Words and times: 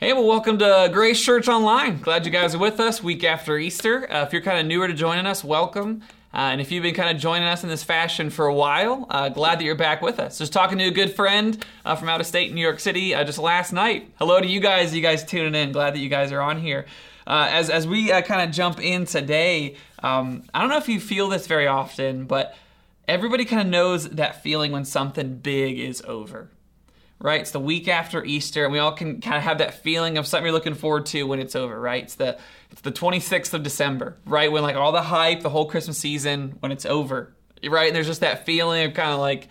Hey, 0.00 0.14
well, 0.14 0.24
welcome 0.24 0.56
to 0.56 0.88
Grace 0.90 1.22
Church 1.22 1.46
Online. 1.46 2.00
Glad 2.00 2.24
you 2.24 2.32
guys 2.32 2.54
are 2.54 2.58
with 2.58 2.80
us 2.80 3.02
week 3.02 3.22
after 3.22 3.58
Easter. 3.58 4.10
Uh, 4.10 4.22
if 4.22 4.32
you're 4.32 4.40
kind 4.40 4.58
of 4.58 4.64
newer 4.64 4.88
to 4.88 4.94
joining 4.94 5.26
us, 5.26 5.44
welcome. 5.44 6.00
Uh, 6.32 6.38
and 6.52 6.60
if 6.62 6.72
you've 6.72 6.82
been 6.82 6.94
kind 6.94 7.14
of 7.14 7.20
joining 7.20 7.46
us 7.46 7.64
in 7.64 7.68
this 7.68 7.84
fashion 7.84 8.30
for 8.30 8.46
a 8.46 8.54
while, 8.54 9.04
uh, 9.10 9.28
glad 9.28 9.58
that 9.58 9.64
you're 9.64 9.74
back 9.74 10.00
with 10.00 10.18
us. 10.18 10.38
Just 10.38 10.54
talking 10.54 10.78
to 10.78 10.84
a 10.84 10.90
good 10.90 11.12
friend 11.12 11.62
uh, 11.84 11.96
from 11.96 12.08
out 12.08 12.18
of 12.18 12.26
state 12.26 12.54
New 12.54 12.62
York 12.62 12.80
City 12.80 13.14
uh, 13.14 13.24
just 13.24 13.38
last 13.38 13.74
night. 13.74 14.10
Hello 14.18 14.40
to 14.40 14.46
you 14.46 14.58
guys, 14.58 14.94
you 14.94 15.02
guys 15.02 15.22
tuning 15.22 15.54
in. 15.54 15.70
Glad 15.70 15.92
that 15.92 16.00
you 16.00 16.08
guys 16.08 16.32
are 16.32 16.40
on 16.40 16.58
here. 16.58 16.86
Uh, 17.26 17.48
as, 17.50 17.68
as 17.68 17.86
we 17.86 18.10
uh, 18.10 18.22
kind 18.22 18.40
of 18.40 18.56
jump 18.56 18.80
in 18.80 19.04
today, 19.04 19.76
um, 20.02 20.44
I 20.54 20.62
don't 20.62 20.70
know 20.70 20.78
if 20.78 20.88
you 20.88 20.98
feel 20.98 21.28
this 21.28 21.46
very 21.46 21.66
often, 21.66 22.24
but 22.24 22.56
everybody 23.06 23.44
kind 23.44 23.60
of 23.60 23.68
knows 23.68 24.08
that 24.08 24.42
feeling 24.42 24.72
when 24.72 24.86
something 24.86 25.36
big 25.36 25.78
is 25.78 26.00
over 26.06 26.48
right? 27.20 27.40
It's 27.40 27.50
the 27.50 27.60
week 27.60 27.86
after 27.86 28.24
Easter, 28.24 28.64
and 28.64 28.72
we 28.72 28.78
all 28.78 28.92
can 28.92 29.20
kind 29.20 29.36
of 29.36 29.42
have 29.42 29.58
that 29.58 29.82
feeling 29.82 30.18
of 30.18 30.26
something 30.26 30.44
you're 30.44 30.52
looking 30.52 30.74
forward 30.74 31.06
to 31.06 31.24
when 31.24 31.38
it's 31.38 31.54
over, 31.54 31.78
right? 31.78 32.02
It's 32.02 32.14
the 32.14 32.38
it's 32.70 32.80
the 32.80 32.92
26th 32.92 33.52
of 33.52 33.62
December, 33.62 34.16
right? 34.24 34.50
When 34.50 34.62
like 34.62 34.76
all 34.76 34.92
the 34.92 35.02
hype, 35.02 35.40
the 35.40 35.50
whole 35.50 35.66
Christmas 35.66 35.98
season, 35.98 36.56
when 36.60 36.72
it's 36.72 36.86
over, 36.86 37.34
right? 37.68 37.88
And 37.88 37.96
there's 37.96 38.06
just 38.06 38.22
that 38.22 38.46
feeling 38.46 38.86
of 38.86 38.94
kind 38.94 39.12
of 39.12 39.20
like 39.20 39.48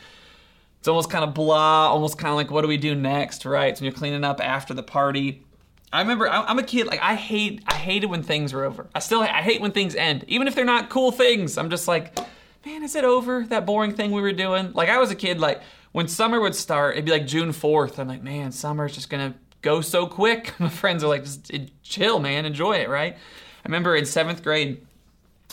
it's 0.80 0.88
almost 0.88 1.09
kind 1.09 1.23
of 1.23 1.34
blah, 1.34 1.89
almost 1.89 2.17
kind 2.17 2.31
of 2.31 2.38
like 2.38 2.49
what 2.49 2.61
do 2.61 2.67
we 2.67 2.77
do 2.77 2.95
next, 2.95 3.45
right? 3.45 3.77
So 3.77 3.81
when 3.81 3.91
you're 3.91 3.97
cleaning 3.97 4.23
up 4.23 4.44
after 4.44 4.73
the 4.73 4.83
party. 4.83 5.44
I 5.91 6.02
remember 6.02 6.30
I'm 6.30 6.59
a 6.59 6.63
kid 6.63 6.86
like 6.86 7.02
I 7.02 7.16
hate 7.16 7.63
I 7.67 7.73
hated 7.73 8.08
when 8.08 8.23
things 8.23 8.53
were 8.53 8.63
over. 8.63 8.88
I 8.94 8.99
still 8.99 9.22
I 9.22 9.41
hate 9.41 9.61
when 9.61 9.72
things 9.72 9.95
end, 9.95 10.23
even 10.27 10.47
if 10.47 10.55
they're 10.55 10.66
not 10.66 10.89
cool 10.89 11.11
things. 11.11 11.58
I'm 11.58 11.70
just 11.70 11.88
like, 11.88 12.17
man, 12.66 12.83
is 12.83 12.95
it 12.95 13.03
over? 13.03 13.45
That 13.49 13.66
boring 13.66 13.95
thing 13.95 14.11
we 14.11 14.22
were 14.22 14.31
doing. 14.31 14.72
Like 14.73 14.89
I 14.89 14.99
was 14.99 15.09
a 15.09 15.16
kid 15.16 15.39
like 15.39 15.61
when 15.91 16.07
summer 16.07 16.39
would 16.39 16.55
start, 16.55 16.95
it'd 16.95 17.05
be 17.05 17.11
like 17.11 17.27
June 17.27 17.49
4th. 17.49 17.99
I'm 17.99 18.07
like, 18.07 18.23
man, 18.23 18.52
summer's 18.52 18.93
just 18.93 19.09
gonna 19.09 19.35
go 19.61 19.81
so 19.81 20.07
quick. 20.07 20.53
My 20.59 20.70
friends 20.70 21.03
are 21.03 21.07
like, 21.07 21.23
just 21.23 21.52
chill, 21.84 22.20
man, 22.20 22.45
enjoy 22.45 22.77
it, 22.77 22.89
right? 22.89 23.13
I 23.13 23.67
remember 23.67 23.95
in 23.95 24.05
seventh 24.05 24.44
grade, 24.44 24.86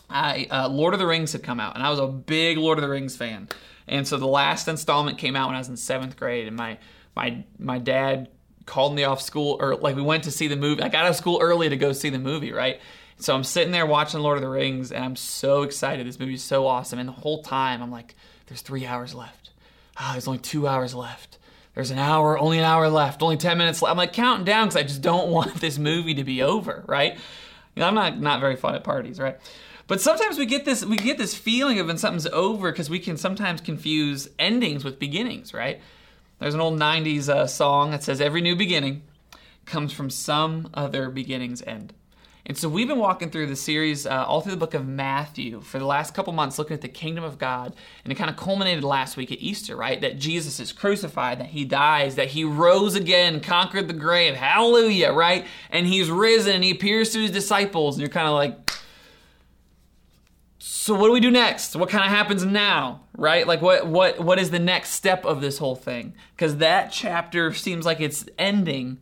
I 0.08 0.46
uh, 0.50 0.69
Lord 0.69 0.94
of 0.94 1.00
the 1.00 1.06
Rings 1.06 1.33
had 1.33 1.42
come 1.42 1.61
out, 1.61 1.74
and 1.74 1.83
I 1.83 1.91
was 1.91 1.98
a 1.98 2.06
big 2.06 2.58
Lord 2.58 2.78
of 2.78 2.83
the 2.83 2.88
Rings 2.88 3.16
fan. 3.16 3.48
And 3.88 4.06
so 4.06 4.16
the 4.16 4.27
last 4.27 4.69
installment 4.69 5.19
came 5.19 5.36
out 5.36 5.48
when 5.48 5.56
I 5.56 5.58
was 5.58 5.69
in 5.69 5.77
seventh 5.77 6.16
grade, 6.16 6.46
and 6.46 6.56
my 6.56 6.78
my 7.14 7.44
my 7.58 7.78
dad 7.78 8.28
called 8.64 8.94
me 8.94 9.05
off 9.05 9.20
school, 9.20 9.56
or 9.61 9.77
like 9.77 9.96
we 9.96 10.02
went 10.02 10.24
to 10.24 10.30
see 10.30 10.48
the 10.48 10.56
movie. 10.56 10.83
I 10.83 10.89
got 10.89 11.05
out 11.05 11.11
of 11.11 11.16
school 11.16 11.39
early 11.41 11.68
to 11.68 11.77
go 11.77 11.92
see 11.92 12.11
the 12.11 12.18
movie, 12.18 12.52
right? 12.52 12.80
So 13.18 13.34
I'm 13.34 13.44
sitting 13.44 13.72
there 13.72 13.86
watching 13.86 14.20
Lord 14.20 14.36
of 14.36 14.42
the 14.42 14.48
Rings, 14.48 14.92
and 14.92 15.05
I'm 15.05 15.16
so 15.16 15.62
excited. 15.62 16.06
This 16.06 16.20
movie's 16.20 16.44
so 16.44 16.66
awesome, 16.66 16.98
and 16.98 17.08
the 17.08 17.12
whole 17.12 17.42
time 17.42 17.83
I'm 17.83 17.91
like, 17.91 18.14
"There's 18.46 18.61
three 18.61 18.86
hours 18.86 19.14
left. 19.14 19.45
Ah, 19.98 20.12
there's 20.12 20.28
only 20.28 20.41
two 20.41 20.66
hours 20.66 20.94
left." 20.94 21.36
there's 21.77 21.91
an 21.91 21.98
hour, 21.98 22.39
only 22.39 22.58
an 22.58 22.64
hour 22.64 22.89
left, 22.89 23.22
only 23.22 23.36
10 23.36 23.58
minutes 23.58 23.83
left. 23.83 23.91
I'm 23.91 23.98
like 23.98 24.14
counting 24.14 24.47
down 24.47 24.66
because 24.66 24.77
I 24.77 24.83
just 24.83 25.02
don't 25.02 25.28
want 25.30 25.55
this 25.61 25.78
movie 25.78 26.14
to 26.14 26.25
be 26.25 26.42
over, 26.42 26.83
right? 26.89 27.12
You 27.12 27.80
know, 27.80 27.86
I'm 27.86 27.94
not 27.94 28.19
not 28.19 28.41
very 28.41 28.56
fun 28.56 28.74
at 28.74 28.83
parties, 28.83 29.20
right? 29.20 29.36
But 29.86 30.00
sometimes 30.00 30.39
we 30.39 30.47
get 30.47 30.64
this 30.64 30.84
we 30.84 30.97
get 30.97 31.19
this 31.19 31.34
feeling 31.34 31.78
of 31.78 31.86
when 31.86 31.98
something's 31.98 32.27
over 32.27 32.72
because 32.72 32.91
we 32.91 32.98
can 32.98 33.19
sometimes 33.19 33.61
confuse 33.61 34.28
endings 34.39 34.84
with 34.84 34.98
beginnings, 34.98 35.52
right? 35.52 35.80
There's 36.39 36.55
an 36.55 36.61
old 36.61 36.78
90s 36.78 37.28
uh, 37.28 37.47
song 37.47 37.91
that 37.91 38.02
says 38.02 38.20
every 38.20 38.41
new 38.41 38.56
beginning 38.56 39.02
comes 39.67 39.92
from 39.92 40.11
some 40.11 40.70
other 40.74 41.11
beginning's 41.11 41.62
end. 41.62 41.92
And 42.48 42.56
so 42.56 42.69
we've 42.69 42.86
been 42.86 43.00
walking 43.00 43.30
through 43.30 43.47
the 43.47 43.56
series 43.56 44.06
uh, 44.06 44.25
all 44.25 44.41
through 44.41 44.52
the 44.52 44.56
book 44.56 44.75
of 44.75 44.86
Matthew 44.86 45.61
for 45.61 45.80
the 45.80 45.84
last 45.84 46.14
couple 46.14 46.33
months, 46.33 46.61
looking 46.61 46.75
at 46.75 46.80
the 46.80 46.89
kingdom 46.89 47.25
of 47.25 47.39
God. 47.39 47.75
And 48.05 48.12
it 48.12 48.14
kind 48.14 48.30
of 48.30 48.36
culminated 48.36 48.84
last 48.84 49.16
week 49.16 49.33
at 49.33 49.41
Easter, 49.41 49.75
right? 49.75 50.00
That 50.00 50.20
Jesus 50.20 50.61
is 50.61 50.70
crucified, 50.70 51.41
that 51.41 51.48
he 51.48 51.64
dies, 51.64 52.14
that 52.14 52.28
he 52.28 52.44
rose 52.44 52.94
again, 52.94 53.41
conquered 53.41 53.89
the 53.89 53.94
grave. 53.94 54.36
Hallelujah, 54.36 55.11
right? 55.11 55.44
And 55.70 55.89
he's 55.89 56.08
risen 56.08 56.55
and 56.55 56.62
he 56.62 56.70
appears 56.70 57.11
to 57.11 57.20
his 57.20 57.33
disciples. 57.33 57.97
And 57.97 58.02
you're 58.02 58.11
kind 58.11 58.28
of 58.28 58.34
like, 58.34 58.70
so 60.61 60.94
what 60.94 61.08
do 61.08 61.12
we 61.12 61.20
do 61.20 61.33
next? 61.33 61.74
What 61.74 61.89
kind 61.89 62.05
of 62.05 62.11
happens 62.11 62.44
now? 62.44 63.01
Right? 63.17 63.45
Like 63.45 63.61
what 63.61 63.89
what 63.89 64.20
what 64.20 64.39
is 64.39 64.51
the 64.51 64.61
next 64.61 64.90
step 64.90 65.24
of 65.24 65.40
this 65.40 65.58
whole 65.58 65.74
thing? 65.74 66.14
Cuz 66.36 66.57
that 66.57 66.92
chapter 66.92 67.52
seems 67.52 67.84
like 67.84 67.98
it's 67.98 68.24
ending 68.39 68.98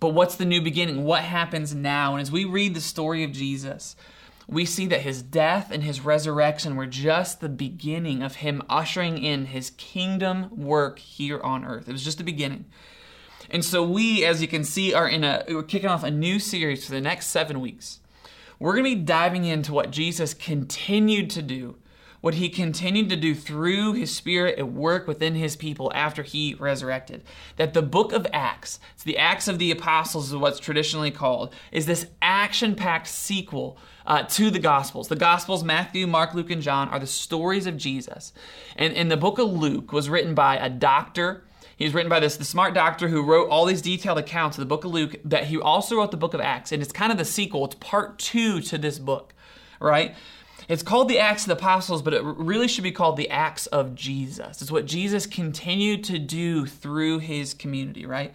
but 0.00 0.10
what's 0.10 0.36
the 0.36 0.44
new 0.44 0.60
beginning? 0.60 1.04
What 1.04 1.22
happens 1.22 1.74
now? 1.74 2.12
And 2.12 2.22
as 2.22 2.30
we 2.30 2.44
read 2.44 2.74
the 2.74 2.80
story 2.80 3.24
of 3.24 3.32
Jesus, 3.32 3.96
we 4.46 4.64
see 4.64 4.86
that 4.86 5.02
his 5.02 5.22
death 5.22 5.70
and 5.70 5.82
his 5.82 6.00
resurrection 6.00 6.76
were 6.76 6.86
just 6.86 7.40
the 7.40 7.48
beginning 7.48 8.22
of 8.22 8.36
him 8.36 8.62
ushering 8.68 9.18
in 9.18 9.46
his 9.46 9.70
kingdom 9.70 10.48
work 10.56 10.98
here 10.98 11.40
on 11.40 11.64
earth. 11.64 11.88
It 11.88 11.92
was 11.92 12.04
just 12.04 12.18
the 12.18 12.24
beginning. 12.24 12.64
And 13.50 13.64
so 13.64 13.82
we, 13.82 14.24
as 14.24 14.40
you 14.40 14.48
can 14.48 14.64
see, 14.64 14.94
are 14.94 15.08
in 15.08 15.24
a 15.24 15.44
we're 15.48 15.62
kicking 15.62 15.88
off 15.88 16.04
a 16.04 16.10
new 16.10 16.38
series 16.38 16.84
for 16.84 16.92
the 16.92 17.00
next 17.00 17.26
seven 17.28 17.60
weeks. 17.60 18.00
We're 18.58 18.72
gonna 18.72 18.84
be 18.84 18.94
diving 18.94 19.44
into 19.44 19.72
what 19.72 19.90
Jesus 19.90 20.34
continued 20.34 21.30
to 21.30 21.42
do 21.42 21.76
what 22.20 22.34
he 22.34 22.48
continued 22.48 23.08
to 23.08 23.16
do 23.16 23.34
through 23.34 23.92
his 23.92 24.14
spirit 24.14 24.58
at 24.58 24.72
work 24.72 25.06
within 25.06 25.34
his 25.34 25.56
people 25.56 25.92
after 25.94 26.22
he 26.22 26.54
resurrected. 26.54 27.22
That 27.56 27.74
the 27.74 27.82
book 27.82 28.12
of 28.12 28.26
Acts, 28.32 28.80
it's 28.94 29.04
the 29.04 29.18
Acts 29.18 29.48
of 29.48 29.58
the 29.58 29.70
Apostles 29.70 30.28
is 30.28 30.36
what's 30.36 30.58
traditionally 30.58 31.10
called, 31.10 31.54
is 31.70 31.86
this 31.86 32.06
action 32.20 32.74
packed 32.74 33.06
sequel 33.06 33.78
uh, 34.06 34.22
to 34.22 34.50
the 34.50 34.58
Gospels. 34.58 35.08
The 35.08 35.16
Gospels, 35.16 35.62
Matthew, 35.62 36.06
Mark, 36.06 36.34
Luke, 36.34 36.50
and 36.50 36.62
John, 36.62 36.88
are 36.88 36.98
the 36.98 37.06
stories 37.06 37.66
of 37.66 37.76
Jesus. 37.76 38.32
And, 38.74 38.94
and 38.94 39.10
the 39.10 39.16
book 39.16 39.38
of 39.38 39.52
Luke 39.52 39.92
was 39.92 40.08
written 40.08 40.34
by 40.34 40.56
a 40.56 40.70
doctor. 40.70 41.44
He 41.76 41.84
was 41.84 41.94
written 41.94 42.10
by 42.10 42.18
this 42.18 42.36
the 42.36 42.44
smart 42.44 42.74
doctor 42.74 43.06
who 43.08 43.22
wrote 43.22 43.50
all 43.50 43.64
these 43.64 43.82
detailed 43.82 44.18
accounts 44.18 44.56
of 44.56 44.62
the 44.62 44.66
book 44.66 44.84
of 44.84 44.90
Luke, 44.90 45.16
that 45.24 45.44
he 45.44 45.58
also 45.58 45.96
wrote 45.96 46.10
the 46.10 46.16
book 46.16 46.34
of 46.34 46.40
Acts. 46.40 46.72
And 46.72 46.82
it's 46.82 46.90
kind 46.90 47.12
of 47.12 47.18
the 47.18 47.24
sequel, 47.24 47.66
it's 47.66 47.76
part 47.76 48.18
two 48.18 48.60
to 48.62 48.78
this 48.78 48.98
book, 48.98 49.34
right? 49.78 50.16
It's 50.66 50.82
called 50.82 51.08
the 51.08 51.18
Acts 51.18 51.42
of 51.42 51.48
the 51.48 51.54
Apostles, 51.54 52.02
but 52.02 52.14
it 52.14 52.22
really 52.22 52.68
should 52.68 52.84
be 52.84 52.92
called 52.92 53.16
the 53.16 53.30
Acts 53.30 53.66
of 53.66 53.94
Jesus. 53.94 54.60
It's 54.60 54.70
what 54.70 54.86
Jesus 54.86 55.26
continued 55.26 56.04
to 56.04 56.18
do 56.18 56.66
through 56.66 57.20
his 57.20 57.54
community, 57.54 58.06
right? 58.06 58.34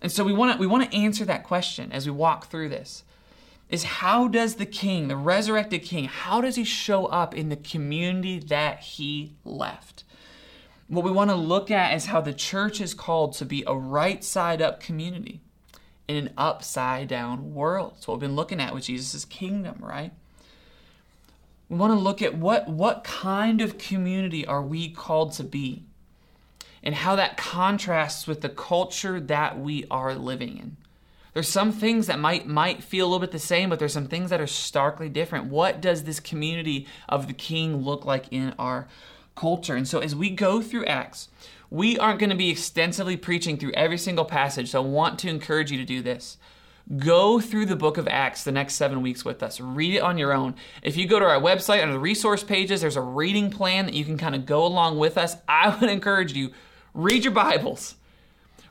And 0.00 0.12
so 0.12 0.24
we 0.24 0.32
want 0.32 0.52
to 0.52 0.58
we 0.58 0.66
want 0.66 0.90
to 0.90 0.96
answer 0.96 1.24
that 1.24 1.44
question 1.44 1.90
as 1.92 2.06
we 2.06 2.12
walk 2.12 2.50
through 2.50 2.68
this. 2.68 3.02
Is 3.68 3.82
how 3.82 4.28
does 4.28 4.54
the 4.54 4.66
king, 4.66 5.08
the 5.08 5.16
resurrected 5.16 5.82
king, 5.82 6.04
how 6.04 6.40
does 6.40 6.54
he 6.54 6.62
show 6.62 7.06
up 7.06 7.34
in 7.34 7.48
the 7.48 7.56
community 7.56 8.38
that 8.38 8.78
he 8.80 9.34
left? 9.44 10.04
What 10.86 11.04
we 11.04 11.10
want 11.10 11.30
to 11.30 11.36
look 11.36 11.68
at 11.70 11.94
is 11.94 12.06
how 12.06 12.20
the 12.20 12.32
church 12.32 12.80
is 12.80 12.94
called 12.94 13.32
to 13.34 13.44
be 13.44 13.64
a 13.66 13.74
right 13.74 14.22
side 14.22 14.62
up 14.62 14.78
community 14.78 15.40
in 16.06 16.16
an 16.16 16.32
upside 16.38 17.08
down 17.08 17.54
world. 17.54 17.94
It's 17.96 18.06
what 18.06 18.14
we've 18.14 18.28
been 18.28 18.36
looking 18.36 18.60
at 18.60 18.72
with 18.72 18.84
Jesus' 18.84 19.24
kingdom, 19.24 19.78
right? 19.80 20.12
We 21.68 21.76
want 21.76 21.92
to 21.92 21.98
look 21.98 22.22
at 22.22 22.36
what, 22.36 22.68
what 22.68 23.02
kind 23.04 23.60
of 23.60 23.78
community 23.78 24.46
are 24.46 24.62
we 24.62 24.88
called 24.88 25.32
to 25.32 25.44
be 25.44 25.84
and 26.82 26.94
how 26.94 27.16
that 27.16 27.36
contrasts 27.36 28.26
with 28.26 28.40
the 28.40 28.48
culture 28.48 29.18
that 29.18 29.58
we 29.58 29.84
are 29.90 30.14
living 30.14 30.56
in. 30.58 30.76
There's 31.34 31.48
some 31.48 31.72
things 31.72 32.06
that 32.06 32.18
might 32.18 32.46
might 32.46 32.82
feel 32.82 33.04
a 33.04 33.08
little 33.08 33.18
bit 33.18 33.32
the 33.32 33.38
same, 33.38 33.68
but 33.68 33.78
there's 33.78 33.92
some 33.92 34.06
things 34.06 34.30
that 34.30 34.40
are 34.40 34.46
starkly 34.46 35.10
different. 35.10 35.46
What 35.46 35.82
does 35.82 36.04
this 36.04 36.18
community 36.18 36.86
of 37.10 37.26
the 37.26 37.34
king 37.34 37.82
look 37.82 38.06
like 38.06 38.26
in 38.30 38.54
our 38.58 38.88
culture? 39.34 39.74
And 39.74 39.86
so 39.86 39.98
as 39.98 40.14
we 40.14 40.30
go 40.30 40.62
through 40.62 40.86
Acts, 40.86 41.28
we 41.68 41.98
aren't 41.98 42.20
going 42.20 42.30
to 42.30 42.36
be 42.36 42.48
extensively 42.48 43.18
preaching 43.18 43.58
through 43.58 43.72
every 43.72 43.98
single 43.98 44.24
passage, 44.24 44.70
so 44.70 44.82
I 44.82 44.86
want 44.86 45.18
to 45.18 45.28
encourage 45.28 45.70
you 45.70 45.76
to 45.76 45.84
do 45.84 46.00
this. 46.00 46.38
Go 46.96 47.40
through 47.40 47.66
the 47.66 47.74
book 47.74 47.98
of 47.98 48.06
Acts 48.06 48.44
the 48.44 48.52
next 48.52 48.74
seven 48.74 49.02
weeks 49.02 49.24
with 49.24 49.42
us. 49.42 49.60
Read 49.60 49.94
it 49.94 50.02
on 50.02 50.18
your 50.18 50.32
own. 50.32 50.54
If 50.82 50.96
you 50.96 51.08
go 51.08 51.18
to 51.18 51.24
our 51.24 51.40
website 51.40 51.82
under 51.82 51.94
the 51.94 51.98
resource 51.98 52.44
pages, 52.44 52.80
there's 52.80 52.94
a 52.94 53.00
reading 53.00 53.50
plan 53.50 53.86
that 53.86 53.94
you 53.94 54.04
can 54.04 54.16
kind 54.16 54.36
of 54.36 54.46
go 54.46 54.64
along 54.64 54.96
with 54.96 55.18
us. 55.18 55.36
I 55.48 55.76
would 55.80 55.90
encourage 55.90 56.32
you, 56.34 56.52
read 56.94 57.24
your 57.24 57.32
Bibles. 57.32 57.96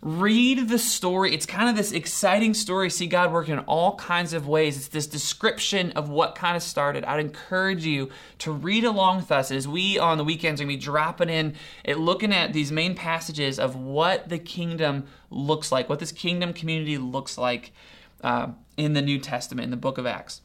Read 0.02 0.70
the 0.70 0.80
story. 0.80 1.34
It's 1.34 1.46
kind 1.46 1.68
of 1.68 1.76
this 1.76 1.92
exciting 1.92 2.54
story. 2.54 2.90
See 2.90 3.08
God 3.08 3.34
working 3.34 3.54
in 3.56 3.60
all 3.62 3.96
kinds 3.96 4.32
of 4.32 4.48
ways. 4.48 4.78
It's 4.78 4.88
this 4.88 5.08
description 5.08 5.92
of 5.94 6.08
what 6.10 6.36
kind 6.36 6.56
of 6.56 6.64
started. 6.64 7.04
I'd 7.04 7.20
encourage 7.20 7.86
you 7.86 8.12
to 8.40 8.52
read 8.54 8.86
along 8.86 9.18
with 9.18 9.32
us 9.32 9.52
as 9.52 9.68
we 9.68 10.00
on 10.00 10.18
the 10.18 10.24
weekends 10.24 10.62
are 10.62 10.64
going 10.64 10.78
to 10.78 10.80
be 10.80 10.86
dropping 10.86 11.30
in 11.30 11.56
at 11.84 12.00
looking 12.00 12.34
at 12.34 12.54
these 12.54 12.72
main 12.72 12.96
passages 12.96 13.60
of 13.60 13.76
what 13.76 14.30
the 14.30 14.40
kingdom 14.40 15.08
looks 15.30 15.70
like, 15.72 15.90
what 15.90 16.00
this 16.00 16.14
kingdom 16.14 16.54
community 16.54 16.98
looks 16.98 17.38
like 17.38 17.74
uh, 18.24 18.48
in 18.78 18.94
the 18.94 19.02
New 19.02 19.20
Testament, 19.20 19.66
in 19.66 19.72
the 19.72 19.78
book 19.78 19.98
of 19.98 20.06
Acts. 20.06 20.42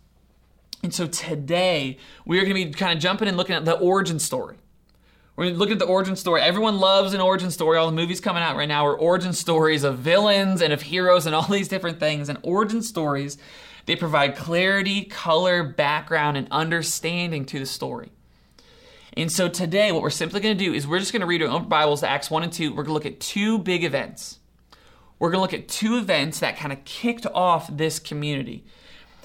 And 0.82 0.94
so 0.94 1.06
today, 1.06 1.98
we 2.24 2.38
are 2.38 2.44
going 2.44 2.56
to 2.56 2.64
be 2.66 2.72
kind 2.72 2.92
of 2.92 3.02
jumping 3.02 3.28
and 3.28 3.36
looking 3.36 3.54
at 3.54 3.64
the 3.64 3.78
origin 3.78 4.18
story. 4.18 4.56
We're 5.36 5.44
going 5.44 5.54
to 5.54 5.58
look 5.58 5.70
at 5.70 5.78
the 5.78 5.86
origin 5.86 6.16
story. 6.16 6.42
Everyone 6.42 6.78
loves 6.78 7.14
an 7.14 7.20
origin 7.20 7.50
story. 7.50 7.78
All 7.78 7.86
the 7.86 7.92
movies 7.92 8.20
coming 8.20 8.42
out 8.42 8.56
right 8.56 8.68
now 8.68 8.86
are 8.86 8.98
origin 8.98 9.32
stories 9.32 9.84
of 9.84 9.98
villains 9.98 10.60
and 10.60 10.72
of 10.72 10.82
heroes 10.82 11.26
and 11.26 11.34
all 11.36 11.46
these 11.46 11.68
different 11.68 11.98
things. 11.98 12.28
And 12.28 12.38
origin 12.42 12.82
stories, 12.82 13.38
they 13.86 13.96
provide 13.96 14.36
clarity, 14.36 15.04
color, 15.04 15.62
background, 15.62 16.36
and 16.36 16.46
understanding 16.50 17.44
to 17.46 17.58
the 17.58 17.66
story. 17.66 18.12
And 19.14 19.32
so 19.32 19.48
today, 19.48 19.92
what 19.92 20.02
we're 20.02 20.10
simply 20.10 20.40
going 20.40 20.58
to 20.58 20.64
do 20.64 20.72
is 20.72 20.86
we're 20.86 20.98
just 20.98 21.12
going 21.12 21.20
to 21.20 21.26
read 21.26 21.42
our 21.42 21.48
own 21.48 21.68
Bibles, 21.68 22.02
Acts 22.02 22.30
1 22.30 22.42
and 22.42 22.52
2. 22.52 22.70
We're 22.70 22.76
going 22.76 22.86
to 22.86 22.92
look 22.92 23.06
at 23.06 23.18
two 23.18 23.58
big 23.58 23.82
events 23.82 24.39
we're 25.20 25.30
going 25.30 25.38
to 25.38 25.42
look 25.42 25.54
at 25.54 25.68
two 25.68 25.96
events 25.96 26.40
that 26.40 26.56
kind 26.56 26.72
of 26.72 26.84
kicked 26.84 27.26
off 27.26 27.68
this 27.70 28.00
community. 28.00 28.64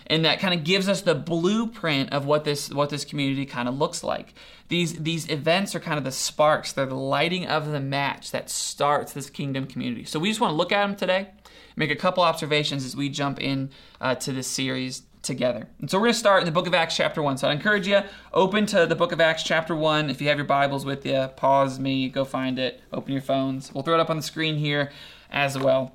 And 0.08 0.24
that 0.26 0.40
kind 0.40 0.54
of 0.54 0.64
gives 0.64 0.88
us 0.88 1.02
the 1.02 1.16
blueprint 1.16 2.14
of 2.14 2.28
what 2.28 2.44
this 2.44 2.70
what 2.70 2.92
this 2.92 3.04
community 3.04 3.48
kind 3.48 3.68
of 3.68 3.76
looks 3.76 4.04
like. 4.04 4.36
These 4.68 5.00
these 5.00 5.28
events 5.32 5.74
are 5.74 5.80
kind 5.80 5.98
of 5.98 6.04
the 6.04 6.12
sparks, 6.12 6.74
they're 6.74 6.86
the 6.86 6.94
lighting 6.94 7.48
of 7.48 7.72
the 7.72 7.80
match 7.80 8.30
that 8.30 8.52
starts 8.52 9.14
this 9.14 9.32
kingdom 9.32 9.66
community. 9.66 10.04
So 10.04 10.20
we 10.20 10.30
just 10.30 10.40
want 10.40 10.52
to 10.52 10.56
look 10.56 10.72
at 10.72 10.86
them 10.86 10.96
today, 10.96 11.30
make 11.76 11.90
a 11.90 11.96
couple 11.96 12.22
observations 12.22 12.86
as 12.86 12.96
we 12.96 13.10
jump 13.10 13.42
in 13.42 13.72
uh, 14.00 14.14
to 14.16 14.32
this 14.32 14.46
series 14.46 15.04
together. 15.24 15.68
And 15.80 15.90
so 15.90 15.98
we're 15.98 16.04
going 16.04 16.14
to 16.14 16.20
start 16.20 16.42
in 16.42 16.46
the 16.46 16.52
book 16.52 16.68
of 16.68 16.76
Acts, 16.76 16.96
chapter 16.96 17.24
1. 17.24 17.40
So 17.40 17.48
I 17.48 17.52
encourage 17.52 17.88
you, 17.88 18.02
open 18.32 18.68
to 18.68 18.86
the 18.86 18.96
book 18.96 19.12
of 19.12 19.20
Acts, 19.20 19.42
chapter 19.42 19.76
1. 19.76 20.12
If 20.12 20.22
you 20.22 20.28
have 20.28 20.38
your 20.38 20.46
Bibles 20.46 20.86
with 20.86 21.04
you, 21.04 21.30
pause 21.36 21.80
me, 21.80 22.10
go 22.10 22.26
find 22.26 22.60
it, 22.60 22.80
open 22.94 23.12
your 23.12 23.24
phones. 23.24 23.74
We'll 23.74 23.84
throw 23.84 23.96
it 23.96 24.00
up 24.00 24.12
on 24.12 24.18
the 24.18 24.24
screen 24.24 24.56
here 24.58 24.92
as 25.30 25.58
well. 25.58 25.94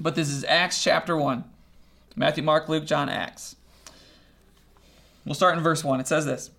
But 0.00 0.14
this 0.14 0.28
is 0.28 0.44
Acts 0.44 0.82
chapter 0.82 1.16
1. 1.16 1.44
Matthew, 2.16 2.42
Mark, 2.42 2.68
Luke, 2.68 2.84
John, 2.84 3.08
Acts. 3.08 3.56
We'll 5.24 5.34
start 5.34 5.56
in 5.56 5.62
verse 5.62 5.84
1. 5.84 6.00
It 6.00 6.08
says 6.08 6.24
this. 6.26 6.50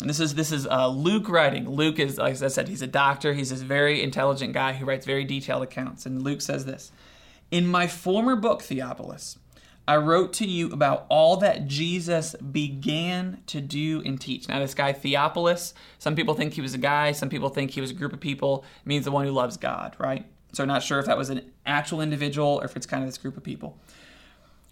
And 0.00 0.10
this 0.10 0.18
is 0.18 0.34
this 0.34 0.50
is 0.50 0.66
uh, 0.66 0.88
Luke 0.88 1.28
writing. 1.28 1.68
Luke 1.68 1.98
is, 2.00 2.18
like 2.18 2.42
I 2.42 2.48
said, 2.48 2.68
he's 2.68 2.82
a 2.82 2.88
doctor. 2.88 3.34
He's 3.34 3.50
this 3.50 3.62
very 3.62 4.02
intelligent 4.02 4.52
guy 4.52 4.72
who 4.72 4.84
writes 4.84 5.06
very 5.06 5.24
detailed 5.24 5.62
accounts. 5.62 6.06
And 6.06 6.22
Luke 6.22 6.40
says 6.40 6.64
this: 6.64 6.90
In 7.52 7.68
my 7.68 7.86
former 7.86 8.34
book, 8.34 8.62
Theophilus, 8.62 9.38
I 9.86 9.96
wrote 9.96 10.32
to 10.34 10.46
you 10.46 10.72
about 10.72 11.06
all 11.08 11.36
that 11.38 11.68
Jesus 11.68 12.34
began 12.36 13.42
to 13.46 13.60
do 13.60 14.02
and 14.04 14.20
teach. 14.20 14.48
Now, 14.48 14.58
this 14.58 14.74
guy 14.74 14.92
Theophilus, 14.92 15.72
some 15.98 16.16
people 16.16 16.34
think 16.34 16.54
he 16.54 16.60
was 16.60 16.74
a 16.74 16.78
guy. 16.78 17.12
Some 17.12 17.28
people 17.28 17.48
think 17.48 17.70
he 17.70 17.80
was 17.80 17.90
a 17.90 17.94
group 17.94 18.12
of 18.12 18.20
people. 18.20 18.64
Means 18.84 19.04
the 19.04 19.12
one 19.12 19.24
who 19.24 19.32
loves 19.32 19.56
God, 19.56 19.94
right? 19.98 20.26
So, 20.52 20.64
not 20.64 20.82
sure 20.82 20.98
if 20.98 21.06
that 21.06 21.18
was 21.18 21.30
an 21.30 21.50
actual 21.64 22.00
individual 22.00 22.60
or 22.60 22.64
if 22.64 22.76
it's 22.76 22.86
kind 22.86 23.02
of 23.02 23.08
this 23.08 23.18
group 23.18 23.36
of 23.36 23.42
people. 23.42 23.78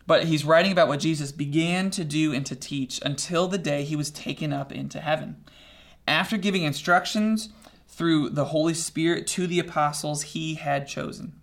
But 0.07 0.25
he's 0.25 0.45
writing 0.45 0.73
about 0.73 0.89
what 0.89 1.01
Jesus 1.01 1.33
began 1.33 1.91
to 1.93 2.05
do 2.05 2.33
and 2.33 2.45
to 2.47 2.57
teach 2.57 3.01
until 3.05 3.47
the 3.49 3.59
day 3.59 3.85
he 3.85 3.97
was 3.97 4.11
taken 4.11 4.53
up 4.53 4.73
into 4.73 5.01
heaven. 5.01 5.37
After 6.07 6.37
giving 6.37 6.65
instructions 6.65 7.51
through 7.87 8.31
the 8.31 8.47
Holy 8.47 8.75
Spirit 8.75 9.27
to 9.29 9.47
the 9.47 9.59
apostles 9.59 10.23
he 10.23 10.55
had 10.55 10.89
chosen. 10.89 11.35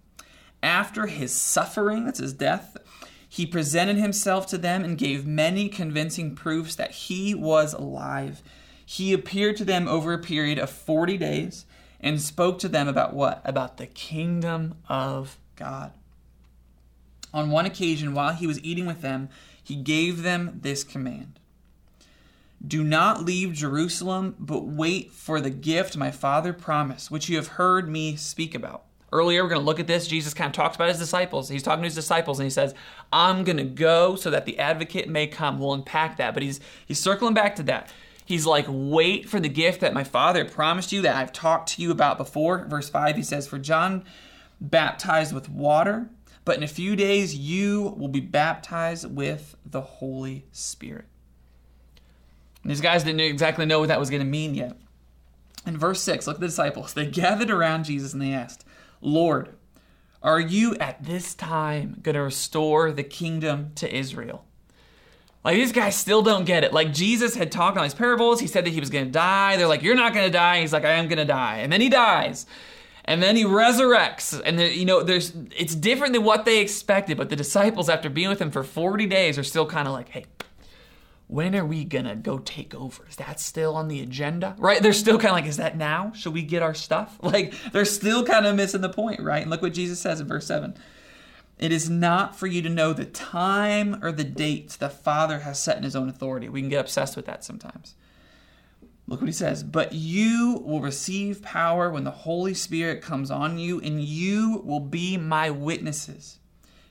After 0.61 1.07
his 1.07 1.31
suffering, 1.33 2.05
that's 2.05 2.19
his 2.19 2.33
death, 2.33 2.77
he 3.29 3.45
presented 3.45 3.97
himself 3.97 4.47
to 4.47 4.57
them 4.57 4.83
and 4.83 4.97
gave 4.97 5.25
many 5.25 5.69
convincing 5.69 6.35
proofs 6.35 6.75
that 6.75 6.91
he 6.91 7.35
was 7.35 7.73
alive. 7.73 8.41
He 8.85 9.13
appeared 9.13 9.57
to 9.57 9.65
them 9.65 9.87
over 9.87 10.13
a 10.13 10.17
period 10.17 10.57
of 10.57 10.69
40 10.69 11.17
days 11.17 11.65
and 11.99 12.21
spoke 12.21 12.59
to 12.59 12.69
them 12.69 12.87
about 12.87 13.13
what? 13.13 13.41
About 13.43 13.77
the 13.77 13.87
kingdom 13.87 14.75
of 14.87 15.37
God. 15.55 15.91
On 17.33 17.51
one 17.51 17.65
occasion, 17.65 18.13
while 18.13 18.33
he 18.33 18.47
was 18.47 18.63
eating 18.63 18.85
with 18.85 19.01
them, 19.01 19.29
he 19.61 19.75
gave 19.75 20.23
them 20.23 20.59
this 20.61 20.83
command 20.83 21.39
Do 22.65 22.83
not 22.83 23.25
leave 23.25 23.53
Jerusalem, 23.53 24.35
but 24.39 24.65
wait 24.65 25.11
for 25.11 25.41
the 25.41 25.49
gift 25.49 25.97
my 25.97 26.11
Father 26.11 26.53
promised, 26.53 27.11
which 27.11 27.29
you 27.29 27.35
have 27.35 27.47
heard 27.47 27.89
me 27.89 28.15
speak 28.15 28.55
about. 28.55 28.83
Earlier, 29.11 29.43
we're 29.43 29.49
going 29.49 29.61
to 29.61 29.65
look 29.65 29.79
at 29.79 29.87
this. 29.87 30.07
Jesus 30.07 30.33
kind 30.33 30.49
of 30.49 30.53
talks 30.53 30.75
about 30.75 30.89
his 30.89 30.99
disciples. 30.99 31.47
He's 31.47 31.63
talking 31.63 31.83
to 31.83 31.87
his 31.87 31.95
disciples 31.95 32.39
and 32.39 32.45
he 32.45 32.49
says, 32.49 32.73
I'm 33.11 33.45
going 33.45 33.57
to 33.57 33.63
go 33.63 34.17
so 34.17 34.29
that 34.31 34.45
the 34.45 34.59
advocate 34.59 35.07
may 35.07 35.27
come. 35.27 35.59
We'll 35.59 35.73
unpack 35.73 36.17
that. 36.17 36.33
But 36.33 36.43
he's, 36.43 36.59
he's 36.85 36.99
circling 36.99 37.33
back 37.33 37.55
to 37.55 37.63
that. 37.63 37.91
He's 38.27 38.45
like, 38.45 38.65
wait 38.67 39.29
for 39.29 39.39
the 39.39 39.47
gift 39.47 39.79
that 39.79 39.93
my 39.93 40.03
Father 40.03 40.43
promised 40.43 40.91
you 40.91 41.01
that 41.03 41.15
I've 41.15 41.31
talked 41.31 41.69
to 41.69 41.81
you 41.81 41.91
about 41.91 42.17
before. 42.17 42.65
Verse 42.65 42.89
5, 42.89 43.15
he 43.15 43.23
says, 43.23 43.47
For 43.47 43.57
John 43.57 44.03
baptized 44.59 45.33
with 45.33 45.47
water, 45.47 46.09
but 46.43 46.57
in 46.57 46.63
a 46.63 46.67
few 46.67 46.97
days 46.97 47.37
you 47.37 47.95
will 47.97 48.09
be 48.09 48.19
baptized 48.19 49.09
with 49.09 49.55
the 49.65 49.79
Holy 49.79 50.45
Spirit. 50.51 51.05
And 52.63 52.69
these 52.69 52.81
guys 52.81 53.05
didn't 53.05 53.21
exactly 53.21 53.65
know 53.65 53.79
what 53.79 53.87
that 53.87 53.99
was 53.99 54.09
going 54.09 54.21
to 54.21 54.27
mean 54.27 54.55
yet. 54.55 54.77
In 55.65 55.77
verse 55.77 56.01
6, 56.03 56.27
look 56.27 56.35
at 56.35 56.41
the 56.41 56.47
disciples. 56.47 56.93
They 56.93 57.05
gathered 57.09 57.49
around 57.49 57.85
Jesus 57.85 58.11
and 58.11 58.21
they 58.21 58.33
asked, 58.33 58.65
Lord, 58.99 59.55
are 60.21 60.41
you 60.41 60.75
at 60.81 61.01
this 61.01 61.33
time 61.33 61.99
going 62.01 62.15
to 62.15 62.23
restore 62.23 62.91
the 62.91 63.03
kingdom 63.03 63.71
to 63.75 63.95
Israel? 63.95 64.43
Like 65.47 65.55
these 65.55 65.71
guys 65.71 65.95
still 65.95 66.21
don't 66.21 66.43
get 66.43 66.65
it. 66.65 66.73
Like 66.73 66.91
Jesus 66.91 67.33
had 67.33 67.53
talked 67.53 67.77
on 67.77 67.83
these 67.83 67.93
parables. 67.93 68.41
He 68.41 68.47
said 68.47 68.65
that 68.65 68.71
he 68.71 68.81
was 68.81 68.89
going 68.89 69.05
to 69.05 69.11
die. 69.11 69.55
They're 69.55 69.65
like, 69.65 69.81
"You're 69.81 69.95
not 69.95 70.13
going 70.13 70.25
to 70.25 70.31
die." 70.31 70.59
He's 70.59 70.73
like, 70.73 70.83
"I 70.83 70.91
am 70.95 71.07
going 71.07 71.19
to 71.19 71.25
die," 71.25 71.59
and 71.59 71.71
then 71.71 71.79
he 71.79 71.87
dies, 71.87 72.45
and 73.05 73.23
then 73.23 73.37
he 73.37 73.45
resurrects. 73.45 74.41
And 74.43 74.59
the, 74.59 74.67
you 74.67 74.83
know, 74.83 75.03
there's 75.03 75.31
it's 75.55 75.73
different 75.73 76.11
than 76.11 76.25
what 76.25 76.43
they 76.43 76.59
expected. 76.59 77.15
But 77.15 77.29
the 77.29 77.37
disciples, 77.37 77.87
after 77.87 78.09
being 78.09 78.27
with 78.27 78.41
him 78.41 78.51
for 78.51 78.61
40 78.61 79.05
days, 79.05 79.37
are 79.37 79.43
still 79.43 79.65
kind 79.65 79.87
of 79.87 79.93
like, 79.93 80.09
"Hey, 80.09 80.25
when 81.27 81.55
are 81.55 81.65
we 81.65 81.85
gonna 81.85 82.17
go 82.17 82.39
take 82.39 82.75
over? 82.75 83.05
Is 83.09 83.15
that 83.15 83.39
still 83.39 83.73
on 83.77 83.87
the 83.87 84.01
agenda? 84.01 84.53
Right? 84.57 84.81
They're 84.81 84.91
still 84.91 85.17
kind 85.17 85.29
of 85.29 85.35
like, 85.35 85.45
is 85.45 85.57
that 85.57 85.77
now? 85.77 86.11
Should 86.13 86.33
we 86.33 86.41
get 86.41 86.61
our 86.61 86.73
stuff? 86.73 87.17
Like, 87.23 87.53
they're 87.71 87.85
still 87.85 88.25
kind 88.25 88.45
of 88.45 88.55
missing 88.57 88.81
the 88.81 88.89
point, 88.89 89.21
right? 89.21 89.43
And 89.43 89.49
look 89.49 89.61
what 89.61 89.73
Jesus 89.73 89.99
says 89.99 90.19
in 90.19 90.27
verse 90.27 90.45
7. 90.45 90.75
It 91.57 91.71
is 91.71 91.89
not 91.89 92.35
for 92.35 92.45
you 92.45 92.61
to 92.61 92.69
know 92.69 92.93
the 92.93 93.05
time 93.05 94.03
or 94.03 94.11
the 94.11 94.23
dates 94.23 94.75
the 94.75 94.89
Father 94.89 95.39
has 95.39 95.59
set 95.59 95.77
in 95.77 95.83
his 95.83 95.95
own 95.95 96.07
authority. 96.07 96.49
We 96.49 96.61
can 96.61 96.69
get 96.69 96.81
obsessed 96.81 97.15
with 97.15 97.25
that 97.25 97.43
sometimes. 97.43 97.95
Look 99.07 99.21
what 99.21 99.27
he 99.27 99.33
says. 99.33 99.63
But 99.63 99.93
you 99.93 100.61
will 100.65 100.81
receive 100.81 101.41
power 101.41 101.89
when 101.89 102.03
the 102.03 102.11
Holy 102.11 102.53
Spirit 102.53 103.01
comes 103.01 103.31
on 103.31 103.57
you, 103.57 103.79
and 103.79 104.03
you 104.03 104.61
will 104.65 104.81
be 104.81 105.17
my 105.17 105.49
witnesses 105.49 106.39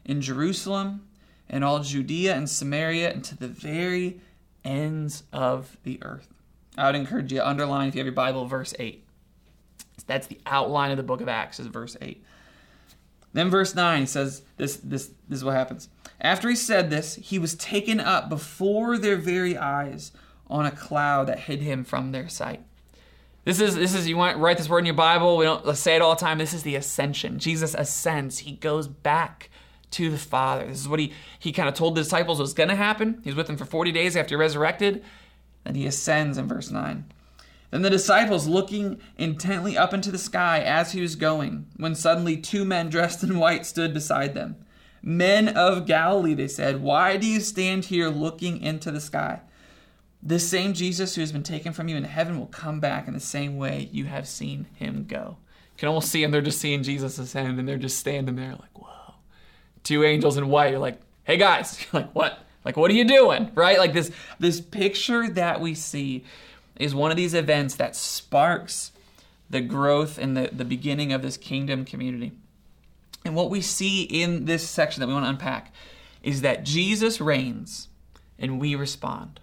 in 0.05 0.21
Jerusalem 0.21 1.07
and 1.49 1.63
all 1.63 1.81
Judea 1.81 2.35
and 2.35 2.49
Samaria 2.49 3.13
and 3.13 3.23
to 3.25 3.37
the 3.37 3.49
very 3.49 4.21
ends 4.65 5.23
of 5.33 5.77
the 5.85 5.99
earth. 6.03 6.33
I 6.77 6.87
would 6.87 6.97
encourage 6.97 7.33
you 7.33 7.39
to 7.39 7.49
underline 7.49 7.89
if 7.89 7.95
you 7.95 8.01
have 8.01 8.07
your 8.07 8.15
Bible, 8.15 8.47
verse 8.47 8.75
8. 8.79 9.05
That's 10.07 10.27
the 10.27 10.41
outline 10.47 10.91
of 10.91 10.97
the 10.97 11.03
book 11.03 11.21
of 11.21 11.29
Acts, 11.29 11.61
is 11.61 11.67
verse 11.67 11.97
8. 12.01 12.23
Then 13.37 13.51
verse 13.51 13.75
9 13.75 14.01
he 14.01 14.07
says 14.07 14.41
this, 14.57 14.77
this, 14.77 15.11
this 15.29 15.41
is 15.41 15.45
what 15.45 15.53
happens. 15.53 15.91
After 16.23 16.49
he 16.49 16.57
said 16.57 16.89
this, 16.89 17.17
he 17.17 17.39
was 17.39 17.55
taken 17.55 18.01
up 18.01 18.31
before 18.31 18.97
their 18.97 19.19
very 19.19 19.59
eyes 19.59 20.11
on 20.47 20.65
a 20.65 20.71
cloud 20.71 21.29
that 21.29 21.41
hid 21.41 21.61
him 21.61 21.85
from 21.85 22.13
their 22.13 22.31
sight. 22.31 22.63
This 23.45 23.61
is 23.61 23.75
this 23.75 23.95
is 23.95 24.09
you 24.09 24.17
want 24.17 24.39
to 24.39 24.43
write 24.43 24.57
this 24.57 24.71
word 24.71 24.79
in 24.79 24.87
your 24.87 24.95
Bible. 24.95 25.37
We 25.37 25.45
don't 25.45 25.67
let's 25.67 25.81
say 25.81 25.97
it 25.97 26.01
all 26.01 26.15
the 26.15 26.21
time. 26.21 26.39
This 26.39 26.55
is 26.55 26.63
the 26.63 26.77
ascension. 26.77 27.39
Jesus 27.39 27.75
ascends. 27.75 28.39
He 28.39 28.53
goes 28.53 28.89
back 28.89 29.51
to 29.91 30.11
the 30.11 30.17
Father. 30.17 30.67
This 30.67 30.81
is 30.81 30.89
what 30.89 30.99
he 30.99 31.13
he 31.39 31.53
kind 31.53 31.69
of 31.69 31.75
told 31.75 31.95
the 31.95 32.03
disciples 32.03 32.41
was 32.41 32.55
going 32.55 32.71
to 32.71 32.75
happen. 32.75 33.21
He's 33.23 33.35
with 33.35 33.49
them 33.49 33.59
for 33.59 33.67
40 33.67 33.93
days 33.93 34.17
after 34.17 34.35
he 34.35 34.41
resurrected. 34.41 35.05
Then 35.65 35.75
he 35.75 35.87
ascends 35.87 36.39
in 36.39 36.49
verse 36.49 36.71
9. 36.71 37.05
Then 37.77 37.83
the 37.83 37.91
disciples 37.91 38.47
looking 38.47 39.03
intently 39.19 39.77
up 39.77 39.93
into 39.93 40.11
the 40.11 40.17
sky 40.17 40.61
as 40.61 40.93
he 40.93 41.03
was 41.03 41.15
going, 41.15 41.67
when 41.77 41.95
suddenly 41.95 42.39
two 42.39 42.65
men 42.65 42.89
dressed 42.89 43.23
in 43.23 43.39
white 43.39 43.67
stood 43.67 43.93
beside 43.93 44.33
them. 44.33 44.57
Men 45.03 45.49
of 45.49 45.85
Galilee, 45.85 46.33
they 46.33 46.49
said, 46.49 46.81
why 46.81 47.19
do 47.19 47.27
you 47.27 47.39
stand 47.39 47.85
here 47.85 48.09
looking 48.09 48.63
into 48.63 48.91
the 48.91 48.99
sky? 48.99 49.43
This 50.23 50.49
same 50.49 50.73
Jesus 50.73 51.15
who 51.15 51.21
has 51.21 51.33
been 51.33 51.43
taken 51.43 51.75
from 51.75 51.89
you 51.89 51.99
in 51.99 52.05
heaven 52.05 52.39
will 52.39 52.47
come 52.47 52.81
back 52.81 53.09
in 53.09 53.13
the 53.13 53.21
same 53.21 53.59
way 53.59 53.91
you 53.93 54.07
have 54.07 54.27
seen 54.27 54.69
him 54.77 55.05
go. 55.07 55.37
You 55.75 55.81
can 55.81 55.89
almost 55.89 56.11
see 56.11 56.23
them, 56.23 56.31
they're 56.31 56.41
just 56.41 56.63
seeing 56.63 56.83
Jesus 56.83 57.19
ascend, 57.19 57.59
and 57.59 57.69
they're 57.69 57.77
just 57.77 57.99
standing 57.99 58.37
there 58.37 58.53
like, 58.53 58.79
whoa. 58.79 59.17
Two 59.83 60.03
angels 60.03 60.39
in 60.39 60.49
white. 60.49 60.71
You're 60.71 60.79
like, 60.79 60.99
hey 61.25 61.37
guys, 61.37 61.79
You're 61.93 62.01
like, 62.01 62.13
what? 62.15 62.39
Like, 62.65 62.79
what 62.79 62.91
are 62.91 62.95
you 62.95 63.05
doing? 63.05 63.53
Right? 63.55 63.79
Like 63.79 63.93
this 63.93 64.11
this 64.39 64.63
picture 64.63 65.29
that 65.29 65.61
we 65.61 65.75
see 65.75 66.25
is 66.79 66.95
one 66.95 67.11
of 67.11 67.17
these 67.17 67.35
events 67.35 67.75
that 67.77 67.97
sparks 67.97 68.93
the 69.49 69.61
growth 69.61 70.19
and 70.19 70.37
the, 70.37 70.51
the 70.53 70.65
beginning 70.65 71.13
of 71.13 71.23
this 71.23 71.37
kingdom 71.37 71.85
community. 71.85 72.33
And 73.25 73.35
what 73.35 73.51
we 73.51 73.61
see 73.61 74.03
in 74.03 74.45
this 74.45 74.69
section 74.69 75.01
that 75.01 75.07
we 75.07 75.13
want 75.13 75.25
to 75.25 75.31
unpack 75.31 75.73
is 76.23 76.43
that 76.43 76.65
Jesus 76.65 77.21
reigns 77.21 77.89
and 78.39 78.61
we 78.61 78.75
respond. 78.75 79.41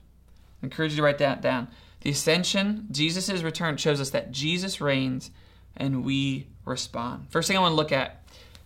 I 0.62 0.66
encourage 0.66 0.92
you 0.92 0.98
to 0.98 1.04
write 1.04 1.18
that 1.20 1.42
down. 1.42 1.68
The 2.02 2.12
ascension, 2.12 2.88
Jesus' 2.92 3.42
return 3.42 3.78
shows 3.78 4.02
us 4.02 4.10
that 4.12 4.32
Jesus 4.32 4.82
reigns 4.82 5.32
and 5.76 6.04
we 6.04 6.48
respond. 6.66 7.28
First 7.30 7.48
thing 7.48 7.58
I 7.58 7.62
want 7.62 7.72
to 7.72 7.78
look 7.78 7.92
at 7.92 8.24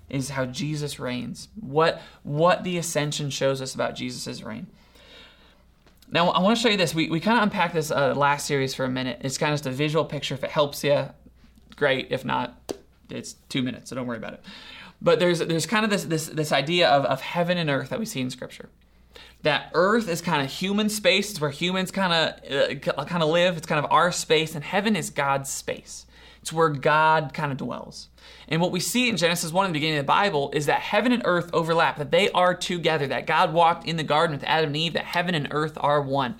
is 0.10 0.30
how 0.30 0.46
Jesus 0.46 1.00
reigns. 1.00 1.50
What 1.60 2.02
what 2.24 2.64
the 2.64 2.78
ascension 2.78 3.30
shows 3.30 3.62
us 3.62 3.76
about 3.76 3.96
Jesus' 3.96 4.42
reign. 4.42 4.68
Now, 6.10 6.30
I 6.30 6.42
want 6.42 6.58
to 6.58 6.62
show 6.62 6.70
you 6.70 6.78
this. 6.78 6.96
We, 6.96 7.10
we 7.10 7.20
kind 7.20 7.38
of 7.38 7.44
unpacked 7.44 7.74
this 7.74 7.92
uh, 7.92 8.14
last 8.16 8.46
series 8.46 8.74
for 8.74 8.86
a 8.86 8.90
minute. 8.90 9.22
It's 9.24 9.38
kind 9.38 9.52
of 9.54 9.60
just 9.60 9.68
a 9.68 9.72
visual 9.72 10.06
picture. 10.06 10.36
If 10.36 10.44
it 10.44 10.52
helps 10.52 10.84
you, 10.84 11.10
great. 11.76 12.08
If 12.12 12.24
not, 12.24 12.74
it's 13.10 13.34
two 13.50 13.62
minutes, 13.62 13.90
so 13.90 13.96
don't 13.96 14.08
worry 14.08 14.18
about 14.18 14.34
it. 14.34 14.44
But 15.02 15.20
there's 15.20 15.40
there's 15.40 15.66
kind 15.66 15.86
of 15.86 15.92
this 15.92 16.06
this 16.06 16.28
this 16.28 16.52
idea 16.52 16.90
of, 16.90 17.06
of 17.06 17.22
heaven 17.22 17.58
and 17.58 17.70
earth 17.70 17.90
that 17.90 18.00
we 18.00 18.06
see 18.06 18.22
in 18.22 18.30
Scripture. 18.30 18.70
That 19.44 19.70
earth 19.74 20.10
is 20.10 20.22
kind 20.22 20.42
of 20.42 20.52
human 20.52 20.90
space. 20.90 21.30
It's 21.30 21.40
where 21.40 21.52
humans 21.52 21.92
kind 21.92 22.14
of 22.14 22.52
uh, 22.52 23.06
kind 23.06 23.22
of 23.22 23.30
live. 23.30 23.58
It's 23.58 23.68
kind 23.68 23.84
of 23.84 23.92
our 23.92 24.12
space, 24.12 24.56
and 24.56 24.64
heaven 24.64 24.96
is 24.96 25.12
God's 25.12 25.50
space. 25.50 26.07
It's 26.48 26.54
where 26.54 26.70
God 26.70 27.34
kind 27.34 27.52
of 27.52 27.58
dwells. 27.58 28.08
And 28.48 28.62
what 28.62 28.72
we 28.72 28.80
see 28.80 29.10
in 29.10 29.18
Genesis 29.18 29.52
1 29.52 29.66
in 29.66 29.72
the 29.74 29.78
beginning 29.78 29.98
of 29.98 30.06
the 30.06 30.08
Bible 30.08 30.50
is 30.54 30.68
that 30.68 30.80
heaven 30.80 31.12
and 31.12 31.22
earth 31.26 31.50
overlap, 31.52 31.98
that 31.98 32.10
they 32.10 32.32
are 32.32 32.56
together, 32.56 33.06
that 33.08 33.28
God 33.28 33.52
walked 33.52 33.86
in 33.86 33.98
the 33.98 34.04
garden 34.04 34.34
with 34.34 34.46
Adam 34.46 34.70
and 34.70 34.78
Eve, 34.78 34.94
that 34.94 35.04
heaven 35.04 35.36
and 35.36 35.50
earth 35.52 35.78
are 35.82 36.02
one. 36.02 36.36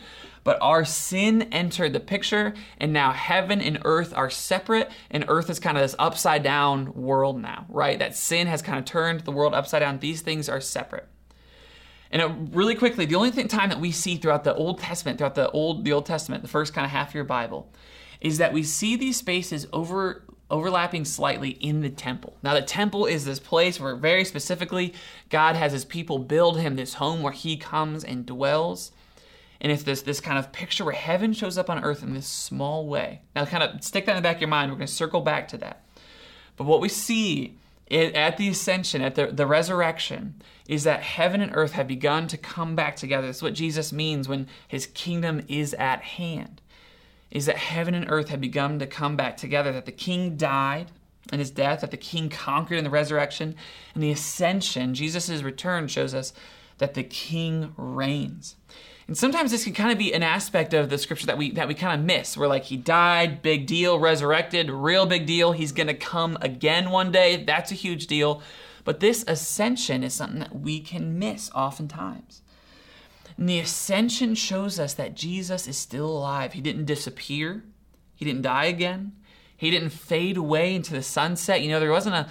But 0.46 0.60
our 0.62 0.86
sin 0.86 1.42
entered 1.52 1.92
the 1.92 2.00
picture, 2.00 2.54
and 2.78 2.94
now 2.94 3.12
heaven 3.12 3.60
and 3.60 3.80
earth 3.84 4.14
are 4.16 4.30
separate, 4.30 4.90
and 5.12 5.26
earth 5.28 5.50
is 5.50 5.60
kind 5.60 5.76
of 5.76 5.84
this 5.84 5.96
upside 6.00 6.42
down 6.42 6.94
world 6.94 7.42
now, 7.42 7.66
right? 7.68 8.00
That 8.00 8.16
sin 8.16 8.48
has 8.48 8.62
kind 8.62 8.80
of 8.80 8.86
turned 8.86 9.26
the 9.26 9.34
world 9.34 9.54
upside 9.54 9.82
down. 9.82 10.00
These 10.00 10.22
things 10.22 10.48
are 10.48 10.62
separate. 10.62 11.10
And 12.12 12.22
it, 12.22 12.32
really 12.56 12.76
quickly, 12.76 13.04
the 13.04 13.16
only 13.16 13.32
thing, 13.32 13.50
time 13.50 13.68
that 13.72 13.82
we 13.82 13.92
see 13.92 14.16
throughout 14.16 14.46
the 14.46 14.56
Old 14.56 14.80
Testament, 14.80 15.18
throughout 15.18 15.36
the 15.36 15.52
Old 15.52 15.84
the 15.84 15.92
Old 15.92 16.06
Testament, 16.06 16.44
the 16.44 16.48
first 16.48 16.74
kind 16.74 16.86
of 16.86 16.92
half 16.92 17.10
of 17.10 17.16
your 17.16 17.26
Bible, 17.26 17.70
is 18.22 18.38
that 18.38 18.54
we 18.54 18.64
see 18.64 18.96
these 18.96 19.18
spaces 19.18 19.68
over 19.72 20.24
overlapping 20.50 21.04
slightly 21.04 21.50
in 21.50 21.82
the 21.82 21.90
temple. 21.90 22.38
Now, 22.42 22.54
the 22.54 22.62
temple 22.62 23.06
is 23.06 23.26
this 23.26 23.40
place 23.40 23.80
where, 23.80 23.96
very 23.96 24.24
specifically, 24.24 24.94
God 25.30 25.56
has 25.56 25.74
his 25.74 25.84
people 25.84 26.20
build 26.20 26.58
him 26.58 26.76
this 26.76 26.96
home 26.96 27.22
where 27.22 27.34
he 27.34 27.58
comes 27.58 28.04
and 28.04 28.26
dwells. 28.26 28.92
And 29.60 29.72
it's 29.72 29.84
this, 29.84 30.04
this 30.04 30.22
kind 30.22 30.38
of 30.38 30.52
picture 30.52 30.86
where 30.86 30.94
heaven 30.94 31.34
shows 31.34 31.58
up 31.58 31.70
on 31.70 31.84
earth 31.84 32.04
in 32.04 32.14
this 32.14 32.28
small 32.28 32.88
way. 32.88 33.22
Now, 33.36 33.44
kind 33.46 33.64
of 33.64 33.84
stick 33.84 34.06
that 34.06 34.14
in 34.14 34.18
the 34.18 34.22
back 34.22 34.38
of 34.38 34.42
your 34.42 34.50
mind. 34.50 34.72
We're 34.72 34.78
going 34.78 34.88
to 34.88 34.94
circle 34.94 35.22
back 35.22 35.48
to 35.50 35.58
that. 35.58 35.84
But 36.56 36.66
what 36.66 36.80
we 36.80 36.90
see 36.90 37.58
at 37.90 38.38
the 38.38 38.50
ascension, 38.50 39.02
at 39.02 39.16
the, 39.16 39.28
the 39.28 39.48
resurrection, 39.48 40.36
is 40.68 40.84
that 40.84 41.02
heaven 41.02 41.42
and 41.42 41.52
earth 41.56 41.74
have 41.74 41.88
begun 41.88 42.28
to 42.28 42.38
come 42.38 42.76
back 42.76 42.96
together. 42.96 43.28
That's 43.28 43.42
what 43.42 43.54
Jesus 43.54 43.92
means 43.92 44.28
when 44.28 44.48
his 44.68 44.88
kingdom 44.88 45.44
is 45.48 45.74
at 45.74 46.02
hand. 46.02 46.62
Is 47.30 47.46
that 47.46 47.58
heaven 47.58 47.94
and 47.94 48.10
earth 48.10 48.30
have 48.30 48.42
begun 48.42 48.80
to 48.80 48.88
come 48.88 49.16
back 49.16 49.38
together, 49.38 49.72
that 49.74 49.86
the 49.86 49.92
king 49.92 50.38
died 50.38 50.92
in 51.32 51.40
his 51.40 51.52
death, 51.52 51.82
that 51.82 51.92
the 51.92 51.98
king 51.98 52.30
conquered 52.30 52.78
in 52.78 52.84
the 52.84 52.90
resurrection, 52.90 53.56
and 53.94 54.02
the 54.02 54.12
ascension, 54.12 54.94
Jesus' 54.94 55.42
return, 55.42 55.88
shows 55.88 56.14
us 56.14 56.34
that 56.78 56.94
the 56.94 57.04
king 57.04 57.74
reigns. 57.76 58.56
And 59.08 59.18
sometimes 59.18 59.52
this 59.52 59.64
can 59.64 59.74
kind 59.74 59.92
of 59.92 59.98
be 59.98 60.14
an 60.14 60.24
aspect 60.24 60.74
of 60.74 60.90
the 60.90 60.98
scripture 60.98 61.28
that 61.28 61.38
we 61.38 61.52
that 61.52 61.68
we 61.68 61.74
kind 61.74 62.00
of 62.00 62.06
miss. 62.06 62.36
We're 62.36 62.48
like, 62.48 62.66
he 62.66 62.76
died, 62.76 63.42
big 63.42 63.66
deal, 63.66 64.00
resurrected, 64.00 64.70
real 64.70 65.06
big 65.06 65.26
deal. 65.26 65.54
He's 65.54 65.72
gonna 65.72 65.94
come 65.94 66.38
again 66.42 66.90
one 66.90 67.12
day. 67.12 67.44
That's 67.44 67.72
a 67.72 67.76
huge 67.76 68.08
deal. 68.08 68.42
But 68.84 69.00
this 69.00 69.24
ascension 69.28 70.04
is 70.04 70.14
something 70.14 70.40
that 70.40 70.60
we 70.60 70.80
can 70.82 71.18
miss 71.18 71.50
oftentimes. 71.56 72.42
And 73.38 73.48
the 73.48 73.60
ascension 73.60 74.36
shows 74.36 74.80
us 74.80 74.94
that 74.96 75.16
Jesus 75.16 75.68
is 75.68 75.78
still 75.78 76.10
alive. 76.10 76.54
He 76.54 76.62
didn't 76.62 76.86
disappear. 76.86 77.64
He 78.16 78.26
didn't 78.26 78.42
die 78.42 78.66
again. 78.66 79.14
He 79.56 79.72
didn't 79.72 79.90
fade 79.90 80.38
away 80.38 80.76
into 80.76 80.94
the 80.94 81.04
sunset. 81.04 81.62
You 81.62 81.70
know, 81.70 81.80
there 81.80 81.92
wasn't 81.92 82.16
a 82.16 82.28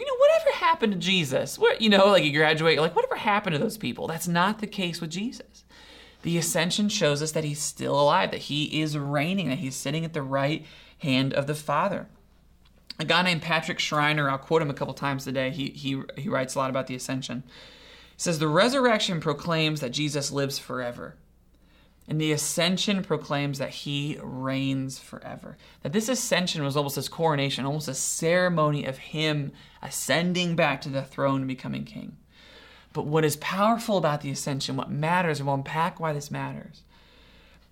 you 0.00 0.06
know, 0.06 0.16
whatever 0.16 0.56
happened 0.56 0.92
to 0.94 0.98
Jesus? 0.98 1.58
What, 1.58 1.82
you 1.82 1.90
know, 1.90 2.06
like 2.06 2.24
you 2.24 2.32
graduate, 2.32 2.80
like 2.80 2.96
whatever 2.96 3.16
happened 3.16 3.54
to 3.54 3.60
those 3.60 3.76
people? 3.76 4.06
That's 4.06 4.26
not 4.26 4.58
the 4.58 4.66
case 4.66 5.00
with 5.00 5.10
Jesus. 5.10 5.64
The 6.22 6.38
ascension 6.38 6.88
shows 6.88 7.22
us 7.22 7.32
that 7.32 7.44
he's 7.44 7.60
still 7.60 8.00
alive, 8.00 8.30
that 8.30 8.42
he 8.42 8.80
is 8.80 8.96
reigning, 8.96 9.48
that 9.50 9.58
he's 9.58 9.76
sitting 9.76 10.04
at 10.04 10.14
the 10.14 10.22
right 10.22 10.64
hand 10.98 11.34
of 11.34 11.46
the 11.46 11.54
Father. 11.54 12.08
A 12.98 13.04
guy 13.04 13.22
named 13.22 13.42
Patrick 13.42 13.78
Schreiner, 13.78 14.30
I'll 14.30 14.38
quote 14.38 14.62
him 14.62 14.70
a 14.70 14.74
couple 14.74 14.94
times 14.94 15.24
today. 15.24 15.50
He, 15.50 15.68
he, 15.70 16.02
he 16.16 16.28
writes 16.28 16.54
a 16.54 16.58
lot 16.58 16.70
about 16.70 16.86
the 16.86 16.94
ascension. 16.94 17.42
Says, 18.20 18.38
The 18.38 18.48
resurrection 18.48 19.18
proclaims 19.18 19.80
that 19.80 19.92
Jesus 19.92 20.30
lives 20.30 20.58
forever. 20.58 21.16
And 22.06 22.20
the 22.20 22.32
ascension 22.32 23.02
proclaims 23.02 23.56
that 23.56 23.70
he 23.70 24.18
reigns 24.22 24.98
forever. 24.98 25.56
That 25.82 25.94
this 25.94 26.10
ascension 26.10 26.62
was 26.62 26.76
almost 26.76 26.96
his 26.96 27.08
coronation, 27.08 27.64
almost 27.64 27.88
a 27.88 27.94
ceremony 27.94 28.84
of 28.84 28.98
him 28.98 29.52
ascending 29.80 30.54
back 30.54 30.82
to 30.82 30.90
the 30.90 31.00
throne 31.00 31.36
and 31.36 31.48
becoming 31.48 31.84
king. 31.84 32.18
But 32.92 33.06
what 33.06 33.24
is 33.24 33.36
powerful 33.36 33.96
about 33.96 34.20
the 34.20 34.30
ascension, 34.30 34.76
what 34.76 34.90
matters, 34.90 35.40
and 35.40 35.46
we'll 35.46 35.54
unpack 35.54 35.98
why 35.98 36.12
this 36.12 36.30
matters, 36.30 36.82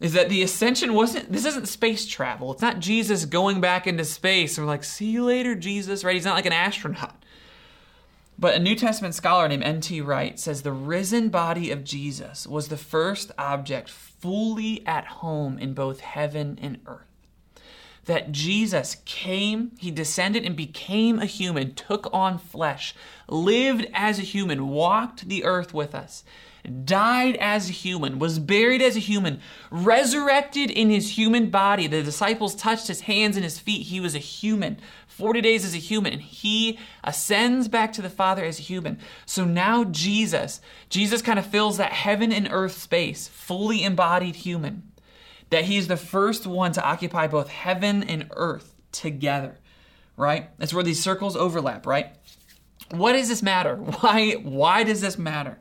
is 0.01 0.15
that 0.15 0.31
the 0.31 0.43
ascension 0.43 0.95
wasn't, 0.95 1.31
this 1.31 1.45
isn't 1.45 1.69
space 1.69 2.07
travel. 2.07 2.53
It's 2.53 2.63
not 2.63 2.79
Jesus 2.79 3.27
going 3.27 3.61
back 3.61 3.87
into 3.87 4.07
space 4.07 4.57
and 4.57 4.67
we're 4.67 4.73
like, 4.73 4.85
see 4.85 5.11
you 5.11 5.27
later, 5.27 5.55
Jesus, 5.55 6.05
right? 6.05 6.15
He's 6.15 6.25
not 6.25 6.37
like 6.37 6.47
an 6.47 6.53
astronaut. 6.55 7.18
But 8.39 8.55
a 8.55 8.61
New 8.61 8.77
Testament 8.77 9.15
scholar 9.15 9.49
named 9.49 9.65
N.T. 9.65 10.01
Wright 10.01 10.39
says 10.39 10.63
the 10.63 10.73
risen 10.73 11.29
body 11.29 11.73
of 11.73 11.83
Jesus 11.83 12.47
was 12.47 12.69
the 12.69 12.77
first 12.77 13.33
object 13.37 13.91
fully 13.91 14.87
at 14.87 15.07
home 15.07 15.59
in 15.59 15.75
both 15.75 16.01
heaven 16.01 16.59
and 16.63 16.79
earth 16.87 17.09
that 18.09 18.33
Jesus 18.33 18.97
came, 19.05 19.73
he 19.79 19.91
descended 19.91 20.45
and 20.45 20.57
became 20.57 21.19
a 21.19 21.27
human, 21.27 21.75
took 21.75 22.09
on 22.13 22.39
flesh, 22.39 22.95
lived 23.29 23.87
as 23.93 24.19
a 24.19 24.23
human, 24.23 24.69
walked 24.69 25.29
the 25.29 25.45
earth 25.45 25.75
with 25.75 25.95
us, 25.95 26.25
died 26.85 27.37
as 27.37 27.69
a 27.69 27.73
human, 27.73 28.19
was 28.19 28.39
buried 28.39 28.81
as 28.81 28.97
a 28.97 29.01
human, 29.01 29.41
resurrected 29.71 30.71
in 30.71 30.89
his 30.89 31.19
human 31.19 31.51
body. 31.51 31.87
The 31.87 32.03
disciples 32.03 32.55
touched 32.55 32.89
his 32.89 33.03
hands 33.03 33.37
and 33.37 33.45
his 33.45 33.59
feet. 33.59 33.87
He 33.89 34.01
was 34.01 34.15
a 34.15 34.19
human, 34.19 34.79
40 35.19 35.41
days 35.41 35.65
as 35.65 35.75
a 35.75 35.79
human, 35.79 36.13
and 36.15 36.23
he 36.23 36.79
ascends 37.05 37.69
back 37.69 37.93
to 37.95 38.03
the 38.03 38.09
Father 38.11 38.45
as 38.45 38.59
a 38.59 38.63
human. 38.63 38.99
So 39.27 39.45
now 39.45 39.85
Jesus, 39.85 40.61
Jesus 40.89 41.23
kind 41.23 41.39
of 41.39 41.47
fills 41.47 41.77
that 41.77 41.93
heaven 41.93 42.33
and 42.33 42.49
earth 42.51 42.79
space, 42.79 43.29
fully 43.29 43.83
embodied 43.83 44.37
human 44.37 44.89
that 45.51 45.65
he's 45.65 45.89
the 45.89 45.97
first 45.97 46.47
one 46.47 46.73
to 46.73 46.85
occupy 46.85 47.27
both 47.27 47.49
heaven 47.49 48.03
and 48.03 48.31
earth 48.33 48.75
together, 48.93 49.59
right? 50.17 50.51
That's 50.59 50.75
where 50.75 50.85
these 50.85 51.03
circles 51.03 51.37
overlap, 51.37 51.87
right? 51.87 52.11
What 52.91 53.13
does 53.13 53.29
this 53.29 53.43
matter? 53.43 53.77
Why, 54.01 54.33
why 54.33 54.85
does 54.85 55.01
this 55.01 55.19
matter? 55.19 55.59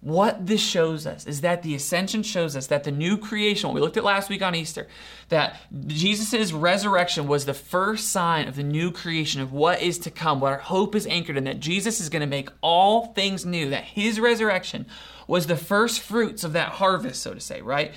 What 0.00 0.46
this 0.46 0.60
shows 0.60 1.06
us 1.06 1.26
is 1.26 1.40
that 1.40 1.62
the 1.62 1.74
ascension 1.74 2.22
shows 2.22 2.54
us 2.54 2.68
that 2.68 2.84
the 2.84 2.92
new 2.92 3.16
creation, 3.16 3.72
we 3.72 3.80
looked 3.80 3.96
at 3.96 4.04
last 4.04 4.28
week 4.28 4.42
on 4.42 4.54
Easter, 4.54 4.86
that 5.30 5.60
Jesus' 5.86 6.52
resurrection 6.52 7.26
was 7.26 7.44
the 7.44 7.54
first 7.54 8.10
sign 8.10 8.46
of 8.46 8.56
the 8.56 8.62
new 8.62 8.92
creation 8.92 9.40
of 9.40 9.52
what 9.52 9.82
is 9.82 9.98
to 10.00 10.10
come, 10.10 10.38
what 10.38 10.52
our 10.52 10.58
hope 10.58 10.94
is 10.94 11.06
anchored 11.06 11.36
in, 11.36 11.44
that 11.44 11.60
Jesus 11.60 11.98
is 12.00 12.08
going 12.08 12.20
to 12.20 12.26
make 12.26 12.50
all 12.60 13.06
things 13.14 13.44
new, 13.46 13.70
that 13.70 13.84
his 13.84 14.20
resurrection 14.20 14.86
was 15.26 15.46
the 15.46 15.56
first 15.56 16.00
fruits 16.00 16.44
of 16.44 16.52
that 16.52 16.72
harvest, 16.72 17.22
so 17.22 17.34
to 17.34 17.40
say, 17.40 17.62
right? 17.62 17.92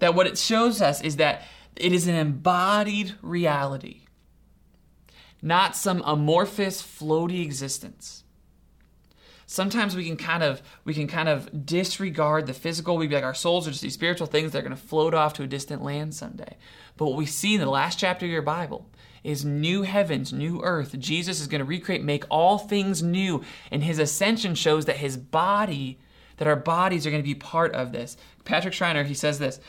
That 0.00 0.14
what 0.14 0.26
it 0.26 0.36
shows 0.36 0.82
us 0.82 1.00
is 1.00 1.16
that 1.16 1.42
it 1.76 1.92
is 1.92 2.06
an 2.06 2.16
embodied 2.16 3.14
reality, 3.22 4.02
not 5.40 5.76
some 5.76 6.02
amorphous, 6.04 6.82
floaty 6.82 7.42
existence. 7.42 8.24
Sometimes 9.46 9.94
we 9.94 10.04
can 10.04 10.16
kind 10.16 10.42
of 10.42 10.60
we 10.84 10.92
can 10.92 11.06
kind 11.06 11.28
of 11.28 11.66
disregard 11.66 12.46
the 12.46 12.52
physical. 12.52 12.96
We'd 12.96 13.10
be 13.10 13.14
like 13.14 13.24
our 13.24 13.34
souls 13.34 13.66
are 13.66 13.70
just 13.70 13.82
these 13.82 13.94
spiritual 13.94 14.26
things 14.26 14.52
that 14.52 14.58
are 14.58 14.62
going 14.62 14.74
to 14.74 14.82
float 14.82 15.14
off 15.14 15.34
to 15.34 15.44
a 15.44 15.46
distant 15.46 15.82
land 15.82 16.14
someday. 16.14 16.56
But 16.96 17.06
what 17.06 17.16
we 17.16 17.26
see 17.26 17.54
in 17.54 17.60
the 17.60 17.70
last 17.70 17.98
chapter 17.98 18.26
of 18.26 18.32
your 18.32 18.42
Bible 18.42 18.90
is 19.22 19.44
new 19.44 19.82
heavens, 19.82 20.32
new 20.32 20.62
earth. 20.62 20.98
Jesus 20.98 21.40
is 21.40 21.46
going 21.46 21.60
to 21.60 21.64
recreate, 21.64 22.02
make 22.02 22.24
all 22.28 22.58
things 22.58 23.02
new, 23.02 23.42
and 23.70 23.84
his 23.84 23.98
ascension 23.98 24.54
shows 24.54 24.84
that 24.86 24.96
his 24.96 25.16
body, 25.16 25.98
that 26.38 26.48
our 26.48 26.56
bodies 26.56 27.06
are 27.06 27.10
going 27.10 27.22
to 27.22 27.28
be 27.28 27.34
part 27.34 27.72
of 27.72 27.92
this. 27.92 28.16
Patrick 28.44 28.74
Schreiner, 28.74 29.04
he 29.04 29.14
says 29.14 29.38
this 29.38 29.60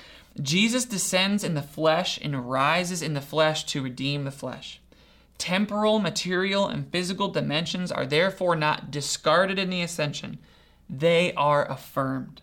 Jesus 0.42 0.86
descends 0.86 1.44
in 1.44 1.54
the 1.54 1.62
flesh 1.62 2.20
and 2.22 2.50
rises 2.50 3.04
in 3.04 3.14
the 3.14 3.22
flesh 3.22 3.64
to 3.66 3.84
redeem 3.84 4.24
the 4.24 4.32
flesh. 4.32 4.80
Temporal, 5.38 6.00
material, 6.00 6.68
and 6.68 6.92
physical 6.92 7.28
dimensions 7.28 7.92
are 7.92 8.06
therefore 8.06 8.56
not 8.56 8.90
discarded 8.90 9.60
in 9.60 9.70
the 9.70 9.82
ascension, 9.82 10.40
they 10.90 11.34
are 11.34 11.70
affirmed. 11.70 12.42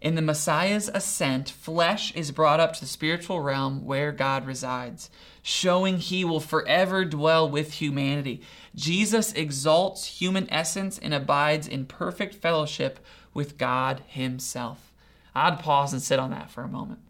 In 0.00 0.14
the 0.16 0.22
Messiah's 0.22 0.88
ascent, 0.92 1.48
flesh 1.48 2.14
is 2.14 2.30
brought 2.30 2.60
up 2.60 2.74
to 2.74 2.80
the 2.80 2.86
spiritual 2.86 3.40
realm 3.40 3.84
where 3.84 4.12
God 4.12 4.46
resides, 4.46 5.08
showing 5.42 5.98
he 5.98 6.24
will 6.24 6.40
forever 6.40 7.04
dwell 7.04 7.48
with 7.48 7.74
humanity. 7.74 8.42
Jesus 8.74 9.32
exalts 9.32 10.20
human 10.20 10.46
essence 10.52 10.98
and 10.98 11.14
abides 11.14 11.66
in 11.66 11.86
perfect 11.86 12.34
fellowship 12.34 12.98
with 13.32 13.56
God 13.56 14.02
himself. 14.06 14.92
I'd 15.34 15.58
pause 15.58 15.92
and 15.92 16.02
sit 16.02 16.18
on 16.18 16.30
that 16.30 16.50
for 16.50 16.62
a 16.62 16.68
moment 16.68 17.00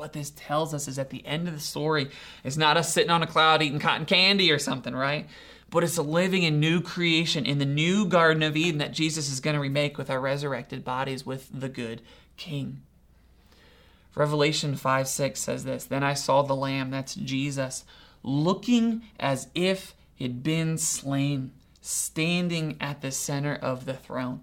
what 0.00 0.14
this 0.14 0.30
tells 0.30 0.72
us 0.72 0.88
is 0.88 0.98
at 0.98 1.10
the 1.10 1.24
end 1.26 1.46
of 1.46 1.52
the 1.52 1.60
story, 1.60 2.08
it's 2.42 2.56
not 2.56 2.78
us 2.78 2.90
sitting 2.90 3.10
on 3.10 3.22
a 3.22 3.26
cloud 3.26 3.60
eating 3.60 3.78
cotton 3.78 4.06
candy 4.06 4.50
or 4.50 4.58
something, 4.58 4.96
right? 4.96 5.28
But 5.68 5.84
it's 5.84 5.98
a 5.98 6.02
living 6.02 6.42
in 6.42 6.58
new 6.58 6.80
creation 6.80 7.44
in 7.44 7.58
the 7.58 7.66
new 7.66 8.06
Garden 8.06 8.42
of 8.42 8.56
Eden 8.56 8.78
that 8.78 8.94
Jesus 8.94 9.30
is 9.30 9.40
going 9.40 9.54
to 9.54 9.60
remake 9.60 9.98
with 9.98 10.08
our 10.08 10.18
resurrected 10.18 10.84
bodies 10.84 11.26
with 11.26 11.50
the 11.52 11.68
good 11.68 12.00
King. 12.38 12.80
Revelation 14.14 14.74
5 14.74 15.06
6 15.06 15.38
says 15.38 15.64
this 15.64 15.84
Then 15.84 16.02
I 16.02 16.14
saw 16.14 16.40
the 16.40 16.56
Lamb, 16.56 16.90
that's 16.90 17.14
Jesus, 17.14 17.84
looking 18.22 19.02
as 19.20 19.48
if 19.54 19.94
he'd 20.14 20.42
been 20.42 20.78
slain, 20.78 21.52
standing 21.82 22.78
at 22.80 23.02
the 23.02 23.12
center 23.12 23.54
of 23.54 23.84
the 23.84 23.94
throne 23.94 24.40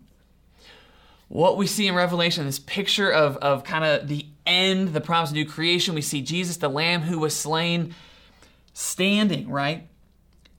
what 1.28 1.58
we 1.58 1.68
see 1.68 1.88
in 1.88 1.96
Revelation, 1.96 2.46
this 2.46 2.60
picture 2.60 3.12
of, 3.12 3.38
of 3.38 3.64
kind 3.64 3.84
of 3.84 4.08
the 4.08 4.26
end, 4.46 4.90
the 4.90 5.02
promise 5.02 5.32
of 5.32 5.36
new 5.36 5.46
creation. 5.46 5.94
We 5.94 6.02
see 6.02 6.22
Jesus, 6.22 6.58
the 6.58 6.70
Lamb 6.70 7.02
who 7.02 7.20
was 7.20 7.36
slain, 7.36 7.94
standing, 8.74 9.50
right? 9.50 9.88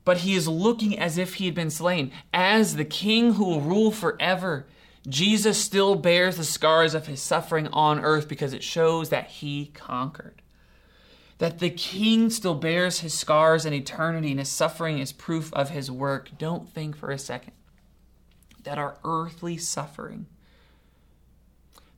But 0.04 0.18
he 0.18 0.34
is 0.34 0.48
looking 0.48 0.98
as 0.98 1.18
if 1.18 1.34
he 1.34 1.46
had 1.46 1.54
been 1.54 1.70
slain. 1.70 2.12
As 2.32 2.76
the 2.76 2.84
king 2.84 3.34
who 3.34 3.44
will 3.44 3.60
rule 3.60 3.90
forever, 3.90 4.66
Jesus 5.06 5.62
still 5.62 5.94
bears 5.94 6.36
the 6.36 6.44
scars 6.44 6.94
of 6.94 7.06
his 7.06 7.22
suffering 7.22 7.68
on 7.68 8.00
earth 8.00 8.28
because 8.28 8.52
it 8.52 8.62
shows 8.62 9.08
that 9.08 9.28
he 9.28 9.66
conquered. 9.74 10.42
That 11.38 11.60
the 11.60 11.70
king 11.70 12.30
still 12.30 12.56
bears 12.56 13.00
his 13.00 13.14
scars 13.14 13.64
in 13.64 13.72
eternity 13.72 14.30
and 14.30 14.40
his 14.40 14.48
suffering 14.48 14.98
is 14.98 15.12
proof 15.12 15.52
of 15.54 15.70
his 15.70 15.90
work. 15.90 16.30
Don't 16.36 16.68
think 16.68 16.96
for 16.96 17.10
a 17.10 17.18
second 17.18 17.52
that 18.64 18.76
our 18.76 18.98
earthly 19.04 19.56
suffering 19.56 20.26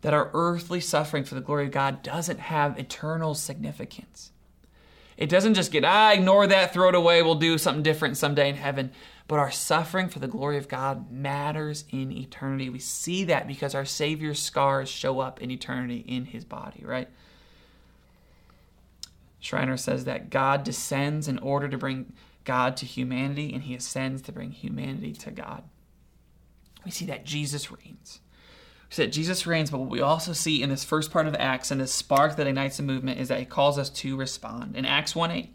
that 0.02 0.14
our 0.14 0.30
earthly 0.32 0.80
suffering 0.80 1.24
for 1.24 1.34
the 1.34 1.40
glory 1.40 1.66
of 1.66 1.72
God 1.72 2.02
doesn't 2.02 2.40
have 2.40 2.78
eternal 2.78 3.34
significance. 3.34 4.32
It 5.16 5.28
doesn't 5.28 5.54
just 5.54 5.70
get, 5.70 5.84
ah, 5.84 6.12
ignore 6.12 6.46
that, 6.46 6.72
throw 6.72 6.88
it 6.88 6.94
away, 6.94 7.22
we'll 7.22 7.34
do 7.34 7.58
something 7.58 7.82
different 7.82 8.16
someday 8.16 8.48
in 8.48 8.54
heaven. 8.54 8.90
But 9.28 9.38
our 9.38 9.50
suffering 9.50 10.08
for 10.08 10.18
the 10.18 10.26
glory 10.26 10.56
of 10.56 10.66
God 10.66 11.12
matters 11.12 11.84
in 11.90 12.10
eternity. 12.10 12.70
We 12.70 12.78
see 12.78 13.24
that 13.24 13.46
because 13.46 13.74
our 13.74 13.84
Savior's 13.84 14.40
scars 14.40 14.88
show 14.88 15.20
up 15.20 15.42
in 15.42 15.50
eternity 15.50 16.04
in 16.08 16.24
his 16.24 16.44
body, 16.44 16.82
right? 16.84 17.08
Schreiner 19.40 19.76
says 19.76 20.04
that 20.04 20.30
God 20.30 20.64
descends 20.64 21.28
in 21.28 21.38
order 21.38 21.68
to 21.68 21.78
bring 21.78 22.12
God 22.44 22.76
to 22.78 22.86
humanity, 22.86 23.52
and 23.52 23.64
he 23.64 23.74
ascends 23.74 24.22
to 24.22 24.32
bring 24.32 24.50
humanity 24.50 25.12
to 25.12 25.30
God. 25.30 25.64
We 26.84 26.90
see 26.90 27.04
that 27.06 27.26
Jesus 27.26 27.70
reigns. 27.70 28.20
That 28.96 29.12
Jesus 29.12 29.46
reigns, 29.46 29.70
but 29.70 29.78
what 29.78 29.88
we 29.88 30.00
also 30.00 30.32
see 30.32 30.62
in 30.62 30.68
this 30.68 30.84
first 30.84 31.10
part 31.10 31.26
of 31.26 31.34
Acts 31.36 31.70
and 31.70 31.80
this 31.80 31.94
spark 31.94 32.36
that 32.36 32.46
ignites 32.46 32.76
the 32.76 32.82
movement 32.82 33.20
is 33.20 33.28
that 33.28 33.38
he 33.38 33.44
calls 33.44 33.78
us 33.78 33.88
to 33.90 34.16
respond. 34.16 34.76
In 34.76 34.84
Acts 34.84 35.14
1 35.14 35.30
8, 35.30 35.54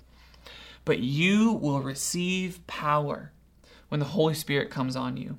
but 0.85 0.99
you 0.99 1.51
will 1.51 1.81
receive 1.81 2.65
power 2.65 3.31
when 3.89 3.99
the 3.99 4.05
Holy 4.07 4.33
Spirit 4.33 4.71
comes 4.71 4.95
on 4.95 5.17
you, 5.17 5.37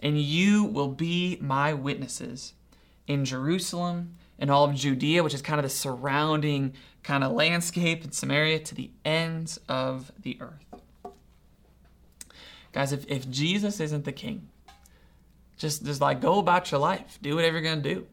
and 0.00 0.20
you 0.20 0.64
will 0.64 0.88
be 0.88 1.38
my 1.40 1.72
witnesses 1.72 2.52
in 3.06 3.24
Jerusalem 3.24 4.16
and 4.38 4.50
all 4.50 4.64
of 4.64 4.74
Judea, 4.74 5.22
which 5.22 5.34
is 5.34 5.42
kind 5.42 5.58
of 5.58 5.64
the 5.64 5.70
surrounding 5.70 6.74
kind 7.02 7.24
of 7.24 7.32
landscape, 7.32 8.04
in 8.04 8.12
Samaria 8.12 8.58
to 8.60 8.74
the 8.74 8.90
ends 9.04 9.58
of 9.68 10.12
the 10.20 10.36
earth. 10.40 10.64
Guys, 12.72 12.92
if, 12.92 13.06
if 13.08 13.30
Jesus 13.30 13.80
isn't 13.80 14.04
the 14.04 14.12
king, 14.12 14.48
just, 15.56 15.84
just 15.84 16.00
like 16.00 16.20
go 16.20 16.38
about 16.38 16.70
your 16.70 16.80
life, 16.80 17.18
do 17.22 17.34
whatever 17.34 17.58
you're 17.58 17.62
going 17.62 17.82
to 17.82 17.94
do. 17.94 18.06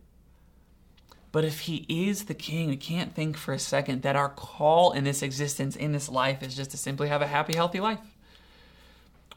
But 1.33 1.43
if 1.43 1.61
he 1.61 1.85
is 1.89 2.25
the 2.25 2.35
king, 2.35 2.69
we 2.69 2.77
can't 2.77 3.15
think 3.15 3.37
for 3.37 3.53
a 3.53 3.59
second 3.59 4.03
that 4.03 4.15
our 4.15 4.29
call 4.29 4.91
in 4.91 5.03
this 5.03 5.23
existence, 5.23 5.75
in 5.75 5.91
this 5.91 6.07
life, 6.07 6.43
is 6.43 6.55
just 6.55 6.71
to 6.71 6.77
simply 6.77 7.07
have 7.07 7.23
a 7.23 7.27
happy, 7.27 7.55
healthy 7.55 7.79
life. 7.79 7.99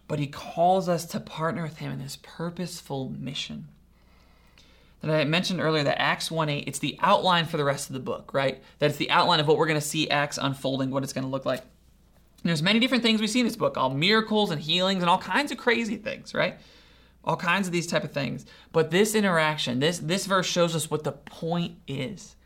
But 0.07 0.19
he 0.19 0.27
calls 0.27 0.91
us 0.91 1.07
to 1.07 1.21
partner 1.21 1.63
with 1.63 1.79
him 1.79 1.91
in 1.91 1.99
this 1.99 2.19
purposeful 2.23 3.09
mission. 3.19 3.69
And 5.03 5.11
I 5.11 5.25
mentioned 5.25 5.61
earlier 5.61 5.85
that 5.85 6.01
Acts 6.01 6.31
1 6.31 6.49
8, 6.49 6.65
it's 6.69 6.81
the 6.81 6.99
outline 7.01 7.47
for 7.47 7.57
the 7.57 7.65
rest 7.65 7.89
of 7.89 7.95
the 7.95 8.01
book, 8.01 8.35
right? 8.35 8.63
That 8.79 8.91
it's 8.91 8.99
the 8.99 9.11
outline 9.11 9.41
of 9.41 9.49
what 9.49 9.57
we're 9.57 9.67
going 9.67 9.81
to 9.81 9.87
see 9.87 10.11
Acts 10.11 10.39
unfolding, 10.41 10.91
what 10.91 11.03
it's 11.03 11.13
going 11.15 11.25
to 11.25 11.31
look 11.31 11.47
like. 11.47 11.61
And 11.61 12.51
there's 12.51 12.63
many 12.63 12.79
different 12.79 13.03
things 13.03 13.21
we 13.21 13.27
see 13.27 13.41
in 13.41 13.47
this 13.47 13.57
book, 13.57 13.77
all 13.77 13.91
miracles 13.91 14.51
and 14.51 14.61
healings 14.61 15.03
and 15.03 15.09
all 15.09 15.19
kinds 15.19 15.51
of 15.51 15.59
crazy 15.59 15.97
things, 15.97 16.35
right? 16.35 16.59
All 17.27 17.37
kinds 17.37 17.67
of 17.67 17.73
these 17.73 17.87
type 17.87 18.05
of 18.05 18.13
things. 18.13 18.47
But 18.73 18.91
this 18.91 19.15
interaction, 19.15 19.81
this 19.81 19.99
this 19.99 20.27
verse 20.27 20.47
shows 20.47 20.77
us 20.77 20.91
what 20.91 21.05
the 21.05 21.13
point 21.13 21.77
is. 21.89 22.37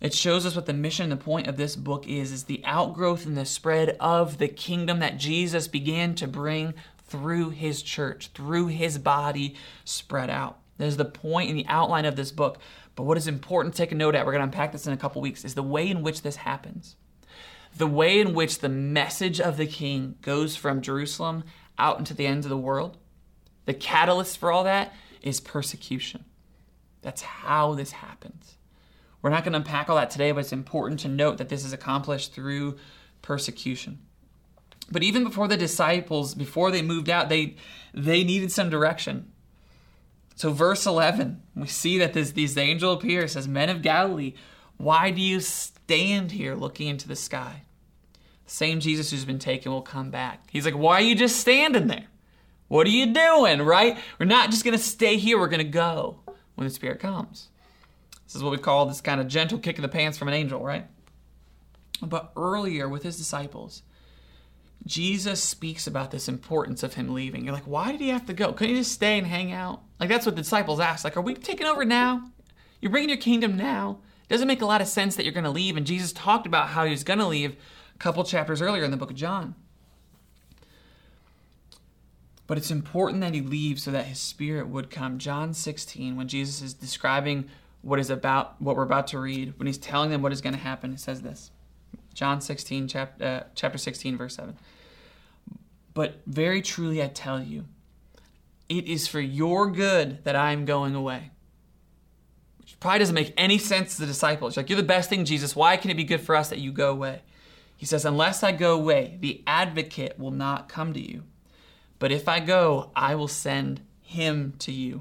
It 0.00 0.14
shows 0.14 0.44
us 0.44 0.56
what 0.56 0.66
the 0.66 0.72
mission 0.72 1.04
and 1.04 1.12
the 1.12 1.24
point 1.24 1.46
of 1.46 1.56
this 1.56 1.76
book 1.76 2.08
is 2.08 2.32
is 2.32 2.44
the 2.44 2.62
outgrowth 2.64 3.26
and 3.26 3.36
the 3.36 3.44
spread 3.44 3.96
of 4.00 4.38
the 4.38 4.48
kingdom 4.48 4.98
that 5.00 5.18
Jesus 5.18 5.68
began 5.68 6.14
to 6.16 6.26
bring 6.26 6.74
through 7.06 7.50
his 7.50 7.82
church, 7.82 8.30
through 8.34 8.68
his 8.68 8.98
body 8.98 9.54
spread 9.84 10.30
out. 10.30 10.58
That 10.78 10.86
is 10.86 10.96
the 10.96 11.12
and 11.24 11.56
the 11.56 11.66
outline 11.68 12.04
of 12.04 12.16
this 12.16 12.32
book. 12.32 12.58
But 12.96 13.04
what 13.04 13.16
is 13.16 13.28
important 13.28 13.74
to 13.74 13.78
take 13.78 13.92
a 13.92 13.94
note 13.94 14.14
at, 14.14 14.24
we're 14.26 14.32
going 14.32 14.40
to 14.40 14.46
unpack 14.46 14.72
this 14.72 14.86
in 14.86 14.92
a 14.92 14.96
couple 14.96 15.22
weeks, 15.22 15.44
is 15.44 15.54
the 15.54 15.62
way 15.62 15.88
in 15.88 16.02
which 16.02 16.22
this 16.22 16.36
happens. 16.36 16.96
The 17.76 17.86
way 17.86 18.20
in 18.20 18.34
which 18.34 18.58
the 18.58 18.68
message 18.68 19.40
of 19.40 19.56
the 19.56 19.66
king 19.66 20.16
goes 20.22 20.56
from 20.56 20.80
Jerusalem 20.80 21.44
out 21.78 21.98
into 21.98 22.14
the 22.14 22.26
ends 22.26 22.46
of 22.46 22.50
the 22.50 22.56
world 22.56 22.98
the 23.66 23.74
catalyst 23.74 24.38
for 24.38 24.52
all 24.52 24.64
that 24.64 24.92
is 25.22 25.40
persecution. 25.40 26.24
That's 27.02 27.22
how 27.22 27.74
this 27.74 27.92
happens. 27.92 28.56
We're 29.22 29.30
not 29.30 29.42
going 29.42 29.52
to 29.52 29.58
unpack 29.58 29.88
all 29.88 29.96
that 29.96 30.10
today, 30.10 30.32
but 30.32 30.40
it's 30.40 30.52
important 30.52 31.00
to 31.00 31.08
note 31.08 31.38
that 31.38 31.48
this 31.48 31.64
is 31.64 31.72
accomplished 31.72 32.34
through 32.34 32.76
persecution. 33.22 34.00
But 34.90 35.02
even 35.02 35.24
before 35.24 35.48
the 35.48 35.56
disciples, 35.56 36.34
before 36.34 36.70
they 36.70 36.82
moved 36.82 37.08
out, 37.08 37.28
they 37.28 37.56
they 37.94 38.22
needed 38.22 38.52
some 38.52 38.68
direction. 38.68 39.32
So 40.36 40.52
verse 40.52 40.84
11, 40.84 41.42
we 41.54 41.66
see 41.68 41.98
that 41.98 42.12
this 42.12 42.32
these 42.32 42.58
angel 42.58 42.92
appears 42.92 43.32
says, 43.32 43.48
"Men 43.48 43.70
of 43.70 43.82
Galilee, 43.82 44.34
why 44.76 45.10
do 45.10 45.22
you 45.22 45.40
stand 45.40 46.32
here 46.32 46.54
looking 46.54 46.88
into 46.88 47.08
the 47.08 47.16
sky? 47.16 47.62
Same 48.46 48.80
Jesus 48.80 49.10
who's 49.10 49.24
been 49.24 49.38
taken 49.38 49.72
will 49.72 49.80
come 49.80 50.10
back." 50.10 50.50
He's 50.50 50.66
like, 50.66 50.76
"Why 50.76 50.96
are 50.96 51.00
you 51.00 51.14
just 51.14 51.40
standing 51.40 51.86
there? 51.86 52.08
What 52.68 52.86
are 52.86 52.90
you 52.90 53.12
doing, 53.12 53.62
right? 53.62 53.98
We're 54.18 54.26
not 54.26 54.50
just 54.50 54.64
going 54.64 54.76
to 54.76 54.82
stay 54.82 55.16
here, 55.16 55.38
we're 55.38 55.48
going 55.48 55.58
to 55.58 55.64
go 55.64 56.20
when 56.54 56.66
the 56.66 56.72
Spirit 56.72 57.00
comes. 57.00 57.48
This 58.24 58.34
is 58.34 58.42
what 58.42 58.52
we 58.52 58.58
call 58.58 58.86
this 58.86 59.00
kind 59.00 59.20
of 59.20 59.28
gentle 59.28 59.58
kick 59.58 59.76
in 59.76 59.82
the 59.82 59.88
pants 59.88 60.16
from 60.16 60.28
an 60.28 60.34
angel, 60.34 60.60
right? 60.60 60.86
But 62.02 62.32
earlier 62.36 62.88
with 62.88 63.02
his 63.02 63.16
disciples, 63.16 63.82
Jesus 64.86 65.42
speaks 65.42 65.86
about 65.86 66.10
this 66.10 66.28
importance 66.28 66.82
of 66.82 66.94
him 66.94 67.14
leaving. 67.14 67.44
You're 67.44 67.54
like, 67.54 67.66
why 67.66 67.92
did 67.92 68.00
he 68.00 68.08
have 68.08 68.26
to 68.26 68.32
go? 68.34 68.52
Couldn't 68.52 68.74
he 68.74 68.80
just 68.80 68.92
stay 68.92 69.18
and 69.18 69.26
hang 69.26 69.52
out? 69.52 69.82
Like, 69.98 70.08
that's 70.08 70.26
what 70.26 70.34
the 70.36 70.42
disciples 70.42 70.80
asked. 70.80 71.04
Like, 71.04 71.16
are 71.16 71.22
we 71.22 71.34
taking 71.34 71.66
over 71.66 71.84
now? 71.84 72.30
You're 72.80 72.90
bringing 72.90 73.08
your 73.08 73.18
kingdom 73.18 73.56
now. 73.56 74.00
It 74.28 74.32
doesn't 74.32 74.48
make 74.48 74.62
a 74.62 74.66
lot 74.66 74.80
of 74.80 74.88
sense 74.88 75.16
that 75.16 75.24
you're 75.24 75.32
going 75.32 75.44
to 75.44 75.50
leave. 75.50 75.76
And 75.76 75.86
Jesus 75.86 76.12
talked 76.12 76.46
about 76.46 76.68
how 76.68 76.84
he 76.84 76.90
was 76.90 77.04
going 77.04 77.18
to 77.18 77.26
leave 77.26 77.56
a 77.94 77.98
couple 77.98 78.24
chapters 78.24 78.60
earlier 78.60 78.84
in 78.84 78.90
the 78.90 78.96
book 78.96 79.10
of 79.10 79.16
John. 79.16 79.54
But 82.46 82.58
it's 82.58 82.70
important 82.70 83.20
that 83.22 83.34
he 83.34 83.40
leaves 83.40 83.84
so 83.84 83.90
that 83.90 84.06
his 84.06 84.20
spirit 84.20 84.68
would 84.68 84.90
come. 84.90 85.18
John 85.18 85.54
16, 85.54 86.16
when 86.16 86.28
Jesus 86.28 86.60
is 86.60 86.74
describing 86.74 87.48
what 87.80 87.98
is 87.98 88.10
about 88.10 88.60
what 88.60 88.76
we're 88.76 88.82
about 88.82 89.06
to 89.08 89.18
read, 89.18 89.54
when 89.58 89.66
he's 89.66 89.78
telling 89.78 90.10
them 90.10 90.22
what 90.22 90.32
is 90.32 90.40
going 90.40 90.54
to 90.54 90.60
happen, 90.60 90.90
he 90.90 90.96
says 90.96 91.22
this. 91.22 91.50
John 92.12 92.40
16, 92.40 92.88
chapter, 92.88 93.24
uh, 93.24 93.42
chapter 93.54 93.78
16, 93.78 94.16
verse 94.16 94.36
7. 94.36 94.56
But 95.94 96.20
very 96.26 96.60
truly 96.60 97.02
I 97.02 97.08
tell 97.08 97.42
you, 97.42 97.64
it 98.68 98.86
is 98.86 99.06
for 99.08 99.20
your 99.20 99.70
good 99.70 100.22
that 100.24 100.36
I 100.36 100.52
am 100.52 100.64
going 100.64 100.94
away. 100.94 101.30
Which 102.60 102.78
probably 102.80 103.00
doesn't 103.00 103.14
make 103.14 103.34
any 103.36 103.58
sense 103.58 103.94
to 103.94 104.00
the 104.00 104.06
disciples. 104.06 104.56
Like, 104.56 104.68
you're 104.68 104.76
the 104.76 104.82
best 104.82 105.10
thing, 105.10 105.24
Jesus. 105.24 105.54
Why 105.54 105.76
can 105.76 105.90
it 105.90 105.96
be 105.96 106.04
good 106.04 106.20
for 106.20 106.34
us 106.34 106.48
that 106.50 106.58
you 106.58 106.72
go 106.72 106.90
away? 106.90 107.22
He 107.76 107.86
says, 107.86 108.04
Unless 108.04 108.42
I 108.42 108.52
go 108.52 108.74
away, 108.74 109.18
the 109.20 109.42
advocate 109.46 110.18
will 110.18 110.30
not 110.30 110.68
come 110.68 110.92
to 110.94 111.00
you. 111.00 111.24
But 111.98 112.12
if 112.12 112.28
I 112.28 112.40
go, 112.40 112.90
I 112.94 113.14
will 113.14 113.28
send 113.28 113.80
him 114.02 114.54
to 114.60 114.72
you. 114.72 115.00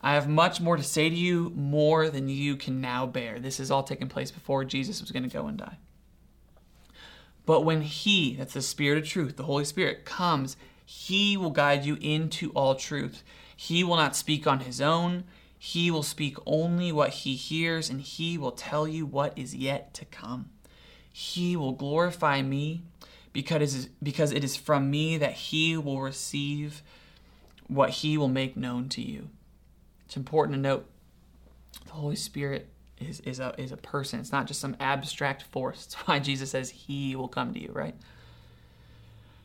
I 0.00 0.14
have 0.14 0.28
much 0.28 0.60
more 0.60 0.76
to 0.76 0.82
say 0.82 1.08
to 1.08 1.14
you, 1.14 1.52
more 1.54 2.10
than 2.10 2.28
you 2.28 2.56
can 2.56 2.80
now 2.80 3.06
bear. 3.06 3.38
This 3.38 3.60
is 3.60 3.70
all 3.70 3.84
taking 3.84 4.08
place 4.08 4.32
before 4.32 4.64
Jesus 4.64 5.00
was 5.00 5.12
going 5.12 5.22
to 5.22 5.28
go 5.28 5.46
and 5.46 5.56
die. 5.56 5.78
But 7.46 7.60
when 7.60 7.82
He, 7.82 8.34
that's 8.34 8.54
the 8.54 8.62
Spirit 8.62 8.98
of 8.98 9.08
truth, 9.08 9.36
the 9.36 9.44
Holy 9.44 9.64
Spirit, 9.64 10.04
comes, 10.04 10.56
He 10.84 11.36
will 11.36 11.50
guide 11.50 11.84
you 11.84 11.96
into 12.00 12.50
all 12.50 12.74
truth. 12.74 13.22
He 13.56 13.84
will 13.84 13.96
not 13.96 14.16
speak 14.16 14.46
on 14.46 14.60
His 14.60 14.80
own. 14.80 15.24
He 15.56 15.90
will 15.92 16.02
speak 16.02 16.36
only 16.46 16.90
what 16.90 17.10
He 17.10 17.36
hears, 17.36 17.88
and 17.88 18.00
He 18.00 18.36
will 18.36 18.52
tell 18.52 18.88
you 18.88 19.06
what 19.06 19.38
is 19.38 19.54
yet 19.54 19.94
to 19.94 20.04
come. 20.04 20.50
He 21.12 21.56
will 21.56 21.72
glorify 21.72 22.42
me 22.42 22.82
because 23.32 23.88
because 24.02 24.32
it 24.32 24.44
is 24.44 24.56
from 24.56 24.90
me 24.90 25.16
that 25.18 25.32
he 25.32 25.76
will 25.76 26.00
receive 26.00 26.82
what 27.68 27.90
he 27.90 28.18
will 28.18 28.28
make 28.28 28.56
known 28.56 28.88
to 28.90 29.02
you. 29.02 29.28
It's 30.06 30.16
important 30.16 30.56
to 30.56 30.60
note 30.60 30.86
the 31.86 31.92
Holy 31.92 32.16
Spirit 32.16 32.68
is, 32.98 33.20
is, 33.20 33.40
a, 33.40 33.54
is 33.58 33.72
a 33.72 33.76
person. 33.76 34.20
It's 34.20 34.32
not 34.32 34.46
just 34.46 34.60
some 34.60 34.76
abstract 34.78 35.42
force. 35.42 35.86
That's 35.86 36.06
why 36.06 36.18
Jesus 36.18 36.50
says 36.50 36.70
he 36.70 37.16
will 37.16 37.28
come 37.28 37.54
to 37.54 37.60
you, 37.60 37.70
right? 37.72 37.94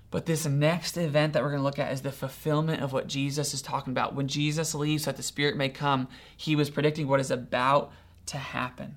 But 0.09 0.25
this 0.25 0.45
next 0.45 0.97
event 0.97 1.33
that 1.33 1.43
we're 1.43 1.49
going 1.49 1.59
to 1.59 1.65
look 1.65 1.79
at 1.79 1.91
is 1.91 2.01
the 2.01 2.11
fulfillment 2.11 2.81
of 2.81 2.93
what 2.93 3.07
Jesus 3.07 3.53
is 3.53 3.61
talking 3.61 3.91
about. 3.91 4.15
When 4.15 4.27
Jesus 4.27 4.73
leaves 4.73 5.03
so 5.03 5.11
that 5.11 5.17
the 5.17 5.23
Spirit 5.23 5.57
may 5.57 5.67
come, 5.69 6.07
he 6.35 6.55
was 6.55 6.69
predicting 6.69 7.07
what 7.07 7.19
is 7.19 7.31
about 7.31 7.91
to 8.27 8.37
happen. 8.37 8.95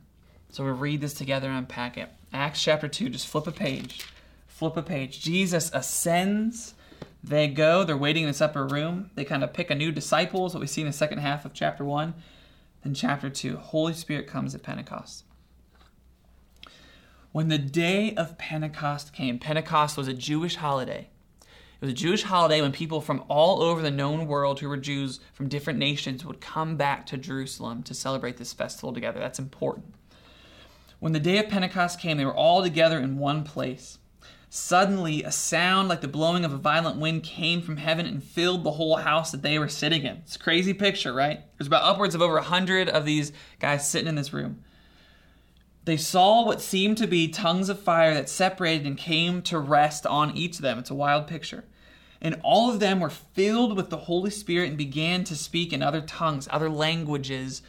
So 0.51 0.65
we 0.65 0.71
read 0.71 1.01
this 1.01 1.15
together 1.15 1.49
and 1.49 1.59
unpack 1.59 1.97
it. 1.97 2.11
Acts 2.33 2.63
chapter 2.63 2.87
2, 2.87 3.09
just 3.09 3.27
flip 3.27 3.47
a 3.49 3.53
page 3.53 4.07
flip 4.61 4.77
a 4.77 4.83
page. 4.83 5.23
Jesus 5.23 5.71
ascends. 5.73 6.75
They 7.25 7.49
go. 7.49 7.83
They're 7.83 7.97
waiting 7.97 8.25
in 8.25 8.29
this 8.29 8.43
upper 8.43 8.67
room. 8.67 9.11
They 9.15 9.25
kind 9.25 9.43
of 9.43 9.55
pick 9.55 9.71
a 9.71 9.75
new 9.75 9.91
disciple, 9.91 10.45
is 10.45 10.53
what 10.53 10.61
we 10.61 10.67
see 10.67 10.83
in 10.83 10.87
the 10.87 10.93
second 10.93 11.17
half 11.17 11.47
of 11.47 11.55
chapter 11.55 11.83
1. 11.83 12.13
Then 12.85 12.93
chapter 12.93 13.31
2, 13.31 13.57
Holy 13.57 13.95
Spirit 13.95 14.27
comes 14.27 14.55
at 14.55 14.63
Pentecost. 14.63 15.25
When 17.33 17.49
the 17.49 17.57
day 17.57 18.15
of 18.15 18.37
Pentecost 18.37 19.15
came, 19.15 19.39
Pentecost 19.39 19.97
was 19.97 20.09
a 20.09 20.13
Jewish 20.13 20.57
holiday. 20.57 21.09
It 21.41 21.87
was 21.87 21.93
a 21.93 21.95
Jewish 21.95 22.25
holiday 22.25 22.61
when 22.61 22.73
people 22.73 23.01
from 23.01 23.25
all 23.29 23.63
over 23.63 23.81
the 23.81 23.91
known 23.91 24.27
world 24.27 24.61
who 24.61 24.69
were 24.69 24.77
Jews 24.77 25.21
from 25.33 25.49
different 25.49 25.79
nations 25.79 26.23
would 26.27 26.43
come 26.43 26.77
back 26.77 27.07
to 27.07 27.17
Jerusalem 27.17 27.83
to 27.85 27.95
celebrate 27.95 28.37
this 28.37 28.53
festival 28.53 28.93
together. 28.93 29.21
That's 29.21 29.39
important. 29.39 29.95
When 30.99 31.13
the 31.13 31.19
day 31.19 31.39
of 31.39 31.49
Pentecost 31.49 31.99
came, 31.99 32.19
they 32.19 32.27
were 32.27 32.37
all 32.37 32.63
together 32.63 32.99
in 32.99 33.17
one 33.17 33.43
place. 33.43 33.97
Suddenly, 34.53 35.23
a 35.23 35.31
sound 35.31 35.89
like 35.89 36.01
the 36.01 36.09
blowing 36.09 36.45
of 36.45 36.53
a 36.53 36.57
violent 36.57 36.99
wind 36.99 37.23
came 37.23 37.63
from 37.63 37.77
heaven 37.77 38.05
and 38.05 38.21
filled 38.21 38.65
the 38.65 38.73
whole 38.73 38.97
house 38.97 39.31
that 39.31 39.43
they 39.43 39.61
were 39.61 39.69
sitting 39.69 40.03
in. 40.03 40.17
It's 40.17 40.35
a 40.35 40.41
crazy 40.41 40.75
picture, 40.75 41.13
right? 41.13 41.43
There's 41.57 41.69
about 41.69 41.85
upwards 41.85 42.17
of 42.17 42.21
over 42.21 42.37
a 42.37 42.43
hundred 42.43 42.89
of 42.89 43.05
these 43.05 43.33
guys 43.61 43.89
sitting 43.89 44.09
in 44.09 44.17
this 44.17 44.33
room. 44.33 44.65
They 45.85 45.97
saw 45.97 46.45
what 46.45 46.61
seemed 46.61 46.99
to 46.99 47.07
be 47.07 47.29
tongues 47.29 47.69
of 47.69 47.79
fire 47.79 48.13
that 48.13 48.29
separated 48.29 48.89
and 48.89 48.99
came 48.99 49.41
to 49.43 49.59
rest 49.61 50.05
on 50.05 50.37
each 50.37 50.57
of 50.57 50.63
them. 50.63 50.81
It's 50.81 50.91
a 50.91 50.95
wild 50.95 51.29
picture. 51.29 51.65
And 52.21 52.41
all 52.43 52.71
of 52.71 52.81
them 52.81 52.99
were 52.99 53.09
filled 53.09 53.77
with 53.77 53.89
the 53.89 53.99
Holy 53.99 54.31
Spirit 54.31 54.71
and 54.71 54.77
began 54.77 55.23
to 55.25 55.37
speak 55.37 55.73
in 55.73 55.81
other 55.81 56.01
tongues, 56.01 56.49
other 56.51 56.69
languages, 56.69 57.63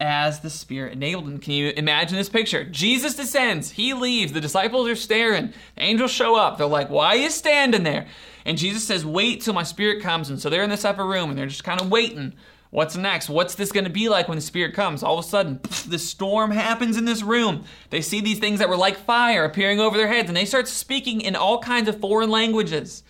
as 0.00 0.40
the 0.40 0.50
Spirit 0.50 0.92
enabled 0.92 1.26
them. 1.26 1.38
Can 1.38 1.54
you 1.54 1.72
imagine 1.76 2.16
this 2.16 2.28
picture? 2.28 2.64
Jesus 2.64 3.14
descends, 3.14 3.70
he 3.70 3.94
leaves, 3.94 4.32
the 4.32 4.40
disciples 4.40 4.88
are 4.88 4.96
staring, 4.96 5.52
the 5.74 5.82
angels 5.82 6.10
show 6.10 6.36
up. 6.36 6.58
They're 6.58 6.66
like, 6.66 6.90
Why 6.90 7.08
are 7.08 7.16
you 7.16 7.30
standing 7.30 7.82
there? 7.82 8.06
And 8.44 8.58
Jesus 8.58 8.86
says, 8.86 9.04
Wait 9.04 9.40
till 9.40 9.54
my 9.54 9.62
Spirit 9.62 10.02
comes. 10.02 10.30
And 10.30 10.40
so 10.40 10.50
they're 10.50 10.62
in 10.62 10.70
this 10.70 10.84
upper 10.84 11.06
room 11.06 11.30
and 11.30 11.38
they're 11.38 11.46
just 11.46 11.64
kind 11.64 11.80
of 11.80 11.90
waiting. 11.90 12.34
What's 12.70 12.96
next? 12.96 13.28
What's 13.28 13.54
this 13.54 13.72
going 13.72 13.84
to 13.84 13.90
be 13.90 14.08
like 14.08 14.28
when 14.28 14.36
the 14.36 14.42
Spirit 14.42 14.74
comes? 14.74 15.02
All 15.02 15.18
of 15.18 15.24
a 15.24 15.28
sudden, 15.28 15.60
the 15.88 15.98
storm 15.98 16.50
happens 16.50 16.96
in 16.96 17.04
this 17.04 17.22
room. 17.22 17.64
They 17.90 18.02
see 18.02 18.20
these 18.20 18.38
things 18.38 18.58
that 18.58 18.68
were 18.68 18.76
like 18.76 18.98
fire 18.98 19.44
appearing 19.44 19.80
over 19.80 19.96
their 19.96 20.08
heads, 20.08 20.28
and 20.28 20.36
they 20.36 20.44
start 20.44 20.68
speaking 20.68 21.20
in 21.20 21.36
all 21.36 21.60
kinds 21.60 21.88
of 21.88 22.00
foreign 22.00 22.30
languages, 22.30 23.02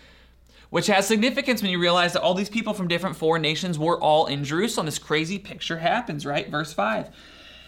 which 0.71 0.89
has 0.89 1.07
significance 1.07 1.63
when 1.63 1.71
you 1.71 1.79
realize 1.79 2.13
that 2.13 2.23
all 2.23 2.35
these 2.35 2.49
people 2.49 2.75
from 2.75 2.89
different 2.89 3.17
foreign 3.17 3.43
nations 3.43 3.79
were 3.79 4.01
all 4.01 4.27
in 4.27 4.45
Jerusalem. 4.45 4.87
This 4.87 4.99
crazy 4.99 5.39
picture 5.39 5.79
happens, 5.79 6.27
right? 6.27 6.51
Verse 6.51 6.73
5. 6.73 7.11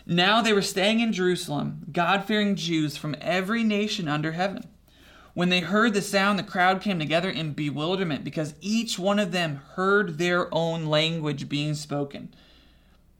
Now 0.06 0.40
they 0.40 0.52
were 0.52 0.62
staying 0.62 1.00
in 1.00 1.12
Jerusalem, 1.12 1.86
God 1.92 2.24
fearing 2.24 2.56
Jews 2.56 2.96
from 2.96 3.14
every 3.20 3.62
nation 3.62 4.08
under 4.08 4.32
heaven. 4.32 4.66
When 5.34 5.50
they 5.50 5.60
heard 5.60 5.94
the 5.94 6.02
sound, 6.02 6.38
the 6.38 6.42
crowd 6.42 6.80
came 6.80 6.98
together 6.98 7.30
in 7.30 7.52
bewilderment 7.52 8.24
because 8.24 8.54
each 8.60 8.98
one 8.98 9.18
of 9.18 9.32
them 9.32 9.60
heard 9.74 10.18
their 10.18 10.52
own 10.52 10.86
language 10.86 11.48
being 11.48 11.74
spoken. 11.74 12.34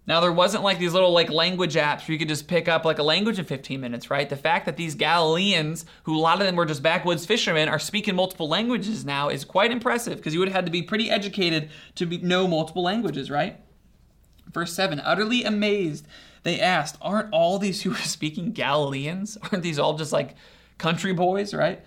Now 0.09 0.21
there 0.21 0.33
wasn't 0.33 0.65
like 0.65 0.79
these 0.79 0.95
little 0.95 1.13
like 1.13 1.29
language 1.29 1.75
apps 1.75 2.09
where 2.09 2.15
you 2.15 2.19
could 2.19 2.29
just 2.29 2.49
pick 2.49 2.67
up 2.67 2.87
like 2.87 2.99
a 2.99 3.03
language 3.03 3.39
in 3.39 3.45
15 3.45 3.79
minutes, 3.79 4.11
right? 4.11 4.27
The 4.27 4.37
fact 4.37 4.65
that 4.65 4.79
these 4.79 4.95
Galileans, 4.95 5.85
who 6.05 6.17
a 6.17 6.19
lot 6.19 6.41
of 6.41 6.47
them 6.47 6.57
were 6.57 6.65
just 6.65 6.83
backwoods 6.83 7.27
fishermen, 7.27 7.69
are 7.69 7.79
speaking 7.79 8.17
multiple 8.17 8.49
languages 8.49 9.05
now 9.05 9.29
is 9.29 9.45
quite 9.45 9.71
impressive 9.71 10.17
because 10.17 10.33
you 10.33 10.41
would 10.41 10.49
have 10.49 10.55
had 10.55 10.65
to 10.65 10.73
be 10.73 10.81
pretty 10.81 11.11
educated 11.11 11.69
to 11.97 12.07
be, 12.07 12.17
know 12.17 12.49
multiple 12.49 12.83
languages, 12.83 13.31
right? 13.31 13.61
Verse 14.51 14.73
7 14.73 14.99
Utterly 15.05 15.45
amazed, 15.45 16.09
they 16.43 16.59
asked, 16.59 16.97
Aren't 17.03 17.31
all 17.31 17.59
these 17.59 17.83
who 17.83 17.93
are 17.93 17.97
speaking 17.97 18.53
Galileans? 18.53 19.37
Aren't 19.53 19.63
these 19.63 19.79
all 19.79 19.99
just 19.99 20.13
like 20.13 20.37
country 20.79 21.13
boys, 21.13 21.53
right? 21.53 21.85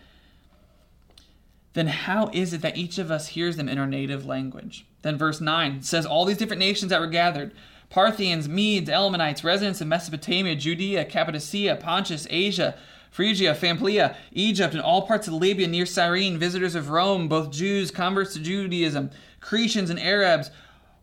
then 1.73 1.87
how 1.87 2.29
is 2.33 2.53
it 2.53 2.61
that 2.61 2.77
each 2.77 2.97
of 2.97 3.09
us 3.09 3.29
hears 3.29 3.55
them 3.55 3.69
in 3.69 3.77
our 3.77 3.87
native 3.87 4.25
language? 4.25 4.85
Then 5.03 5.17
verse 5.17 5.39
9 5.39 5.81
says, 5.81 6.05
All 6.05 6.25
these 6.25 6.37
different 6.37 6.59
nations 6.59 6.89
that 6.89 6.99
were 6.99 7.07
gathered 7.07 7.53
Parthians, 7.91 8.47
Medes, 8.47 8.89
Elamites, 8.89 9.43
residents 9.43 9.81
of 9.81 9.87
Mesopotamia, 9.87 10.55
Judea, 10.55 11.05
Cappadocia, 11.05 11.75
Pontus, 11.75 12.25
Asia, 12.29 12.75
Phrygia, 13.11 13.53
Pamphylia, 13.53 14.15
Egypt, 14.31 14.73
and 14.73 14.81
all 14.81 15.01
parts 15.01 15.27
of 15.27 15.33
Libya 15.33 15.67
near 15.67 15.85
Cyrene, 15.85 16.37
visitors 16.37 16.73
of 16.73 16.89
Rome, 16.89 17.27
both 17.27 17.51
Jews, 17.51 17.91
converts 17.91 18.33
to 18.33 18.39
Judaism, 18.39 19.11
Cretians, 19.41 19.89
and 19.89 19.99
Arabs. 19.99 20.49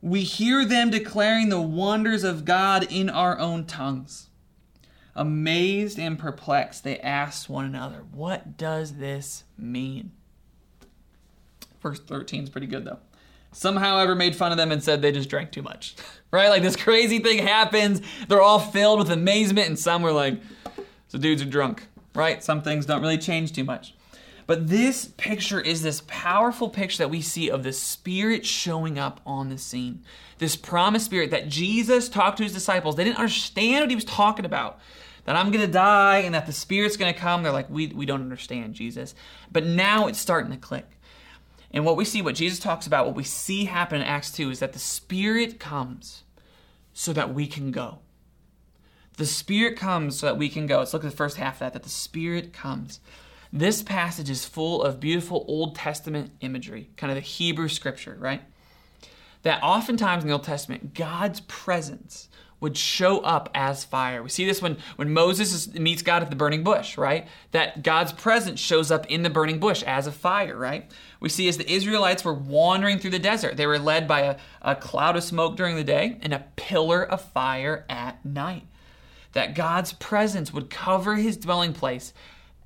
We 0.01 0.23
hear 0.23 0.65
them 0.65 0.91
declaring 0.91 1.51
the 1.51 1.61
wonders 1.61 2.25
of 2.25 2.47
God 2.47 2.91
in 2.91 3.11
our 3.11 3.39
own 3.39 3.67
tongues. 3.67 4.31
Amazed 5.15 5.99
and 5.99 6.19
perplexed, 6.19 6.85
they 6.85 6.99
asked 7.01 7.51
one 7.51 7.67
another, 7.67 8.05
What 8.13 8.57
does 8.57 8.95
this 8.95 9.45
mean? 9.59 10.13
Verse 11.83 12.01
13 12.01 12.45
is 12.45 12.51
pretty 12.51 12.67
good 12.67 12.85
though. 12.85 13.01
Some, 13.53 13.77
however, 13.77 14.15
made 14.15 14.37
fun 14.37 14.53
of 14.53 14.59
them 14.59 14.73
and 14.73 14.83
said 14.83 15.03
they 15.03 15.13
just 15.13 15.29
drank 15.29 15.53
too 15.53 15.63
much. 15.63 15.97
right? 16.31 16.49
Like 16.49 16.63
this 16.63 16.77
crazy 16.77 17.19
thing 17.19 17.39
happens. 17.39 18.01
They're 18.29 18.43
all 18.43 18.59
filled 18.59 18.99
with 18.99 19.11
amazement, 19.11 19.69
and 19.69 19.79
some 19.79 20.03
were 20.03 20.13
like, 20.13 20.41
the 21.11 21.19
dudes 21.19 21.43
are 21.43 21.47
drunk. 21.47 21.87
Right? 22.15 22.43
Some 22.43 22.63
things 22.63 22.87
don't 22.87 23.01
really 23.01 23.19
change 23.19 23.53
too 23.53 23.65
much. 23.65 23.95
But 24.49 24.69
this 24.69 25.13
picture 25.19 25.61
is 25.61 25.83
this 25.83 26.03
powerful 26.07 26.71
picture 26.71 26.99
that 26.99 27.11
we 27.11 27.21
see 27.21 27.51
of 27.51 27.63
the 27.63 27.73
Spirit 27.73 28.47
showing 28.47 28.99
up 28.99 29.21
on 29.27 29.51
the 29.51 29.59
scene. 29.59 30.03
This 30.39 30.57
promised 30.57 31.05
Spirit 31.05 31.31
that 31.31 31.49
Jesus 31.49 32.09
talked 32.09 32.39
to 32.39 32.45
his 32.45 32.55
disciples. 32.55 32.97
They 32.97 33.05
didn't 33.05 33.19
understand 33.19 33.83
what 33.83 33.91
he 33.91 33.95
was 33.95 34.07
talking 34.07 34.47
about. 34.47 34.81
That 35.27 35.37
I'm 35.37 35.51
going 35.51 35.65
to 35.65 35.71
die 35.71 36.21
and 36.21 36.35
that 36.35 36.47
the 36.47 36.55
Spirit's 36.55 36.97
going 36.97 37.13
to 37.13 37.21
come. 37.21 37.43
They're 37.43 37.53
like, 37.53 37.69
we, 37.69 37.89
we 37.89 38.07
don't 38.07 38.23
understand, 38.23 38.73
Jesus. 38.73 39.15
But 39.53 39.67
now 39.67 40.07
it's 40.07 40.19
starting 40.19 40.51
to 40.51 40.57
click. 40.57 40.87
And 41.71 41.85
what 41.85 41.97
we 41.97 42.05
see, 42.05 42.23
what 42.23 42.35
Jesus 42.35 42.59
talks 42.59 42.87
about, 42.87 43.07
what 43.07 43.15
we 43.15 43.25
see 43.25 43.67
happen 43.67 44.01
in 44.01 44.07
Acts 44.07 44.33
2 44.33 44.51
is 44.51 44.61
that 44.61 44.73
the 44.73 44.79
Spirit 44.79 45.61
comes 45.61 46.23
so 46.93 47.13
that 47.13 47.35
we 47.35 47.47
can 47.47 47.71
go. 47.71 47.99
The 49.17 49.27
Spirit 49.27 49.77
comes 49.77 50.19
so 50.19 50.27
that 50.27 50.39
we 50.39 50.49
can 50.49 50.67
go. 50.67 50.79
Let's 50.79 50.95
look 50.95 51.05
at 51.05 51.11
the 51.11 51.17
first 51.17 51.37
half 51.37 51.55
of 51.55 51.59
that, 51.61 51.73
that 51.75 51.83
the 51.83 51.89
Spirit 51.89 52.53
comes. 52.53 53.01
This 53.53 53.83
passage 53.83 54.31
is 54.31 54.45
full 54.45 54.83
of 54.83 55.01
beautiful 55.01 55.45
Old 55.49 55.75
Testament 55.75 56.33
imagery, 56.41 56.91
kind 56.97 57.11
of 57.11 57.17
the 57.17 57.21
Hebrew 57.21 57.69
scripture, 57.69 58.17
right? 58.19 58.43
That 59.43 59.63
oftentimes 59.63 60.23
in 60.23 60.29
the 60.29 60.35
Old 60.35 60.45
Testament, 60.45 60.95
God's 60.95 61.41
presence 61.41 62.29
would 62.61 62.77
show 62.77 63.21
up 63.21 63.49
as 63.55 63.85
fire. 63.85 64.23
We 64.23 64.29
see 64.29 64.45
this 64.45 64.61
when, 64.61 64.79
when 64.97 65.13
Moses 65.13 65.53
is, 65.53 65.75
meets 65.75 66.03
God 66.03 66.23
at 66.23 66.31
the 66.31 66.37
burning 66.37 66.65
bush, 66.65 66.99
right? 66.99 67.29
That 67.53 67.83
God's 67.83 68.13
presence 68.13 68.59
shows 68.59 68.91
up 68.91 69.07
in 69.07 69.23
the 69.23 69.31
burning 69.31 69.61
bush 69.61 69.83
as 69.85 70.07
a 70.07 70.13
fire, 70.13 70.57
right? 70.57 70.91
We 71.21 71.29
see 71.29 71.49
as 71.49 71.57
the 71.57 71.71
Israelites 71.71 72.25
were 72.25 72.35
wandering 72.35 72.99
through 72.99 73.11
the 73.11 73.19
desert, 73.19 73.57
they 73.57 73.67
were 73.67 73.79
led 73.79 74.07
by 74.07 74.21
a, 74.21 74.37
a 74.63 74.77
cloud 74.77 75.17
of 75.17 75.25
smoke 75.25 75.57
during 75.57 75.77
the 75.77 75.85
day 75.85 76.19
and 76.23 76.33
a 76.33 76.45
pillar 76.57 77.03
of 77.03 77.21
fire 77.21 77.85
at 77.89 78.25
night. 78.25 78.67
That 79.33 79.55
God's 79.55 79.93
presence 79.93 80.53
would 80.53 80.71
cover 80.71 81.17
his 81.17 81.37
dwelling 81.37 81.73
place 81.73 82.13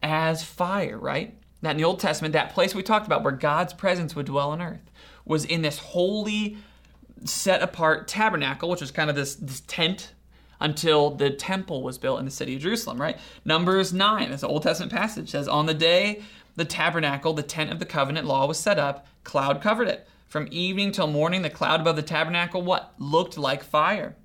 as 0.02 0.44
fire, 0.44 0.98
right? 0.98 1.34
That 1.62 1.72
in 1.72 1.76
the 1.76 1.84
Old 1.84 2.00
Testament, 2.00 2.32
that 2.32 2.52
place 2.52 2.74
we 2.74 2.82
talked 2.82 3.06
about 3.06 3.22
where 3.22 3.32
God's 3.32 3.72
presence 3.72 4.14
would 4.14 4.26
dwell 4.26 4.50
on 4.50 4.60
earth 4.60 4.90
was 5.24 5.44
in 5.44 5.62
this 5.62 5.78
holy 5.78 6.56
set 7.24 7.62
apart 7.62 8.08
tabernacle, 8.08 8.68
which 8.68 8.80
was 8.80 8.90
kind 8.90 9.08
of 9.08 9.16
this, 9.16 9.36
this 9.36 9.60
tent 9.66 10.12
until 10.60 11.10
the 11.10 11.30
temple 11.30 11.82
was 11.82 11.98
built 11.98 12.20
in 12.20 12.24
the 12.24 12.30
city 12.30 12.54
of 12.54 12.62
Jerusalem, 12.62 13.00
right? 13.00 13.18
Numbers 13.44 13.92
9, 13.92 14.30
this 14.30 14.44
Old 14.44 14.62
Testament 14.62 14.92
passage 14.92 15.30
says, 15.30 15.48
On 15.48 15.66
the 15.66 15.74
day 15.74 16.22
the 16.56 16.64
tabernacle, 16.64 17.32
the 17.32 17.42
tent 17.42 17.70
of 17.70 17.78
the 17.78 17.86
covenant 17.86 18.26
law, 18.26 18.46
was 18.46 18.58
set 18.58 18.78
up, 18.78 19.06
cloud 19.24 19.60
covered 19.60 19.88
it. 19.88 20.08
From 20.26 20.48
evening 20.50 20.92
till 20.92 21.06
morning, 21.06 21.42
the 21.42 21.50
cloud 21.50 21.80
above 21.80 21.96
the 21.96 22.02
tabernacle, 22.02 22.62
what? 22.62 22.94
Looked 22.98 23.36
like 23.36 23.62
fire. 23.62 24.16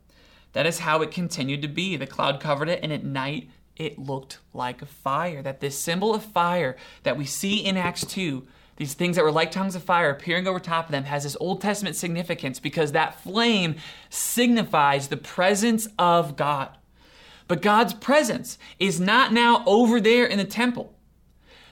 That 0.54 0.66
is 0.66 0.80
how 0.80 1.02
it 1.02 1.12
continued 1.12 1.62
to 1.62 1.68
be. 1.68 1.98
The 1.98 2.08
cloud 2.08 2.40
covered 2.40 2.70
it, 2.70 2.80
and 2.82 2.94
at 2.94 3.04
night 3.04 3.50
it 3.76 4.00
looked 4.00 4.40
like 4.54 4.82
a 4.82 4.86
fire. 4.86 5.42
That 5.42 5.60
this 5.60 5.78
symbol 5.78 6.16
of 6.16 6.24
fire 6.24 6.78
that 7.04 7.18
we 7.18 7.26
see 7.26 7.58
in 7.58 7.78
Acts 7.78 8.06
2 8.06 8.48
these 8.78 8.94
things 8.94 9.16
that 9.16 9.26
were 9.26 9.32
like 9.32 9.52
tongues 9.52 9.76
of 9.76 9.84
fire 9.84 10.12
appearing 10.12 10.48
over 10.48 10.60
top 10.60 10.86
of 10.86 10.92
them 10.92 11.06
has 11.06 11.24
this 11.24 11.38
Old 11.40 11.62
Testament 11.62 11.96
significance 11.96 12.60
because 12.60 12.92
that 12.92 13.20
flame 13.22 13.76
signifies 14.10 15.08
the 15.08 15.18
presence 15.18 15.88
of 15.98 16.36
God. 16.36 16.70
But 17.48 17.64
God's 17.64 17.96
presence 17.96 18.60
is 18.80 19.00
not 19.00 19.34
now 19.34 19.64
over 19.66 20.00
there 20.00 20.26
in 20.26 20.38
the 20.38 20.46
temple. 20.46 20.94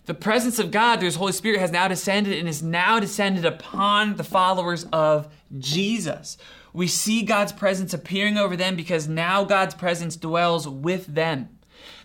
The 0.06 0.14
presence 0.14 0.60
of 0.60 0.70
God, 0.70 1.00
through 1.00 1.08
His 1.08 1.16
Holy 1.16 1.32
Spirit, 1.32 1.60
has 1.60 1.72
now 1.72 1.88
descended 1.88 2.38
and 2.38 2.48
is 2.48 2.62
now 2.62 3.00
descended 3.00 3.44
upon 3.44 4.18
the 4.18 4.24
followers 4.24 4.86
of 4.94 5.34
Jesus. 5.58 6.38
We 6.74 6.88
see 6.88 7.24
God's 7.24 7.52
presence 7.52 7.94
appearing 7.94 8.38
over 8.38 8.56
them 8.56 8.76
because 8.76 9.08
now 9.08 9.44
God's 9.44 9.74
presence 9.74 10.16
dwells 10.16 10.68
with 10.68 11.08
them. 11.08 11.50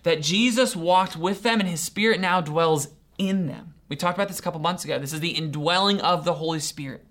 That 0.03 0.21
Jesus 0.21 0.75
walked 0.75 1.15
with 1.15 1.43
them 1.43 1.59
and 1.59 1.69
His 1.69 1.81
Spirit 1.81 2.19
now 2.19 2.41
dwells 2.41 2.87
in 3.19 3.45
them. 3.45 3.75
We 3.87 3.95
talked 3.95 4.17
about 4.17 4.29
this 4.29 4.39
a 4.39 4.41
couple 4.41 4.59
months 4.59 4.83
ago. 4.83 4.97
This 4.97 5.13
is 5.13 5.19
the 5.19 5.31
indwelling 5.31 6.01
of 6.01 6.25
the 6.25 6.33
Holy 6.33 6.59
Spirit. 6.59 7.05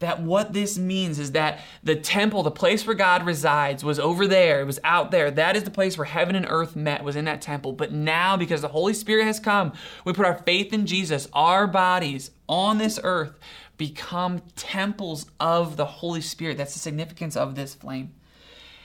That 0.00 0.20
what 0.20 0.52
this 0.52 0.76
means 0.76 1.18
is 1.18 1.32
that 1.32 1.60
the 1.82 1.96
temple, 1.96 2.42
the 2.42 2.50
place 2.50 2.86
where 2.86 2.96
God 2.96 3.24
resides, 3.24 3.84
was 3.84 3.98
over 3.98 4.26
there. 4.26 4.60
It 4.60 4.66
was 4.66 4.80
out 4.84 5.10
there. 5.10 5.30
That 5.30 5.56
is 5.56 5.64
the 5.64 5.70
place 5.70 5.96
where 5.96 6.04
heaven 6.04 6.34
and 6.34 6.46
earth 6.48 6.76
met, 6.76 7.04
was 7.04 7.16
in 7.16 7.24
that 7.26 7.40
temple. 7.40 7.72
But 7.72 7.92
now, 7.92 8.36
because 8.36 8.60
the 8.60 8.68
Holy 8.68 8.94
Spirit 8.94 9.24
has 9.24 9.40
come, 9.40 9.72
we 10.04 10.12
put 10.12 10.26
our 10.26 10.38
faith 10.38 10.72
in 10.72 10.86
Jesus. 10.86 11.28
Our 11.32 11.66
bodies 11.66 12.32
on 12.48 12.78
this 12.78 12.98
earth 13.02 13.38
become 13.76 14.42
temples 14.56 15.26
of 15.40 15.76
the 15.76 15.86
Holy 15.86 16.20
Spirit. 16.20 16.58
That's 16.58 16.74
the 16.74 16.80
significance 16.80 17.36
of 17.36 17.54
this 17.54 17.74
flame. 17.74 18.12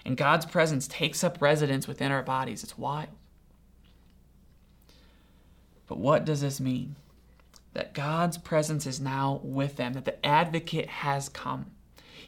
And 0.06 0.16
God's 0.18 0.46
presence 0.46 0.88
takes 0.88 1.24
up 1.24 1.42
residence 1.42 1.88
within 1.88 2.12
our 2.12 2.24
bodies. 2.24 2.64
It's 2.64 2.78
wild. 2.78 3.10
But 5.88 5.98
what 5.98 6.24
does 6.24 6.42
this 6.42 6.60
mean? 6.60 6.96
That 7.74 7.94
God's 7.94 8.38
presence 8.38 8.86
is 8.86 9.00
now 9.00 9.42
with 9.44 9.76
them, 9.76 9.94
that 9.94 10.06
the 10.06 10.26
advocate 10.26 10.88
has 10.88 11.30
come. 11.30 11.68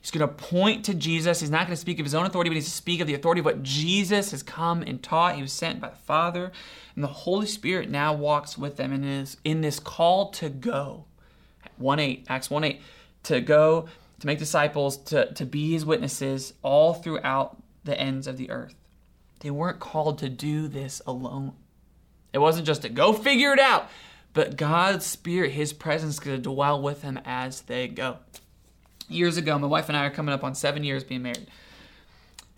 He's 0.02 0.10
going 0.10 0.28
to 0.28 0.34
point 0.34 0.86
to 0.86 0.96
Jesus. 0.96 1.40
He's 1.40 1.52
not 1.52 1.68
going 1.68 1.76
to 1.76 1.82
speak 1.82 2.00
of 2.00 2.06
his 2.06 2.16
own 2.16 2.26
authority, 2.26 2.50
but 2.50 2.56
he's 2.56 2.66
to 2.66 2.72
speak 2.72 3.02
of 3.02 3.08
the 3.08 3.14
authority 3.14 3.40
of 3.40 3.46
what 3.46 3.62
Jesus 3.62 4.32
has 4.32 4.42
come 4.42 4.82
and 4.82 5.02
taught. 5.02 5.36
He 5.36 5.44
was 5.44 5.54
sent 5.54 5.80
by 5.80 5.90
the 5.90 5.96
Father, 5.96 6.52
and 6.96 7.04
the 7.04 7.08
Holy 7.08 7.46
Spirit 7.46 7.90
now 7.90 8.14
walks 8.14 8.58
with 8.58 8.78
them 8.78 8.92
and 8.92 9.06
is 9.06 9.38
in 9.44 9.62
this 9.62 9.80
call 9.80 10.32
to 10.32 10.50
go. 10.50 11.06
1 11.78 12.00
8, 12.00 12.26
Acts 12.30 12.50
1 12.50 12.64
8, 12.64 12.82
to 13.24 13.42
go, 13.42 13.88
to 14.20 14.28
make 14.28 14.40
disciples, 14.40 14.98
to, 14.98 15.32
to 15.34 15.46
be 15.46 15.72
his 15.72 15.86
witnesses 15.86 16.54
all 16.64 16.96
throughout 16.96 17.62
the 17.84 18.00
ends 18.00 18.26
of 18.26 18.38
the 18.38 18.50
earth. 18.50 18.76
They 19.42 19.52
weren't 19.52 19.80
called 19.80 20.18
to 20.20 20.30
do 20.30 20.68
this 20.68 21.02
alone. 21.06 21.54
It 22.34 22.40
wasn't 22.40 22.66
just 22.66 22.84
to 22.84 22.90
go 22.90 23.14
figure 23.14 23.54
it 23.54 23.60
out, 23.60 23.90
but 24.34 24.56
God's 24.58 25.06
Spirit, 25.06 25.52
His 25.52 25.74
presence, 25.74 26.16
is 26.16 26.20
going 26.20 26.38
to 26.38 26.42
dwell 26.42 26.82
with 26.82 27.02
them 27.02 27.20
as 27.26 27.62
they 27.62 27.88
go. 27.88 28.18
Years 29.08 29.38
ago, 29.38 29.58
my 29.60 29.68
wife 29.68 29.90
and 29.90 29.98
I 29.98 30.06
are 30.06 30.10
coming 30.10 30.34
up 30.34 30.44
on 30.44 30.56
seven 30.56 30.84
years 30.84 31.04
being 31.04 31.24
married. 31.24 31.48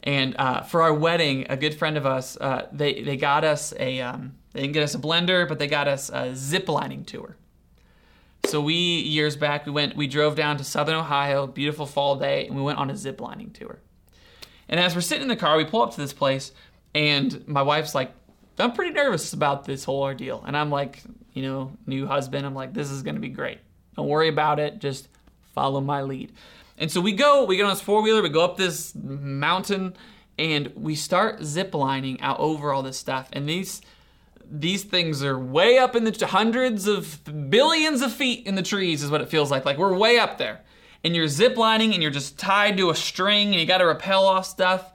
And 0.03 0.35
uh, 0.37 0.61
for 0.61 0.81
our 0.81 0.93
wedding, 0.93 1.45
a 1.49 1.57
good 1.57 1.73
friend 1.73 1.97
of 1.97 2.05
us, 2.05 2.37
uh, 2.39 2.67
they, 2.71 3.01
they 3.01 3.17
got 3.17 3.43
us 3.43 3.73
a, 3.79 4.01
um, 4.01 4.35
they 4.51 4.61
didn't 4.61 4.73
get 4.73 4.83
us 4.83 4.93
a 4.93 4.99
blender, 4.99 5.47
but 5.47 5.59
they 5.59 5.67
got 5.67 5.87
us 5.87 6.09
a 6.09 6.35
zip 6.35 6.67
lining 6.67 7.05
tour. 7.05 7.37
So 8.45 8.59
we, 8.59 8.75
years 8.75 9.37
back, 9.37 9.65
we 9.65 9.71
went, 9.71 9.95
we 9.95 10.05
drove 10.05 10.35
down 10.35 10.57
to 10.57 10.63
Southern 10.65 10.95
Ohio, 10.95 11.47
beautiful 11.47 11.85
fall 11.85 12.17
day, 12.17 12.45
and 12.45 12.55
we 12.55 12.61
went 12.61 12.77
on 12.77 12.89
a 12.89 12.97
zip 12.97 13.21
lining 13.21 13.51
tour. 13.51 13.79
And 14.67 14.79
as 14.79 14.93
we're 14.93 15.01
sitting 15.01 15.23
in 15.23 15.29
the 15.29 15.37
car, 15.37 15.55
we 15.55 15.63
pull 15.63 15.81
up 15.81 15.91
to 15.95 16.01
this 16.01 16.13
place, 16.13 16.51
and 16.93 17.47
my 17.47 17.61
wife's 17.61 17.95
like, 17.95 18.11
I'm 18.59 18.73
pretty 18.73 18.91
nervous 18.91 19.33
about 19.33 19.65
this 19.65 19.85
whole 19.85 20.01
ordeal. 20.01 20.43
And 20.45 20.55
I'm 20.55 20.69
like, 20.69 21.01
you 21.33 21.43
know, 21.43 21.71
new 21.85 22.07
husband, 22.07 22.45
I'm 22.45 22.55
like, 22.55 22.73
this 22.73 22.89
is 22.89 23.01
going 23.01 23.15
to 23.15 23.21
be 23.21 23.29
great. 23.29 23.59
Don't 23.95 24.07
worry 24.07 24.29
about 24.29 24.59
it. 24.59 24.79
Just 24.79 25.07
follow 25.53 25.81
my 25.81 26.01
lead. 26.01 26.31
And 26.77 26.91
so 26.91 27.01
we 27.01 27.13
go, 27.13 27.45
we 27.45 27.57
get 27.57 27.63
on 27.63 27.71
this 27.71 27.81
four 27.81 28.01
wheeler, 28.01 28.21
we 28.21 28.29
go 28.29 28.43
up 28.43 28.57
this 28.57 28.93
mountain, 28.95 29.95
and 30.37 30.71
we 30.75 30.95
start 30.95 31.41
ziplining 31.41 32.17
out 32.21 32.39
over 32.39 32.73
all 32.73 32.81
this 32.81 32.97
stuff. 32.97 33.29
And 33.33 33.47
these 33.47 33.81
these 34.45 34.83
things 34.83 35.23
are 35.23 35.39
way 35.39 35.77
up 35.77 35.95
in 35.95 36.03
the 36.03 36.27
hundreds 36.27 36.85
of 36.85 37.21
billions 37.49 38.01
of 38.01 38.13
feet 38.13 38.45
in 38.45 38.55
the 38.55 38.61
trees, 38.61 39.01
is 39.01 39.09
what 39.09 39.21
it 39.21 39.29
feels 39.29 39.49
like. 39.49 39.65
Like 39.65 39.77
we're 39.77 39.97
way 39.97 40.19
up 40.19 40.37
there. 40.37 40.61
And 41.03 41.15
you're 41.15 41.25
ziplining 41.25 41.93
and 41.93 42.01
you're 42.01 42.11
just 42.11 42.37
tied 42.37 42.77
to 42.77 42.89
a 42.89 42.95
string 42.95 43.47
and 43.47 43.59
you 43.59 43.65
got 43.65 43.79
to 43.79 43.85
rappel 43.85 44.25
off 44.25 44.45
stuff. 44.45 44.91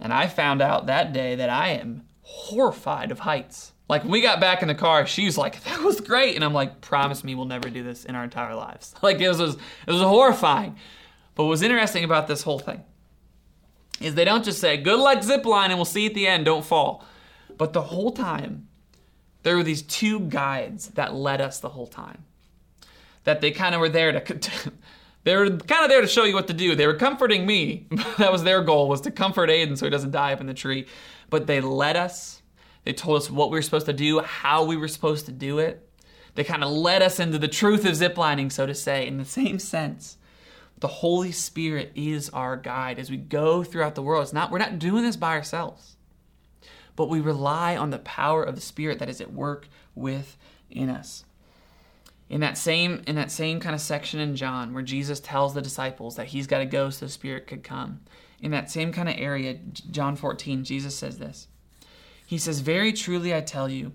And 0.00 0.12
I 0.12 0.26
found 0.26 0.60
out 0.60 0.86
that 0.86 1.12
day 1.12 1.36
that 1.36 1.48
I 1.48 1.68
am 1.68 2.02
horrified 2.22 3.10
of 3.10 3.20
heights. 3.20 3.71
Like 3.88 4.02
when 4.02 4.12
we 4.12 4.22
got 4.22 4.40
back 4.40 4.62
in 4.62 4.68
the 4.68 4.74
car, 4.74 5.06
she 5.06 5.24
was 5.26 5.36
like, 5.36 5.62
"That 5.64 5.82
was 5.82 6.00
great," 6.00 6.34
and 6.34 6.44
I'm 6.44 6.54
like, 6.54 6.80
"Promise 6.80 7.24
me, 7.24 7.34
we'll 7.34 7.46
never 7.46 7.70
do 7.70 7.82
this 7.82 8.04
in 8.04 8.14
our 8.14 8.24
entire 8.24 8.54
lives." 8.54 8.94
Like 9.02 9.20
it 9.20 9.28
was, 9.28 9.40
it 9.40 9.58
was 9.86 10.00
horrifying. 10.00 10.76
But 11.34 11.44
what's 11.44 11.62
interesting 11.62 12.04
about 12.04 12.28
this 12.28 12.42
whole 12.42 12.58
thing 12.58 12.82
is 14.00 14.14
they 14.14 14.24
don't 14.24 14.44
just 14.44 14.60
say, 14.60 14.76
"Good 14.76 14.98
luck 14.98 15.22
zip 15.22 15.44
line, 15.44 15.70
and 15.70 15.78
we'll 15.78 15.84
see 15.84 16.06
at 16.06 16.14
the 16.14 16.26
end. 16.26 16.44
Don't 16.44 16.64
fall." 16.64 17.04
But 17.58 17.72
the 17.72 17.82
whole 17.82 18.12
time, 18.12 18.68
there 19.42 19.56
were 19.56 19.62
these 19.62 19.82
two 19.82 20.20
guides 20.20 20.88
that 20.90 21.14
led 21.14 21.40
us 21.40 21.60
the 21.60 21.70
whole 21.70 21.86
time. 21.86 22.24
That 23.24 23.40
they 23.40 23.50
kind 23.50 23.74
of 23.74 23.80
were 23.80 23.88
there 23.88 24.12
to. 24.12 24.72
They 25.24 25.36
were 25.36 25.50
kind 25.50 25.84
of 25.84 25.88
there 25.88 26.00
to 26.00 26.08
show 26.08 26.24
you 26.24 26.34
what 26.34 26.48
to 26.48 26.52
do. 26.52 26.74
They 26.74 26.86
were 26.86 26.96
comforting 26.96 27.46
me. 27.46 27.86
that 28.18 28.32
was 28.32 28.42
their 28.42 28.62
goal 28.62 28.88
was 28.88 29.02
to 29.02 29.10
comfort 29.10 29.50
Aiden 29.50 29.78
so 29.78 29.86
he 29.86 29.90
doesn't 29.90 30.10
die 30.10 30.32
up 30.32 30.40
in 30.40 30.46
the 30.46 30.54
tree. 30.54 30.86
But 31.30 31.46
they 31.46 31.60
led 31.60 31.96
us. 31.96 32.41
They 32.84 32.92
told 32.92 33.16
us 33.16 33.30
what 33.30 33.50
we 33.50 33.58
were 33.58 33.62
supposed 33.62 33.86
to 33.86 33.92
do, 33.92 34.20
how 34.20 34.64
we 34.64 34.76
were 34.76 34.88
supposed 34.88 35.26
to 35.26 35.32
do 35.32 35.58
it. 35.58 35.88
They 36.34 36.44
kind 36.44 36.64
of 36.64 36.70
led 36.70 37.02
us 37.02 37.20
into 37.20 37.38
the 37.38 37.48
truth 37.48 37.84
of 37.84 37.92
ziplining, 37.92 38.50
so 38.50 38.66
to 38.66 38.74
say, 38.74 39.06
in 39.06 39.18
the 39.18 39.24
same 39.24 39.58
sense. 39.58 40.16
The 40.80 40.88
Holy 40.88 41.30
Spirit 41.30 41.92
is 41.94 42.28
our 42.30 42.56
guide 42.56 42.98
as 42.98 43.10
we 43.10 43.16
go 43.16 43.62
throughout 43.62 43.94
the 43.94 44.02
world. 44.02 44.24
It's 44.24 44.32
not, 44.32 44.50
we're 44.50 44.58
not 44.58 44.80
doing 44.80 45.04
this 45.04 45.16
by 45.16 45.36
ourselves, 45.36 45.96
but 46.96 47.08
we 47.08 47.20
rely 47.20 47.76
on 47.76 47.90
the 47.90 47.98
power 48.00 48.42
of 48.42 48.56
the 48.56 48.60
Spirit 48.60 48.98
that 48.98 49.08
is 49.08 49.20
at 49.20 49.32
work 49.32 49.68
within 49.94 50.88
us. 50.88 51.24
In 52.28 52.40
that 52.40 52.56
same 52.56 53.02
in 53.06 53.14
that 53.16 53.30
same 53.30 53.60
kind 53.60 53.74
of 53.74 53.80
section 53.80 54.18
in 54.18 54.36
John 54.36 54.72
where 54.72 54.82
Jesus 54.82 55.20
tells 55.20 55.52
the 55.52 55.60
disciples 55.60 56.16
that 56.16 56.28
he's 56.28 56.46
got 56.46 56.58
to 56.58 56.64
go 56.64 56.88
so 56.88 57.04
the 57.04 57.12
Spirit 57.12 57.46
could 57.46 57.62
come. 57.62 58.00
In 58.40 58.50
that 58.52 58.70
same 58.70 58.90
kind 58.90 59.08
of 59.08 59.16
area, 59.18 59.58
John 59.90 60.16
14, 60.16 60.64
Jesus 60.64 60.96
says 60.96 61.18
this. 61.18 61.46
He 62.32 62.38
says, 62.38 62.60
Very 62.60 62.94
truly 62.94 63.34
I 63.34 63.42
tell 63.42 63.68
you, 63.68 63.92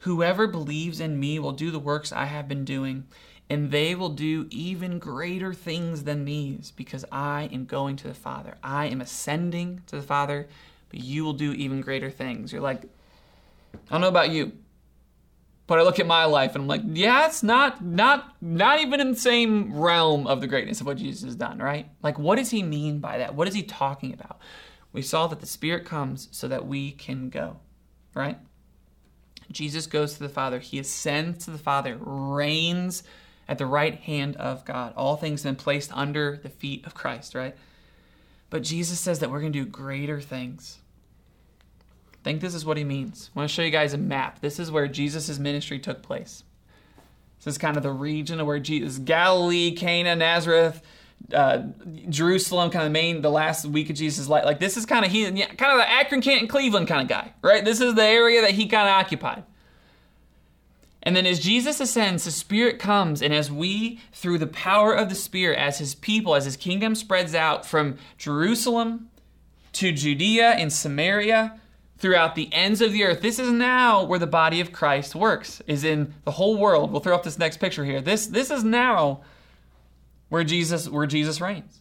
whoever 0.00 0.48
believes 0.48 0.98
in 0.98 1.20
me 1.20 1.38
will 1.38 1.52
do 1.52 1.70
the 1.70 1.78
works 1.78 2.10
I 2.10 2.24
have 2.24 2.48
been 2.48 2.64
doing, 2.64 3.06
and 3.48 3.70
they 3.70 3.94
will 3.94 4.08
do 4.08 4.48
even 4.50 4.98
greater 4.98 5.54
things 5.54 6.02
than 6.02 6.24
these, 6.24 6.72
because 6.72 7.04
I 7.12 7.48
am 7.52 7.64
going 7.64 7.94
to 7.98 8.08
the 8.08 8.12
Father. 8.12 8.56
I 8.60 8.86
am 8.86 9.00
ascending 9.00 9.82
to 9.86 9.94
the 9.94 10.02
Father, 10.02 10.48
but 10.88 10.98
you 10.98 11.22
will 11.22 11.34
do 11.34 11.52
even 11.52 11.80
greater 11.80 12.10
things. 12.10 12.50
You're 12.52 12.60
like, 12.60 12.82
I 12.82 13.92
don't 13.92 14.00
know 14.00 14.08
about 14.08 14.30
you, 14.30 14.50
but 15.68 15.78
I 15.78 15.82
look 15.82 16.00
at 16.00 16.08
my 16.08 16.24
life 16.24 16.56
and 16.56 16.62
I'm 16.62 16.68
like, 16.68 16.82
yeah, 16.86 17.26
it's 17.26 17.44
not 17.44 17.84
not 17.84 18.34
not 18.40 18.80
even 18.80 18.98
in 18.98 19.12
the 19.12 19.16
same 19.16 19.78
realm 19.78 20.26
of 20.26 20.40
the 20.40 20.48
greatness 20.48 20.80
of 20.80 20.88
what 20.88 20.96
Jesus 20.96 21.22
has 21.22 21.36
done, 21.36 21.58
right? 21.60 21.88
Like 22.02 22.18
what 22.18 22.34
does 22.34 22.50
he 22.50 22.64
mean 22.64 22.98
by 22.98 23.18
that? 23.18 23.36
What 23.36 23.46
is 23.46 23.54
he 23.54 23.62
talking 23.62 24.12
about? 24.12 24.40
We 24.92 25.02
saw 25.02 25.28
that 25.28 25.38
the 25.38 25.46
Spirit 25.46 25.84
comes 25.84 26.26
so 26.32 26.48
that 26.48 26.66
we 26.66 26.90
can 26.90 27.28
go, 27.28 27.60
right? 28.16 28.38
Jesus 29.52 29.86
goes 29.86 30.14
to 30.14 30.20
the 30.20 30.28
Father, 30.28 30.58
he 30.58 30.78
ascends 30.78 31.44
to 31.44 31.52
the 31.52 31.58
Father, 31.58 31.96
reigns 32.00 33.04
at 33.48 33.58
the 33.58 33.66
right 33.66 33.94
hand 33.94 34.36
of 34.36 34.64
God. 34.64 34.92
All 34.96 35.16
things 35.16 35.44
been 35.44 35.54
placed 35.54 35.92
under 35.92 36.40
the 36.42 36.48
feet 36.48 36.84
of 36.84 36.94
Christ, 36.94 37.34
right? 37.34 37.54
But 38.50 38.62
Jesus 38.62 38.98
says 38.98 39.20
that 39.20 39.30
we're 39.30 39.40
going 39.40 39.52
to 39.52 39.64
do 39.64 39.70
greater 39.70 40.20
things 40.20 40.78
I 42.26 42.30
think 42.30 42.40
this 42.40 42.56
is 42.56 42.66
what 42.66 42.76
he 42.76 42.82
means. 42.82 43.30
I 43.32 43.38
want 43.38 43.50
to 43.50 43.54
show 43.54 43.62
you 43.62 43.70
guys 43.70 43.92
a 43.92 43.98
map. 43.98 44.40
This 44.40 44.58
is 44.58 44.68
where 44.68 44.88
Jesus' 44.88 45.38
ministry 45.38 45.78
took 45.78 46.02
place. 46.02 46.42
This 47.38 47.54
is 47.54 47.56
kind 47.56 47.76
of 47.76 47.84
the 47.84 47.92
region 47.92 48.40
of 48.40 48.48
where 48.48 48.58
Jesus, 48.58 48.98
Galilee, 48.98 49.70
Cana, 49.70 50.16
Nazareth, 50.16 50.82
uh, 51.32 51.62
Jerusalem, 52.08 52.70
kind 52.70 52.86
of 52.86 52.92
main, 52.92 53.20
the 53.20 53.30
last 53.30 53.66
week 53.66 53.90
of 53.90 53.96
Jesus' 53.96 54.28
life. 54.28 54.44
Like 54.44 54.60
this 54.60 54.76
is 54.76 54.86
kind 54.86 55.04
of 55.04 55.10
he, 55.10 55.24
kind 55.24 55.72
of 55.72 55.78
the 55.78 55.90
Akron, 55.90 56.20
Canton, 56.20 56.48
Cleveland 56.48 56.88
kind 56.88 57.02
of 57.02 57.08
guy, 57.08 57.32
right? 57.42 57.64
This 57.64 57.80
is 57.80 57.94
the 57.94 58.04
area 58.04 58.42
that 58.42 58.52
he 58.52 58.66
kind 58.66 58.88
of 58.88 58.94
occupied. 58.94 59.44
And 61.02 61.14
then 61.14 61.26
as 61.26 61.38
Jesus 61.38 61.80
ascends, 61.80 62.24
the 62.24 62.32
Spirit 62.32 62.80
comes, 62.80 63.22
and 63.22 63.32
as 63.32 63.50
we, 63.50 64.00
through 64.12 64.38
the 64.38 64.46
power 64.48 64.92
of 64.92 65.08
the 65.08 65.14
Spirit, 65.14 65.56
as 65.56 65.78
his 65.78 65.94
people, 65.94 66.34
as 66.34 66.44
his 66.44 66.56
kingdom 66.56 66.96
spreads 66.96 67.32
out 67.32 67.64
from 67.64 67.96
Jerusalem 68.18 69.08
to 69.74 69.92
Judea 69.92 70.50
and 70.50 70.72
Samaria, 70.72 71.60
throughout 71.98 72.34
the 72.34 72.52
ends 72.52 72.80
of 72.80 72.92
the 72.92 73.04
earth. 73.04 73.22
This 73.22 73.38
is 73.38 73.50
now 73.50 74.04
where 74.04 74.18
the 74.18 74.26
body 74.26 74.60
of 74.60 74.72
Christ 74.72 75.14
works, 75.14 75.62
is 75.66 75.84
in 75.84 76.14
the 76.24 76.32
whole 76.32 76.56
world. 76.56 76.90
We'll 76.90 77.00
throw 77.00 77.14
up 77.14 77.22
this 77.22 77.38
next 77.38 77.58
picture 77.58 77.84
here. 77.84 78.00
This, 78.00 78.26
this 78.26 78.50
is 78.50 78.64
now 78.64 79.22
where 80.28 80.44
Jesus, 80.44 80.88
where 80.88 81.06
Jesus 81.06 81.40
reigns. 81.40 81.80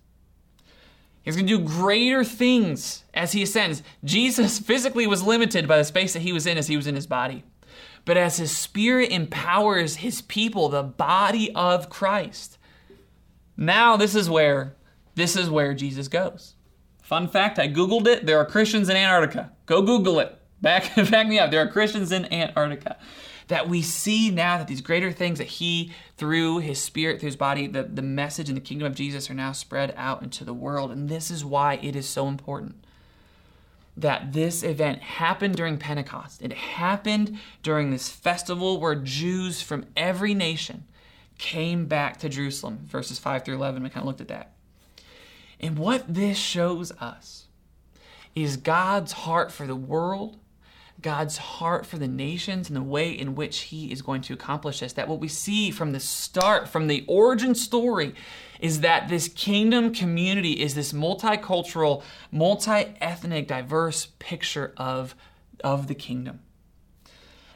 He's 1.24 1.36
going 1.36 1.48
to 1.48 1.58
do 1.58 1.64
greater 1.64 2.24
things 2.24 3.04
as 3.14 3.32
he 3.32 3.42
ascends. 3.42 3.82
Jesus 4.04 4.60
physically 4.60 5.08
was 5.08 5.24
limited 5.24 5.68
by 5.68 5.78
the 5.78 5.84
space 5.84 6.14
that 6.14 6.22
he 6.22 6.32
was 6.32 6.46
in 6.46 6.58
as 6.58 6.68
he 6.68 6.78
was 6.78 6.86
in 6.86 6.96
his 6.96 7.08
body. 7.08 7.44
But 8.06 8.18
as 8.18 8.38
his 8.38 8.56
spirit 8.56 9.12
empowers 9.12 9.98
his 9.98 10.22
people, 10.22 10.70
the 10.70 10.84
body 10.84 11.52
of 11.56 11.90
Christ, 11.90 12.60
now 13.58 13.98
this 13.98 14.14
is 14.14 14.30
where 14.30 14.76
this 15.16 15.36
is 15.36 15.50
where 15.50 15.74
Jesus 15.74 16.08
goes. 16.08 16.56
Fun 17.02 17.28
fact, 17.28 17.58
I 17.58 17.68
Googled 17.70 18.06
it. 18.06 18.26
There 18.26 18.38
are 18.38 18.46
Christians 18.46 18.90
in 18.90 18.98
Antarctica. 18.98 19.52
Go 19.66 19.82
Google 19.82 20.20
it. 20.20 20.38
Back, 20.62 20.94
back 21.10 21.28
me 21.28 21.40
up. 21.40 21.52
There 21.52 21.62
are 21.62 21.68
Christians 21.68 22.12
in 22.12 22.32
Antarctica. 22.32 22.98
That 23.48 23.70
we 23.70 23.82
see 23.82 24.32
now 24.32 24.58
that 24.58 24.68
these 24.68 24.82
greater 24.82 25.12
things 25.12 25.38
that 25.38 25.48
he, 25.48 25.92
through 26.18 26.60
his 26.60 26.82
spirit, 26.82 27.20
through 27.20 27.28
his 27.28 27.36
body, 27.36 27.68
the, 27.68 27.84
the 27.84 28.02
message 28.02 28.50
and 28.50 28.58
the 28.58 28.62
kingdom 28.62 28.88
of 28.88 28.96
Jesus 28.96 29.30
are 29.30 29.36
now 29.36 29.52
spread 29.52 29.94
out 29.96 30.24
into 30.24 30.44
the 30.44 30.54
world. 30.54 30.92
And 30.92 31.10
this 31.10 31.30
is 31.30 31.46
why 31.46 31.76
it 31.76 31.96
is 31.96 32.08
so 32.08 32.28
important 32.28 32.86
that 33.98 34.34
this 34.34 34.64
event 34.64 35.02
happened 35.02 35.56
during 35.56 35.78
Pentecost. 35.78 36.42
It 36.42 36.54
happened 36.54 37.40
during 37.64 37.92
this 37.92 38.10
festival 38.10 38.80
where 38.80 38.96
Jews 38.96 39.62
from 39.62 39.86
every 39.96 40.34
nation 40.34 40.86
came 41.38 41.86
back 41.86 42.18
to 42.18 42.30
Jerusalem. 42.30 42.80
Verses 42.88 43.20
5 43.20 43.46
through 43.46 43.56
11, 43.56 43.84
we 43.84 43.90
kind 43.90 44.04
of 44.04 44.08
looked 44.08 44.22
at 44.22 44.28
that. 44.28 44.54
And 45.60 45.78
what 45.78 46.14
this 46.14 46.38
shows 46.38 46.92
us 46.94 47.48
is 48.36 48.58
God's 48.58 49.14
heart 49.14 49.52
for 49.52 49.66
the 49.66 49.76
world, 49.76 50.38
God's 51.06 51.38
heart 51.38 51.86
for 51.86 52.00
the 52.00 52.08
nations, 52.08 52.68
and 52.68 52.76
the 52.76 52.82
way 52.82 53.12
in 53.12 53.36
which 53.36 53.60
He 53.60 53.92
is 53.92 54.02
going 54.02 54.24
to 54.24 54.34
accomplish 54.34 54.80
this. 54.80 54.94
That 54.94 55.08
what 55.08 55.20
we 55.20 55.28
see 55.28 55.70
from 55.70 55.92
the 55.92 56.00
start, 56.00 56.68
from 56.68 56.88
the 56.88 57.06
origin 57.08 57.54
story, 57.54 58.16
is 58.60 58.82
that 58.82 59.08
this 59.08 59.28
kingdom 59.28 59.94
community 59.94 60.54
is 60.54 60.74
this 60.74 60.94
multicultural, 60.94 62.02
multi 62.32 62.96
ethnic, 63.00 63.48
diverse 63.48 64.08
picture 64.18 64.74
of, 64.78 65.14
of 65.64 65.86
the 65.86 65.94
kingdom. 65.94 66.40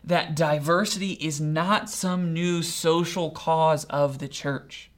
that 0.03 0.35
diversity 0.35 1.13
is 1.13 1.41
not 1.41 1.89
some 1.89 2.31
new 2.31 2.61
social 2.61 3.31
cause 3.31 3.83
of 3.85 4.19
the 4.19 4.27
church. 4.27 4.91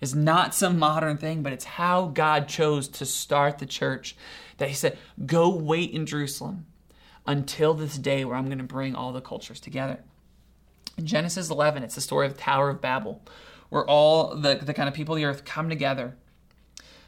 It's 0.00 0.12
not 0.12 0.56
some 0.56 0.76
modern 0.76 1.18
thing, 1.18 1.44
but 1.44 1.52
it's 1.52 1.64
how 1.64 2.06
God 2.06 2.48
chose 2.48 2.88
to 2.88 3.06
start 3.06 3.58
the 3.58 3.66
church. 3.66 4.16
That 4.58 4.70
He 4.70 4.74
said, 4.74 4.98
Go 5.24 5.48
wait 5.48 5.92
in 5.92 6.04
Jerusalem 6.04 6.66
until 7.26 7.74
this 7.74 7.96
day 7.96 8.24
where 8.24 8.36
I'm 8.36 8.46
going 8.46 8.58
to 8.58 8.64
bring 8.64 8.94
all 8.94 9.12
the 9.12 9.20
cultures 9.20 9.60
together. 9.60 10.02
In 10.98 11.06
Genesis 11.06 11.50
11, 11.50 11.82
it's 11.82 11.94
the 11.94 12.00
story 12.00 12.26
of 12.26 12.34
the 12.34 12.40
Tower 12.40 12.70
of 12.70 12.80
Babel, 12.80 13.22
where 13.68 13.88
all 13.88 14.34
the, 14.34 14.56
the 14.56 14.74
kind 14.74 14.88
of 14.88 14.94
people 14.94 15.14
of 15.14 15.20
the 15.20 15.24
earth 15.24 15.44
come 15.44 15.68
together. 15.68 16.16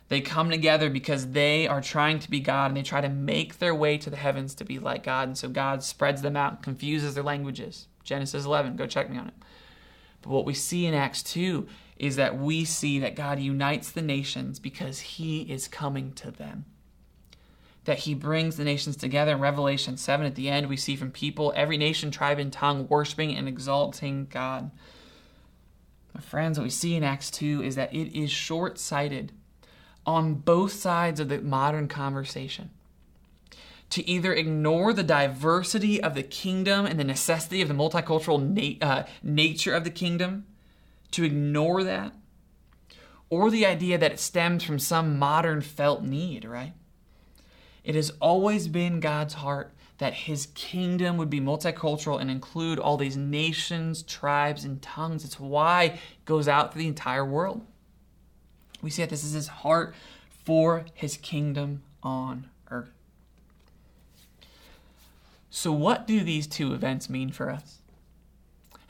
They 0.08 0.20
come 0.20 0.50
together 0.50 0.90
because 0.90 1.32
they 1.32 1.66
are 1.66 1.80
trying 1.80 2.18
to 2.20 2.30
be 2.30 2.40
God 2.40 2.70
and 2.70 2.76
they 2.76 2.82
try 2.82 3.00
to 3.00 3.08
make 3.08 3.58
their 3.58 3.74
way 3.74 3.98
to 3.98 4.10
the 4.10 4.16
heavens 4.16 4.54
to 4.56 4.64
be 4.64 4.78
like 4.78 5.02
God. 5.02 5.28
And 5.28 5.38
so 5.38 5.48
God 5.48 5.82
spreads 5.82 6.22
them 6.22 6.36
out, 6.36 6.62
confuses 6.62 7.14
their 7.14 7.24
languages. 7.24 7.88
Genesis 8.04 8.44
11, 8.44 8.76
go 8.76 8.86
check 8.86 9.10
me 9.10 9.18
on 9.18 9.28
it. 9.28 9.34
But 10.22 10.30
what 10.30 10.44
we 10.44 10.54
see 10.54 10.86
in 10.86 10.94
Acts 10.94 11.22
2 11.22 11.66
is 11.96 12.16
that 12.16 12.38
we 12.38 12.64
see 12.64 12.98
that 12.98 13.16
God 13.16 13.38
unites 13.38 13.90
the 13.90 14.02
nations 14.02 14.58
because 14.58 15.00
he 15.00 15.42
is 15.42 15.68
coming 15.68 16.12
to 16.14 16.30
them 16.30 16.66
that 17.84 18.00
he 18.00 18.14
brings 18.14 18.56
the 18.56 18.64
nations 18.64 18.96
together. 18.96 19.32
In 19.32 19.40
Revelation 19.40 19.96
7, 19.96 20.26
at 20.26 20.34
the 20.34 20.48
end, 20.48 20.68
we 20.68 20.76
see 20.76 20.96
from 20.96 21.10
people, 21.10 21.52
every 21.54 21.76
nation, 21.76 22.10
tribe, 22.10 22.38
and 22.38 22.52
tongue 22.52 22.88
worshiping 22.88 23.36
and 23.36 23.46
exalting 23.46 24.26
God. 24.30 24.70
My 26.14 26.20
friends, 26.20 26.58
what 26.58 26.64
we 26.64 26.70
see 26.70 26.94
in 26.94 27.04
Acts 27.04 27.30
2 27.30 27.62
is 27.62 27.74
that 27.74 27.92
it 27.92 28.16
is 28.18 28.30
short 28.30 28.78
sighted 28.78 29.32
on 30.06 30.34
both 30.34 30.72
sides 30.72 31.20
of 31.20 31.28
the 31.28 31.40
modern 31.40 31.88
conversation 31.88 32.70
to 33.90 34.08
either 34.08 34.32
ignore 34.32 34.92
the 34.92 35.02
diversity 35.02 36.02
of 36.02 36.14
the 36.14 36.22
kingdom 36.22 36.86
and 36.86 36.98
the 36.98 37.04
necessity 37.04 37.62
of 37.62 37.68
the 37.68 37.74
multicultural 37.74 38.40
na- 38.40 38.86
uh, 38.86 39.04
nature 39.22 39.74
of 39.74 39.84
the 39.84 39.90
kingdom, 39.90 40.46
to 41.10 41.22
ignore 41.22 41.84
that, 41.84 42.12
or 43.30 43.50
the 43.50 43.64
idea 43.64 43.96
that 43.96 44.10
it 44.10 44.18
stems 44.18 44.64
from 44.64 44.78
some 44.78 45.16
modern 45.18 45.60
felt 45.60 46.02
need, 46.02 46.44
right? 46.44 46.72
It 47.84 47.94
has 47.94 48.10
always 48.20 48.66
been 48.66 49.00
God's 49.00 49.34
heart 49.34 49.72
that 49.98 50.14
his 50.14 50.46
kingdom 50.54 51.16
would 51.18 51.30
be 51.30 51.40
multicultural 51.40 52.20
and 52.20 52.30
include 52.30 52.78
all 52.78 52.96
these 52.96 53.16
nations, 53.16 54.02
tribes, 54.02 54.64
and 54.64 54.82
tongues. 54.82 55.24
It's 55.24 55.38
why 55.38 55.82
it 55.84 56.00
goes 56.24 56.48
out 56.48 56.72
to 56.72 56.78
the 56.78 56.88
entire 56.88 57.24
world. 57.24 57.64
We 58.82 58.90
see 58.90 59.02
that 59.02 59.10
this 59.10 59.22
is 59.22 59.32
his 59.32 59.48
heart 59.48 59.94
for 60.44 60.84
his 60.94 61.16
kingdom 61.16 61.82
on 62.02 62.48
earth. 62.70 62.90
So, 65.48 65.70
what 65.70 66.06
do 66.06 66.24
these 66.24 66.46
two 66.46 66.74
events 66.74 67.08
mean 67.08 67.30
for 67.30 67.48
us? 67.48 67.78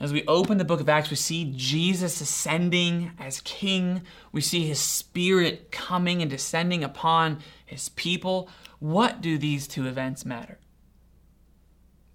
As 0.01 0.13
we 0.13 0.25
open 0.27 0.59
the 0.59 0.65
book 0.65 0.81
of 0.81 0.89
Acts, 0.89 1.11
we 1.11 1.17
see 1.17 1.53
Jesus 1.55 2.21
ascending 2.21 3.13
as 3.19 3.41
king. 3.43 4.03
We 4.33 4.41
see 4.41 4.67
his 4.67 4.81
spirit 4.81 5.71
coming 5.71 6.21
and 6.21 6.31
descending 6.31 6.83
upon 6.83 7.39
his 7.65 7.91
people. 7.91 8.49
What 8.85 9.23
do 9.23 9.39
these 9.39 9.67
two 9.67 9.87
events 9.87 10.27
matter? 10.27 10.59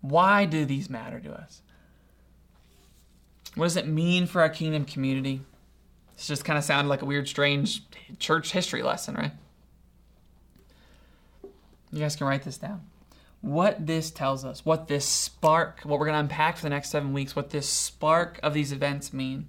Why 0.01 0.45
do 0.45 0.65
these 0.65 0.87
matter 0.87 1.19
to 1.19 1.33
us? 1.33 1.63
What 3.55 3.65
does 3.65 3.75
it 3.75 3.87
mean 3.87 4.27
for 4.27 4.41
our 4.41 4.49
kingdom 4.49 4.85
community? 4.85 5.41
This 6.15 6.27
just 6.27 6.45
kind 6.45 6.59
of 6.59 6.63
sounded 6.63 6.87
like 6.87 7.01
a 7.01 7.05
weird, 7.05 7.27
strange 7.27 7.81
church 8.19 8.51
history 8.51 8.83
lesson, 8.83 9.15
right? 9.15 9.31
You 11.91 12.01
guys 12.01 12.15
can 12.15 12.27
write 12.27 12.43
this 12.43 12.59
down. 12.59 12.81
What 13.41 13.87
this 13.87 14.11
tells 14.11 14.45
us, 14.45 14.63
what 14.63 14.87
this 14.87 15.05
spark, 15.05 15.79
what 15.85 15.97
we're 15.97 16.05
going 16.05 16.17
to 16.17 16.19
unpack 16.19 16.57
for 16.57 16.61
the 16.61 16.69
next 16.69 16.91
seven 16.91 17.13
weeks, 17.13 17.35
what 17.35 17.49
this 17.49 17.67
spark 17.67 18.39
of 18.43 18.53
these 18.53 18.71
events 18.71 19.11
mean, 19.11 19.47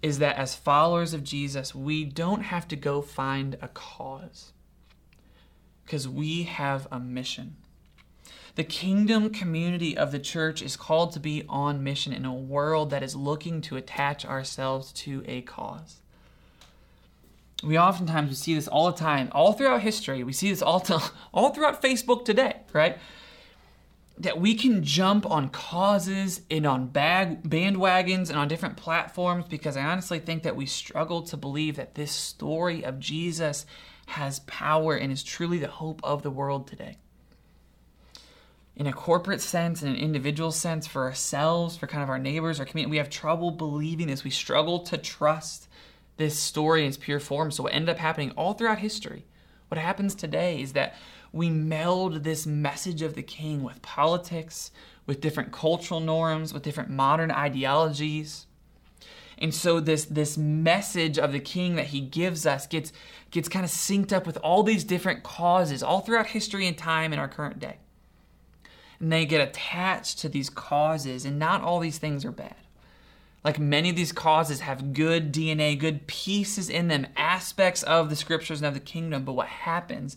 is 0.00 0.20
that 0.20 0.36
as 0.36 0.54
followers 0.54 1.12
of 1.12 1.24
Jesus, 1.24 1.74
we 1.74 2.04
don't 2.04 2.42
have 2.42 2.68
to 2.68 2.76
go 2.76 3.02
find 3.02 3.58
a 3.60 3.66
cause 3.66 4.52
because 5.84 6.08
we 6.08 6.44
have 6.44 6.86
a 6.90 6.98
mission. 6.98 7.56
The 8.56 8.64
kingdom 8.64 9.30
community 9.30 9.96
of 9.96 10.12
the 10.12 10.20
church 10.20 10.62
is 10.62 10.76
called 10.76 11.12
to 11.12 11.20
be 11.20 11.44
on 11.48 11.82
mission 11.82 12.12
in 12.12 12.24
a 12.24 12.32
world 12.32 12.90
that 12.90 13.02
is 13.02 13.16
looking 13.16 13.60
to 13.62 13.76
attach 13.76 14.24
ourselves 14.24 14.92
to 14.92 15.24
a 15.26 15.42
cause. 15.42 15.96
We 17.64 17.78
oftentimes 17.78 18.28
we 18.28 18.36
see 18.36 18.54
this 18.54 18.68
all 18.68 18.90
the 18.90 18.98
time, 18.98 19.28
all 19.32 19.54
throughout 19.54 19.80
history. 19.80 20.22
We 20.22 20.32
see 20.32 20.50
this 20.50 20.62
all 20.62 20.80
to, 20.80 21.02
all 21.34 21.50
throughout 21.50 21.82
Facebook 21.82 22.24
today, 22.24 22.60
right? 22.72 22.98
That 24.18 24.40
we 24.40 24.54
can 24.54 24.84
jump 24.84 25.28
on 25.28 25.48
causes 25.48 26.42
and 26.48 26.64
on 26.64 26.86
bag, 26.86 27.42
bandwagons 27.42 28.28
and 28.28 28.38
on 28.38 28.46
different 28.46 28.76
platforms 28.76 29.46
because 29.48 29.76
I 29.76 29.82
honestly 29.82 30.20
think 30.20 30.44
that 30.44 30.54
we 30.54 30.66
struggle 30.66 31.22
to 31.22 31.36
believe 31.36 31.74
that 31.76 31.96
this 31.96 32.12
story 32.12 32.84
of 32.84 33.00
Jesus 33.00 33.66
has 34.06 34.40
power 34.40 34.94
and 34.96 35.12
is 35.12 35.22
truly 35.22 35.58
the 35.58 35.68
hope 35.68 36.00
of 36.02 36.22
the 36.22 36.30
world 36.30 36.66
today. 36.66 36.98
In 38.76 38.86
a 38.86 38.92
corporate 38.92 39.40
sense, 39.40 39.82
in 39.82 39.88
an 39.88 39.96
individual 39.96 40.50
sense, 40.50 40.86
for 40.86 41.04
ourselves, 41.04 41.76
for 41.76 41.86
kind 41.86 42.02
of 42.02 42.08
our 42.08 42.18
neighbors, 42.18 42.58
our 42.58 42.66
community, 42.66 42.90
we 42.90 42.96
have 42.96 43.10
trouble 43.10 43.52
believing 43.52 44.08
this. 44.08 44.24
We 44.24 44.30
struggle 44.30 44.80
to 44.80 44.98
trust 44.98 45.68
this 46.16 46.38
story 46.38 46.82
in 46.82 46.88
its 46.88 46.96
pure 46.96 47.20
form. 47.20 47.50
So, 47.50 47.62
what 47.62 47.72
ended 47.72 47.90
up 47.90 47.98
happening 47.98 48.32
all 48.32 48.54
throughout 48.54 48.78
history, 48.78 49.26
what 49.68 49.78
happens 49.78 50.14
today 50.14 50.60
is 50.60 50.72
that 50.72 50.94
we 51.32 51.50
meld 51.50 52.22
this 52.24 52.46
message 52.46 53.02
of 53.02 53.14
the 53.14 53.22
king 53.22 53.62
with 53.62 53.82
politics, 53.82 54.70
with 55.06 55.20
different 55.20 55.52
cultural 55.52 56.00
norms, 56.00 56.54
with 56.54 56.62
different 56.62 56.90
modern 56.90 57.30
ideologies. 57.30 58.46
And 59.38 59.54
so 59.54 59.80
this 59.80 60.04
this 60.04 60.36
message 60.36 61.18
of 61.18 61.32
the 61.32 61.40
king 61.40 61.76
that 61.76 61.86
he 61.86 62.00
gives 62.00 62.46
us 62.46 62.66
gets 62.66 62.92
gets 63.30 63.48
kind 63.48 63.64
of 63.64 63.70
synced 63.70 64.12
up 64.12 64.26
with 64.26 64.36
all 64.38 64.62
these 64.62 64.84
different 64.84 65.22
causes 65.22 65.82
all 65.82 66.00
throughout 66.00 66.26
history 66.28 66.66
and 66.66 66.78
time 66.78 67.12
in 67.12 67.18
our 67.18 67.28
current 67.28 67.58
day. 67.58 67.78
And 69.00 69.12
they 69.12 69.26
get 69.26 69.46
attached 69.46 70.20
to 70.20 70.28
these 70.28 70.48
causes, 70.48 71.24
and 71.24 71.38
not 71.38 71.62
all 71.62 71.80
these 71.80 71.98
things 71.98 72.24
are 72.24 72.32
bad. 72.32 72.54
Like 73.44 73.58
many 73.58 73.90
of 73.90 73.96
these 73.96 74.12
causes 74.12 74.60
have 74.60 74.94
good 74.94 75.32
DNA, 75.32 75.78
good 75.78 76.06
pieces 76.06 76.70
in 76.70 76.88
them, 76.88 77.06
aspects 77.16 77.82
of 77.82 78.08
the 78.08 78.16
scriptures 78.16 78.60
and 78.60 78.68
of 78.68 78.74
the 78.74 78.80
kingdom. 78.80 79.24
But 79.24 79.34
what 79.34 79.48
happens 79.48 80.16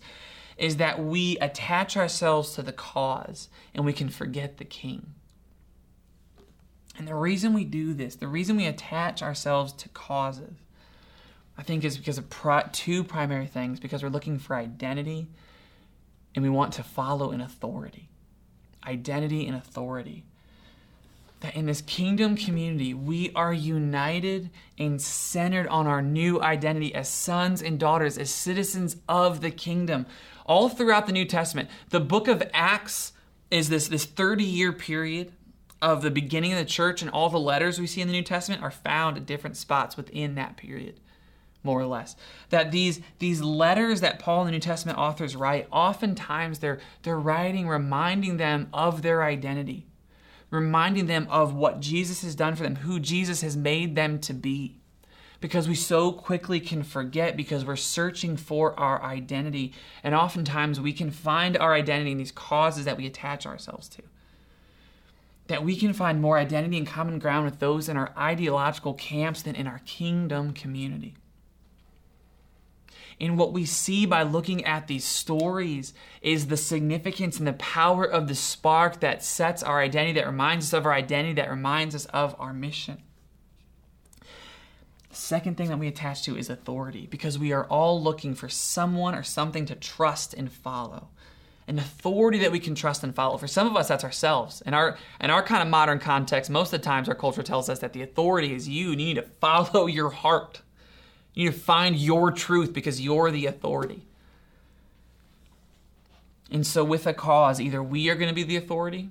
is 0.58 0.78
that 0.78 1.04
we 1.04 1.38
attach 1.40 1.98
ourselves 1.98 2.54
to 2.54 2.64
the 2.64 2.72
cause 2.72 3.50
and 3.74 3.86
we 3.86 3.94
can 3.94 4.10
forget 4.10 4.58
the 4.58 4.66
king. 4.66 5.14
And 6.98 7.08
the 7.08 7.16
reason 7.16 7.54
we 7.54 7.64
do 7.64 7.94
this, 7.94 8.16
the 8.16 8.28
reason 8.28 8.58
we 8.58 8.66
attach 8.66 9.22
ourselves 9.22 9.72
to 9.74 9.90
causes, 9.90 10.56
I 11.58 11.64
think 11.64 11.84
is 11.84 11.98
because 11.98 12.18
of 12.18 12.26
two 12.72 13.04
primary 13.04 13.48
things 13.48 13.80
because 13.80 14.04
we're 14.04 14.10
looking 14.10 14.40
for 14.40 14.56
identity 14.56 15.28
and 16.36 16.44
we 16.44 16.50
want 16.50 16.74
to 16.74 16.84
follow 16.84 17.32
in 17.32 17.42
authority. 17.42 18.10
Identity 18.86 19.48
and 19.48 19.56
authority. 19.56 20.24
That 21.42 21.56
in 21.56 21.68
this 21.68 21.82
kingdom 21.82 22.36
community, 22.36 22.96
we 22.96 23.32
are 23.34 23.54
united 23.54 24.50
and 24.80 25.00
centered 25.00 25.68
on 25.68 25.86
our 25.86 26.02
new 26.02 26.42
identity 26.42 26.96
as 26.96 27.10
sons 27.10 27.62
and 27.62 27.80
daughters, 27.80 28.18
as 28.18 28.32
citizens 28.32 28.98
of 29.08 29.42
the 29.42 29.52
kingdom. 29.52 30.08
All 30.48 30.70
throughout 30.70 31.06
the 31.06 31.12
New 31.12 31.26
Testament, 31.26 31.70
the 31.90 32.00
book 32.00 32.28
of 32.28 32.42
Acts 32.54 33.14
is 33.52 33.70
this, 33.70 33.88
this 33.88 34.06
30 34.06 34.44
year 34.44 34.72
period 34.72 35.32
of 35.82 36.02
the 36.02 36.12
beginning 36.12 36.54
of 36.54 36.60
the 36.60 36.66
church 36.66 37.02
and 37.02 37.12
all 37.12 37.30
the 37.30 37.40
letters 37.40 37.80
we 37.80 37.88
see 37.88 38.02
in 38.02 38.08
the 38.08 38.14
New 38.14 38.24
Testament 38.24 38.64
are 38.64 38.72
found 38.72 39.18
at 39.18 39.26
different 39.26 39.58
spots 39.58 39.96
within 39.96 40.36
that 40.36 40.58
period, 40.58 41.00
more 41.64 41.80
or 41.80 41.86
less. 41.86 42.16
That 42.50 42.72
these 42.72 43.00
these 43.20 43.42
letters 43.42 44.02
that 44.02 44.20
Paul 44.20 44.42
and 44.42 44.48
the 44.48 44.54
New 44.54 44.60
Testament 44.60 44.98
authors 44.98 45.36
write, 45.36 45.68
oftentimes 45.72 46.60
they're 46.60 46.80
they're 47.04 47.20
writing 47.20 47.68
reminding 47.68 48.38
them 48.38 48.70
of 48.74 49.04
their 49.04 49.24
identity, 49.24 49.86
reminding 50.50 51.06
them 51.06 51.28
of 51.30 51.54
what 51.54 51.80
Jesus 51.80 52.24
has 52.24 52.36
done 52.36 52.56
for 52.56 52.64
them, 52.64 52.78
who 52.78 53.00
Jesus 53.00 53.42
has 53.42 53.56
made 53.56 53.96
them 53.96 54.20
to 54.20 54.34
be. 54.34 54.80
Because 55.40 55.68
we 55.68 55.76
so 55.76 56.12
quickly 56.12 56.60
can 56.60 56.82
forget 56.82 57.38
because 57.38 57.64
we're 57.64 57.76
searching 57.76 58.38
for 58.38 58.78
our 58.80 59.04
identity. 59.04 59.72
And 60.04 60.16
oftentimes 60.16 60.82
we 60.82 60.94
can 60.94 61.12
find 61.12 61.56
our 61.56 61.76
identity 61.76 62.12
in 62.12 62.18
these 62.18 62.32
causes 62.32 62.86
that 62.86 62.98
we 62.98 63.06
attach 63.06 63.46
ourselves 63.46 63.88
to 63.90 64.02
that 65.48 65.64
we 65.64 65.76
can 65.76 65.94
find 65.94 66.22
more 66.22 66.38
identity 66.38 66.78
and 66.78 66.86
common 66.86 67.20
ground 67.20 67.46
with 67.46 67.60
those 67.60 67.90
in 67.90 67.98
our 67.98 68.14
ideological 68.18 68.94
camps 68.94 69.42
than 69.42 69.56
in 69.56 69.68
our 69.68 69.80
kingdom 69.86 70.54
community. 70.54 71.16
And 73.20 73.38
what 73.38 73.52
we 73.52 73.66
see 73.66 74.06
by 74.06 74.22
looking 74.22 74.64
at 74.66 74.88
these 74.88 75.04
stories 75.04 75.94
is 76.22 76.48
the 76.48 76.58
significance 76.58 77.40
and 77.40 77.48
the 77.48 77.54
power 77.54 78.06
of 78.06 78.28
the 78.28 78.36
spark 78.36 79.00
that 79.00 79.24
sets 79.24 79.64
our 79.64 79.82
identity, 79.82 80.20
that 80.20 80.28
reminds 80.28 80.68
us 80.68 80.74
of 80.78 80.86
our 80.86 80.94
identity, 80.94 81.34
that 81.34 81.50
reminds 81.50 81.96
us 81.96 82.06
of 82.08 82.36
our 82.38 82.54
mission. 82.54 83.02
The 85.10 85.16
second 85.16 85.58
thing 85.58 85.70
that 85.70 85.80
we 85.80 85.88
attach 85.88 86.24
to 86.24 86.38
is 86.38 86.48
authority, 86.50 87.08
because 87.10 87.40
we 87.40 87.52
are 87.54 87.66
all 87.66 88.02
looking 88.02 88.36
for 88.36 88.50
someone 88.50 89.16
or 89.16 89.24
something 89.24 89.66
to 89.66 89.74
trust 89.74 90.36
and 90.36 90.52
follow. 90.52 91.10
An 91.68 91.80
authority 91.80 92.40
that 92.40 92.52
we 92.52 92.60
can 92.60 92.76
trust 92.76 93.04
and 93.04 93.14
follow. 93.14 93.38
For 93.38 93.48
some 93.48 93.68
of 93.68 93.76
us, 93.76 93.90
that's 93.90 94.04
ourselves. 94.04 94.62
In 94.66 94.74
our 94.74 94.98
in 95.20 95.30
our 95.30 95.44
kind 95.44 95.62
of 95.62 95.68
modern 95.68 96.00
context, 96.00 96.50
most 96.50 96.74
of 96.74 96.80
the 96.80 96.86
times 96.86 97.10
our 97.10 97.16
culture 97.16 97.44
tells 97.44 97.70
us 97.70 97.80
that 97.80 97.94
the 97.94 98.02
authority 98.02 98.54
is 98.54 98.70
you, 98.70 98.92
and 98.92 99.02
you 99.02 99.08
need 99.08 99.22
to 99.22 99.30
follow 99.42 99.86
your 99.88 100.10
heart. 100.10 100.62
You 101.34 101.46
need 101.46 101.56
to 101.56 101.60
find 101.60 101.96
your 101.96 102.32
truth 102.32 102.74
because 102.74 103.02
you're 103.02 103.32
the 103.32 103.46
authority. 103.46 104.08
And 106.50 106.66
so, 106.66 106.84
with 106.84 107.06
a 107.06 107.14
cause, 107.14 107.60
either 107.60 107.84
we 107.84 108.10
are 108.10 108.16
going 108.16 108.30
to 108.30 108.36
be 108.36 108.44
the 108.44 108.56
authority, 108.56 109.10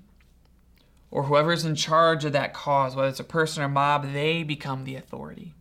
or 1.11 1.25
whoever's 1.25 1.65
in 1.65 1.75
charge 1.75 2.25
of 2.25 2.33
that 2.33 2.55
cause, 2.55 2.97
whether 2.97 3.09
it's 3.09 3.21
a 3.21 3.25
person 3.25 3.63
or 3.63 3.69
mob, 3.69 4.13
they 4.13 4.43
become 4.43 4.85
the 4.85 4.97
authority. 4.97 5.55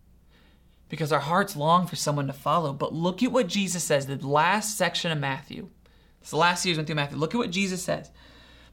Because 0.88 1.12
our 1.12 1.20
hearts 1.20 1.56
long 1.56 1.86
for 1.86 1.96
someone 1.96 2.28
to 2.28 2.32
follow. 2.32 2.72
But 2.72 2.94
look 2.94 3.22
at 3.22 3.32
what 3.32 3.48
Jesus 3.48 3.84
says, 3.84 4.06
the 4.06 4.16
last 4.26 4.78
section 4.78 5.10
of 5.10 5.18
Matthew. 5.18 5.68
It's 6.26 6.32
the 6.32 6.38
last 6.38 6.64
series 6.64 6.76
went 6.76 6.88
through 6.88 6.96
Matthew. 6.96 7.18
Look 7.18 7.36
at 7.36 7.38
what 7.38 7.52
Jesus 7.52 7.80
says. 7.80 8.10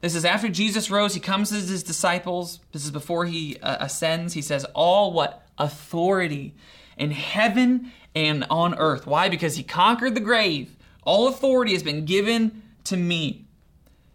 This 0.00 0.16
is 0.16 0.24
after 0.24 0.48
Jesus 0.48 0.90
rose, 0.90 1.14
he 1.14 1.20
comes 1.20 1.50
to 1.50 1.54
his 1.54 1.84
disciples. 1.84 2.58
This 2.72 2.84
is 2.84 2.90
before 2.90 3.26
he 3.26 3.58
uh, 3.62 3.76
ascends. 3.78 4.34
He 4.34 4.42
says, 4.42 4.66
All 4.74 5.12
what? 5.12 5.46
Authority 5.56 6.56
in 6.96 7.12
heaven 7.12 7.92
and 8.12 8.44
on 8.50 8.74
earth. 8.74 9.06
Why? 9.06 9.28
Because 9.28 9.54
he 9.54 9.62
conquered 9.62 10.16
the 10.16 10.20
grave. 10.20 10.76
All 11.04 11.28
authority 11.28 11.74
has 11.74 11.84
been 11.84 12.04
given 12.04 12.64
to 12.82 12.96
me. 12.96 13.46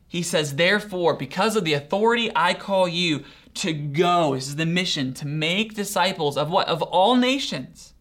He 0.10 0.22
says, 0.22 0.58
Therefore, 0.58 1.14
because 1.14 1.56
of 1.56 1.64
the 1.64 1.72
authority 1.72 2.30
I 2.36 2.54
call 2.54 2.90
you 2.90 3.24
to 3.54 3.72
go, 3.72 4.36
this 4.36 4.50
is 4.50 4.58
the 4.58 4.66
mission, 4.66 5.14
to 5.14 5.26
make 5.26 5.76
disciples 5.76 6.36
of 6.36 6.52
what? 6.52 6.68
Of 6.68 6.82
all 6.82 7.16
nations. 7.16 7.94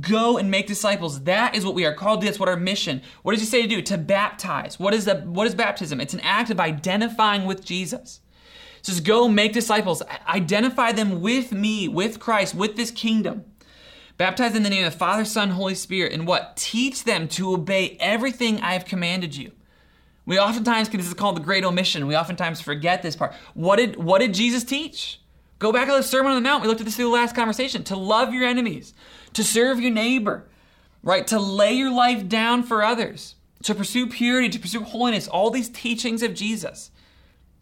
Go 0.00 0.38
and 0.38 0.50
make 0.50 0.66
disciples. 0.66 1.24
That 1.24 1.54
is 1.54 1.64
what 1.64 1.74
we 1.74 1.84
are 1.84 1.92
called 1.92 2.20
to. 2.20 2.26
That's 2.26 2.40
what 2.40 2.48
our 2.48 2.56
mission. 2.56 3.02
What 3.22 3.32
does 3.32 3.40
he 3.40 3.46
say 3.46 3.62
to 3.62 3.68
do? 3.68 3.82
To 3.82 3.98
baptize. 3.98 4.78
What 4.78 4.94
is 4.94 5.04
the 5.04 5.16
what 5.16 5.46
is 5.46 5.54
baptism? 5.54 6.00
It's 6.00 6.14
an 6.14 6.20
act 6.20 6.50
of 6.50 6.60
identifying 6.60 7.44
with 7.44 7.64
Jesus. 7.64 8.20
It 8.78 8.86
says, 8.86 9.00
go 9.00 9.28
make 9.28 9.52
disciples. 9.52 10.02
Identify 10.26 10.90
them 10.90 11.20
with 11.20 11.52
me, 11.52 11.86
with 11.86 12.18
Christ, 12.18 12.52
with 12.52 12.74
this 12.74 12.90
kingdom. 12.90 13.44
Baptize 14.18 14.56
in 14.56 14.64
the 14.64 14.70
name 14.70 14.84
of 14.84 14.92
the 14.92 14.98
Father, 14.98 15.24
Son, 15.24 15.50
Holy 15.50 15.76
Spirit, 15.76 16.12
and 16.12 16.26
what? 16.26 16.56
Teach 16.56 17.04
them 17.04 17.28
to 17.28 17.52
obey 17.52 17.96
everything 18.00 18.60
I 18.60 18.72
have 18.72 18.84
commanded 18.84 19.36
you. 19.36 19.52
We 20.26 20.38
oftentimes, 20.38 20.88
this 20.88 21.06
is 21.06 21.14
called 21.14 21.36
the 21.36 21.42
great 21.42 21.64
omission, 21.64 22.06
we 22.08 22.16
oftentimes 22.16 22.60
forget 22.60 23.02
this 23.02 23.14
part. 23.14 23.34
What 23.54 23.76
did, 23.76 23.96
what 23.96 24.18
did 24.18 24.34
Jesus 24.34 24.64
teach? 24.64 25.20
Go 25.58 25.70
back 25.70 25.86
to 25.86 25.94
the 25.94 26.02
Sermon 26.02 26.32
on 26.32 26.42
the 26.42 26.48
Mount. 26.48 26.62
We 26.62 26.68
looked 26.68 26.80
at 26.80 26.84
this 26.84 26.96
through 26.96 27.04
the 27.04 27.12
last 27.12 27.36
conversation. 27.36 27.84
To 27.84 27.96
love 27.96 28.34
your 28.34 28.44
enemies, 28.44 28.94
to 29.34 29.44
serve 29.44 29.80
your 29.80 29.90
neighbor, 29.90 30.44
right? 31.02 31.26
To 31.28 31.38
lay 31.38 31.72
your 31.72 31.92
life 31.92 32.28
down 32.28 32.62
for 32.62 32.82
others, 32.82 33.34
to 33.62 33.74
pursue 33.74 34.06
purity, 34.06 34.48
to 34.50 34.58
pursue 34.58 34.82
holiness, 34.82 35.28
all 35.28 35.50
these 35.50 35.68
teachings 35.68 36.22
of 36.22 36.34
Jesus. 36.34 36.90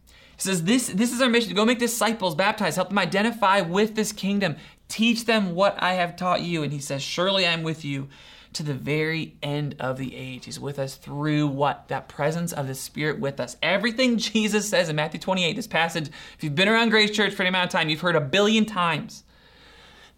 He 0.06 0.42
says, 0.42 0.64
this, 0.64 0.88
this 0.88 1.12
is 1.12 1.20
our 1.20 1.28
mission 1.28 1.50
to 1.50 1.54
go 1.54 1.64
make 1.64 1.78
disciples, 1.78 2.34
baptize, 2.34 2.76
help 2.76 2.88
them 2.88 2.98
identify 2.98 3.60
with 3.60 3.94
this 3.94 4.12
kingdom, 4.12 4.56
teach 4.88 5.26
them 5.26 5.54
what 5.54 5.80
I 5.82 5.94
have 5.94 6.16
taught 6.16 6.42
you. 6.42 6.62
And 6.62 6.72
he 6.72 6.78
says, 6.78 7.02
Surely 7.02 7.46
I'm 7.46 7.62
with 7.62 7.84
you 7.84 8.08
to 8.52 8.62
the 8.62 8.74
very 8.74 9.36
end 9.42 9.76
of 9.78 9.96
the 9.96 10.16
age. 10.16 10.46
He's 10.46 10.58
with 10.58 10.78
us 10.78 10.96
through 10.96 11.46
what? 11.46 11.88
That 11.88 12.08
presence 12.08 12.52
of 12.52 12.66
the 12.66 12.74
Spirit 12.74 13.20
with 13.20 13.38
us. 13.38 13.56
Everything 13.62 14.18
Jesus 14.18 14.68
says 14.68 14.88
in 14.88 14.96
Matthew 14.96 15.20
28, 15.20 15.54
this 15.54 15.66
passage, 15.66 16.08
if 16.08 16.42
you've 16.42 16.54
been 16.54 16.68
around 16.68 16.90
Grace 16.90 17.10
Church 17.10 17.32
for 17.32 17.42
any 17.42 17.50
amount 17.50 17.66
of 17.66 17.70
time, 17.70 17.88
you've 17.88 18.00
heard 18.00 18.16
a 18.16 18.20
billion 18.20 18.64
times. 18.64 19.24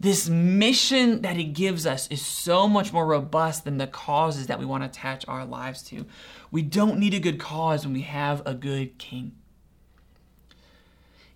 This 0.02 0.28
mission 0.28 1.22
that 1.22 1.36
he 1.36 1.44
gives 1.44 1.86
us 1.86 2.08
is 2.08 2.26
so 2.26 2.66
much 2.66 2.92
more 2.92 3.06
robust 3.06 3.64
than 3.64 3.78
the 3.78 3.86
causes 3.86 4.48
that 4.48 4.58
we 4.58 4.64
want 4.64 4.82
to 4.82 4.88
attach 4.88 5.24
our 5.28 5.44
lives 5.44 5.80
to. 5.84 6.06
We 6.50 6.62
don't 6.62 6.98
need 6.98 7.14
a 7.14 7.20
good 7.20 7.38
cause 7.38 7.86
when 7.86 7.94
we 7.94 8.02
have 8.02 8.42
a 8.44 8.52
good 8.52 8.98
king. 8.98 9.36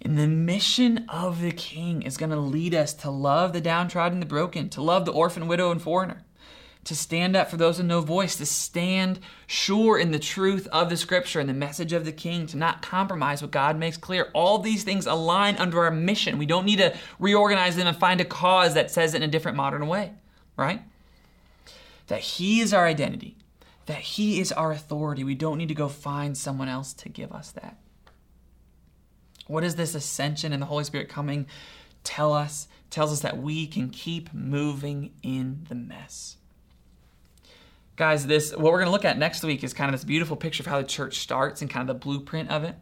And 0.02 0.18
the 0.18 0.26
mission 0.26 1.06
of 1.08 1.42
the 1.42 1.52
king 1.52 2.02
is 2.02 2.16
going 2.16 2.30
to 2.30 2.36
lead 2.36 2.74
us 2.74 2.92
to 2.94 3.10
love 3.10 3.52
the 3.52 3.60
downtrodden, 3.60 4.18
the 4.18 4.26
broken, 4.26 4.68
to 4.70 4.82
love 4.82 5.04
the 5.04 5.12
orphan, 5.12 5.46
widow, 5.46 5.70
and 5.70 5.80
foreigner, 5.80 6.24
to 6.86 6.94
stand 6.94 7.36
up 7.36 7.50
for 7.50 7.56
those 7.56 7.78
with 7.78 7.86
no 7.86 8.00
voice, 8.00 8.36
to 8.36 8.46
stand 8.46 9.18
sure 9.46 9.98
in 9.98 10.12
the 10.12 10.18
truth 10.18 10.68
of 10.68 10.88
the 10.88 10.96
scripture 10.96 11.40
and 11.40 11.48
the 11.48 11.54
message 11.54 11.92
of 11.92 12.04
the 12.04 12.12
king, 12.12 12.46
to 12.46 12.56
not 12.56 12.80
compromise 12.80 13.42
what 13.42 13.50
God 13.50 13.76
makes 13.76 13.96
clear. 13.96 14.30
All 14.32 14.58
these 14.58 14.84
things 14.84 15.06
align 15.06 15.56
under 15.56 15.84
our 15.84 15.90
mission. 15.90 16.38
We 16.38 16.46
don't 16.46 16.64
need 16.64 16.78
to 16.78 16.96
reorganize 17.18 17.74
them 17.74 17.88
and 17.88 17.96
find 17.96 18.20
a 18.20 18.24
cause 18.24 18.74
that 18.74 18.92
says 18.92 19.14
it 19.14 19.18
in 19.18 19.28
a 19.28 19.32
different 19.32 19.56
modern 19.56 19.88
way, 19.88 20.12
right? 20.56 20.80
That 22.06 22.20
He 22.20 22.60
is 22.60 22.72
our 22.72 22.86
identity, 22.86 23.36
that 23.86 23.98
He 23.98 24.40
is 24.40 24.52
our 24.52 24.70
authority. 24.70 25.24
We 25.24 25.34
don't 25.34 25.58
need 25.58 25.68
to 25.68 25.74
go 25.74 25.88
find 25.88 26.38
someone 26.38 26.68
else 26.68 26.92
to 26.94 27.08
give 27.08 27.32
us 27.32 27.50
that. 27.52 27.78
What 29.48 29.62
does 29.62 29.74
this 29.74 29.96
ascension 29.96 30.52
and 30.52 30.62
the 30.62 30.66
Holy 30.66 30.84
Spirit 30.84 31.08
coming 31.08 31.46
tell 32.04 32.32
us? 32.32 32.68
Tells 32.90 33.12
us 33.12 33.20
that 33.20 33.38
we 33.38 33.66
can 33.66 33.90
keep 33.90 34.32
moving 34.32 35.14
in 35.22 35.66
the 35.68 35.74
mess. 35.74 36.35
Guys, 37.96 38.26
this 38.26 38.52
what 38.52 38.64
we're 38.72 38.78
going 38.78 38.86
to 38.86 38.92
look 38.92 39.06
at 39.06 39.16
next 39.16 39.42
week 39.42 39.64
is 39.64 39.72
kind 39.72 39.88
of 39.88 39.98
this 39.98 40.04
beautiful 40.04 40.36
picture 40.36 40.62
of 40.62 40.66
how 40.66 40.78
the 40.78 40.86
church 40.86 41.18
starts 41.18 41.62
and 41.62 41.70
kind 41.70 41.88
of 41.88 41.94
the 41.94 41.98
blueprint 41.98 42.50
of 42.50 42.62
it. 42.62 42.74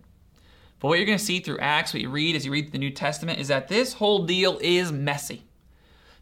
But 0.80 0.88
what 0.88 0.98
you're 0.98 1.06
going 1.06 1.18
to 1.18 1.24
see 1.24 1.38
through 1.38 1.58
Acts, 1.60 1.94
what 1.94 2.02
you 2.02 2.10
read 2.10 2.34
as 2.34 2.44
you 2.44 2.50
read 2.50 2.72
the 2.72 2.78
New 2.78 2.90
Testament, 2.90 3.38
is 3.38 3.48
that 3.48 3.68
this 3.68 3.94
whole 3.94 4.26
deal 4.26 4.58
is 4.60 4.90
messy. 4.90 5.44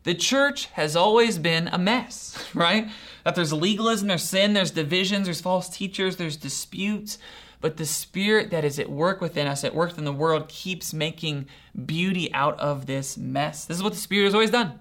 The 0.05 0.15
church 0.15 0.67
has 0.67 0.95
always 0.95 1.39
been 1.39 1.69
a 1.69 1.79
mess, 1.79 2.39
right? 2.55 2.89
That 3.25 3.35
there's 3.35 3.53
legalism, 3.53 4.09
there's 4.09 4.25
sin, 4.25 4.53
there's 4.53 4.71
divisions, 4.71 5.27
there's 5.27 5.41
false 5.41 5.69
teachers, 5.71 6.17
there's 6.17 6.37
disputes. 6.37 7.17
But 7.63 7.79
the 7.79 7.87
spirit 7.87 8.51
that 8.51 8.65
is 8.65 8.79
at 8.79 8.91
work 8.91 9.21
within 9.21 9.47
us, 9.47 9.65
at 9.65 9.75
work 9.75 9.97
in 9.97 10.05
the 10.05 10.13
world, 10.13 10.49
keeps 10.49 10.93
making 10.93 11.47
beauty 11.87 12.33
out 12.35 12.59
of 12.61 12.87
this 12.87 13.17
mess. 13.17 13.65
This 13.65 13.79
is 13.79 13.83
what 13.83 13.95
the 13.95 13.99
spirit 13.99 14.25
has 14.27 14.35
always 14.35 14.51
done. 14.51 14.81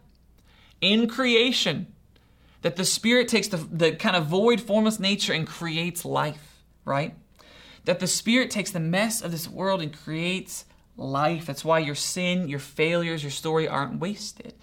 In 0.82 1.08
creation, 1.08 1.94
that 2.62 2.76
the 2.76 2.86
Spirit 2.86 3.28
takes 3.28 3.48
the, 3.48 3.58
the 3.58 3.94
kind 3.94 4.16
of 4.16 4.28
void, 4.28 4.62
formless 4.62 5.00
nature 5.00 5.34
and 5.34 5.48
creates 5.48 6.06
life, 6.06 6.64
right? 6.86 7.16
That 7.86 8.00
the 8.00 8.08
Spirit 8.08 8.52
takes 8.52 8.72
the 8.72 8.80
mess 8.80 9.22
of 9.22 9.32
this 9.32 9.48
world 9.48 9.82
and 9.82 9.92
creates 9.92 10.66
life. 10.96 11.46
That's 11.46 11.66
why 11.66 11.80
your 11.80 11.96
sin, 11.96 12.48
your 12.48 12.60
failures, 12.60 13.24
your 13.24 13.32
story 13.32 13.68
aren't 13.68 14.00
wasted. 14.00 14.54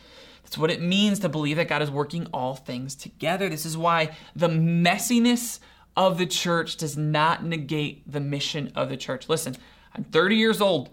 That's 0.42 0.56
what 0.56 0.70
it 0.70 0.80
means 0.80 1.18
to 1.20 1.28
believe 1.28 1.56
that 1.56 1.68
God 1.68 1.82
is 1.82 1.90
working 1.90 2.26
all 2.32 2.54
things 2.54 2.94
together. 2.94 3.48
This 3.48 3.66
is 3.66 3.76
why 3.76 4.16
the 4.34 4.48
messiness 4.48 5.58
of 5.96 6.16
the 6.16 6.26
church 6.26 6.76
does 6.76 6.96
not 6.96 7.44
negate 7.44 8.10
the 8.10 8.20
mission 8.20 8.72
of 8.74 8.88
the 8.88 8.96
church. 8.96 9.28
Listen, 9.28 9.56
I'm 9.94 10.04
30 10.04 10.36
years 10.36 10.60
old. 10.60 10.90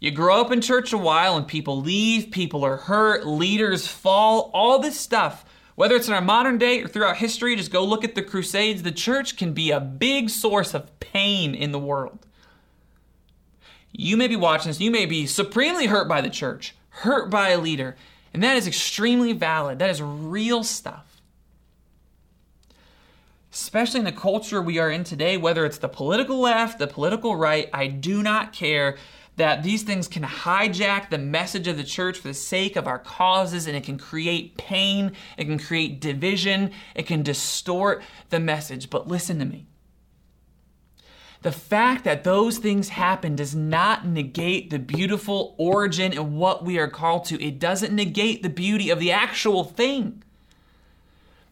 You 0.00 0.12
grow 0.12 0.40
up 0.40 0.52
in 0.52 0.60
church 0.60 0.92
a 0.92 0.98
while 0.98 1.36
and 1.36 1.48
people 1.48 1.80
leave, 1.80 2.30
people 2.30 2.64
are 2.64 2.76
hurt, 2.76 3.26
leaders 3.26 3.88
fall, 3.88 4.50
all 4.54 4.78
this 4.78 5.00
stuff 5.00 5.44
whether 5.78 5.94
it's 5.94 6.08
in 6.08 6.12
our 6.12 6.20
modern 6.20 6.58
day 6.58 6.82
or 6.82 6.88
throughout 6.88 7.18
history, 7.18 7.54
just 7.54 7.70
go 7.70 7.84
look 7.84 8.02
at 8.02 8.16
the 8.16 8.22
Crusades. 8.22 8.82
The 8.82 8.90
church 8.90 9.36
can 9.36 9.52
be 9.52 9.70
a 9.70 9.78
big 9.78 10.28
source 10.28 10.74
of 10.74 10.98
pain 10.98 11.54
in 11.54 11.70
the 11.70 11.78
world. 11.78 12.26
You 13.92 14.16
may 14.16 14.26
be 14.26 14.34
watching 14.34 14.70
this, 14.70 14.80
you 14.80 14.90
may 14.90 15.06
be 15.06 15.24
supremely 15.28 15.86
hurt 15.86 16.08
by 16.08 16.20
the 16.20 16.30
church, 16.30 16.74
hurt 16.88 17.30
by 17.30 17.50
a 17.50 17.60
leader, 17.60 17.94
and 18.34 18.42
that 18.42 18.56
is 18.56 18.66
extremely 18.66 19.32
valid. 19.32 19.78
That 19.78 19.90
is 19.90 20.02
real 20.02 20.64
stuff. 20.64 21.22
Especially 23.52 24.00
in 24.00 24.04
the 24.04 24.10
culture 24.10 24.60
we 24.60 24.80
are 24.80 24.90
in 24.90 25.04
today, 25.04 25.36
whether 25.36 25.64
it's 25.64 25.78
the 25.78 25.88
political 25.88 26.40
left, 26.40 26.80
the 26.80 26.88
political 26.88 27.36
right, 27.36 27.70
I 27.72 27.86
do 27.86 28.20
not 28.24 28.52
care 28.52 28.96
that 29.38 29.62
these 29.62 29.84
things 29.84 30.08
can 30.08 30.24
hijack 30.24 31.10
the 31.10 31.18
message 31.18 31.68
of 31.68 31.76
the 31.76 31.84
church 31.84 32.18
for 32.18 32.28
the 32.28 32.34
sake 32.34 32.76
of 32.76 32.86
our 32.86 32.98
causes 32.98 33.66
and 33.66 33.76
it 33.76 33.84
can 33.84 33.96
create 33.96 34.56
pain, 34.56 35.12
it 35.36 35.44
can 35.44 35.58
create 35.58 36.00
division, 36.00 36.72
it 36.94 37.06
can 37.06 37.22
distort 37.22 38.02
the 38.30 38.40
message. 38.40 38.90
But 38.90 39.08
listen 39.08 39.38
to 39.38 39.44
me. 39.44 39.66
The 41.42 41.52
fact 41.52 42.02
that 42.02 42.24
those 42.24 42.58
things 42.58 42.88
happen 42.88 43.36
does 43.36 43.54
not 43.54 44.04
negate 44.04 44.70
the 44.70 44.78
beautiful 44.80 45.54
origin 45.56 46.12
and 46.12 46.36
what 46.36 46.64
we 46.64 46.78
are 46.78 46.88
called 46.88 47.24
to. 47.26 47.42
It 47.42 47.60
doesn't 47.60 47.94
negate 47.94 48.42
the 48.42 48.50
beauty 48.50 48.90
of 48.90 48.98
the 48.98 49.12
actual 49.12 49.62
thing 49.62 50.24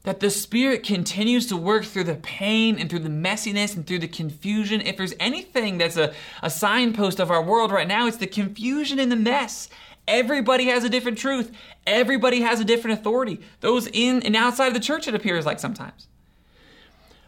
that 0.06 0.20
the 0.20 0.30
Spirit 0.30 0.84
continues 0.84 1.48
to 1.48 1.56
work 1.56 1.84
through 1.84 2.04
the 2.04 2.14
pain 2.14 2.78
and 2.78 2.88
through 2.88 3.00
the 3.00 3.08
messiness 3.08 3.74
and 3.74 3.84
through 3.84 3.98
the 3.98 4.06
confusion. 4.06 4.80
If 4.80 4.96
there's 4.96 5.14
anything 5.18 5.78
that's 5.78 5.96
a, 5.96 6.14
a 6.44 6.48
signpost 6.48 7.18
of 7.18 7.28
our 7.28 7.42
world 7.42 7.72
right 7.72 7.88
now, 7.88 8.06
it's 8.06 8.18
the 8.18 8.28
confusion 8.28 9.00
and 9.00 9.10
the 9.10 9.16
mess. 9.16 9.68
Everybody 10.06 10.66
has 10.66 10.84
a 10.84 10.88
different 10.88 11.18
truth. 11.18 11.50
Everybody 11.88 12.42
has 12.42 12.60
a 12.60 12.64
different 12.64 13.00
authority. 13.00 13.40
Those 13.62 13.88
in 13.88 14.22
and 14.22 14.36
outside 14.36 14.68
of 14.68 14.74
the 14.74 14.80
church, 14.80 15.08
it 15.08 15.16
appears 15.16 15.44
like 15.44 15.58
sometimes. 15.58 16.06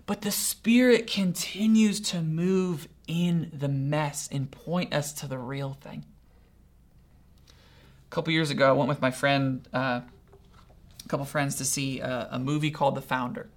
But 0.07 0.21
the 0.21 0.31
Spirit 0.31 1.09
continues 1.09 1.99
to 2.13 2.23
move 2.23 2.87
in 3.09 3.51
the 3.53 3.69
mess 3.69 4.29
and 4.31 4.53
point 4.53 4.95
us 4.95 5.13
to 5.15 5.27
the 5.27 5.37
real 5.37 5.77
thing. 5.81 6.05
A 7.49 8.15
couple 8.15 8.33
years 8.33 8.53
ago, 8.53 8.69
I 8.69 8.73
went 8.73 8.89
with 8.89 9.03
my 9.03 9.11
friend. 9.11 9.67
Uh, 9.73 10.03
a 11.09 11.11
couple 11.11 11.25
friends 11.25 11.57
to 11.57 11.65
see 11.65 12.01
a, 12.01 12.29
a 12.33 12.39
movie 12.39 12.71
called 12.71 12.95
The 12.95 13.01
Founder. 13.01 13.49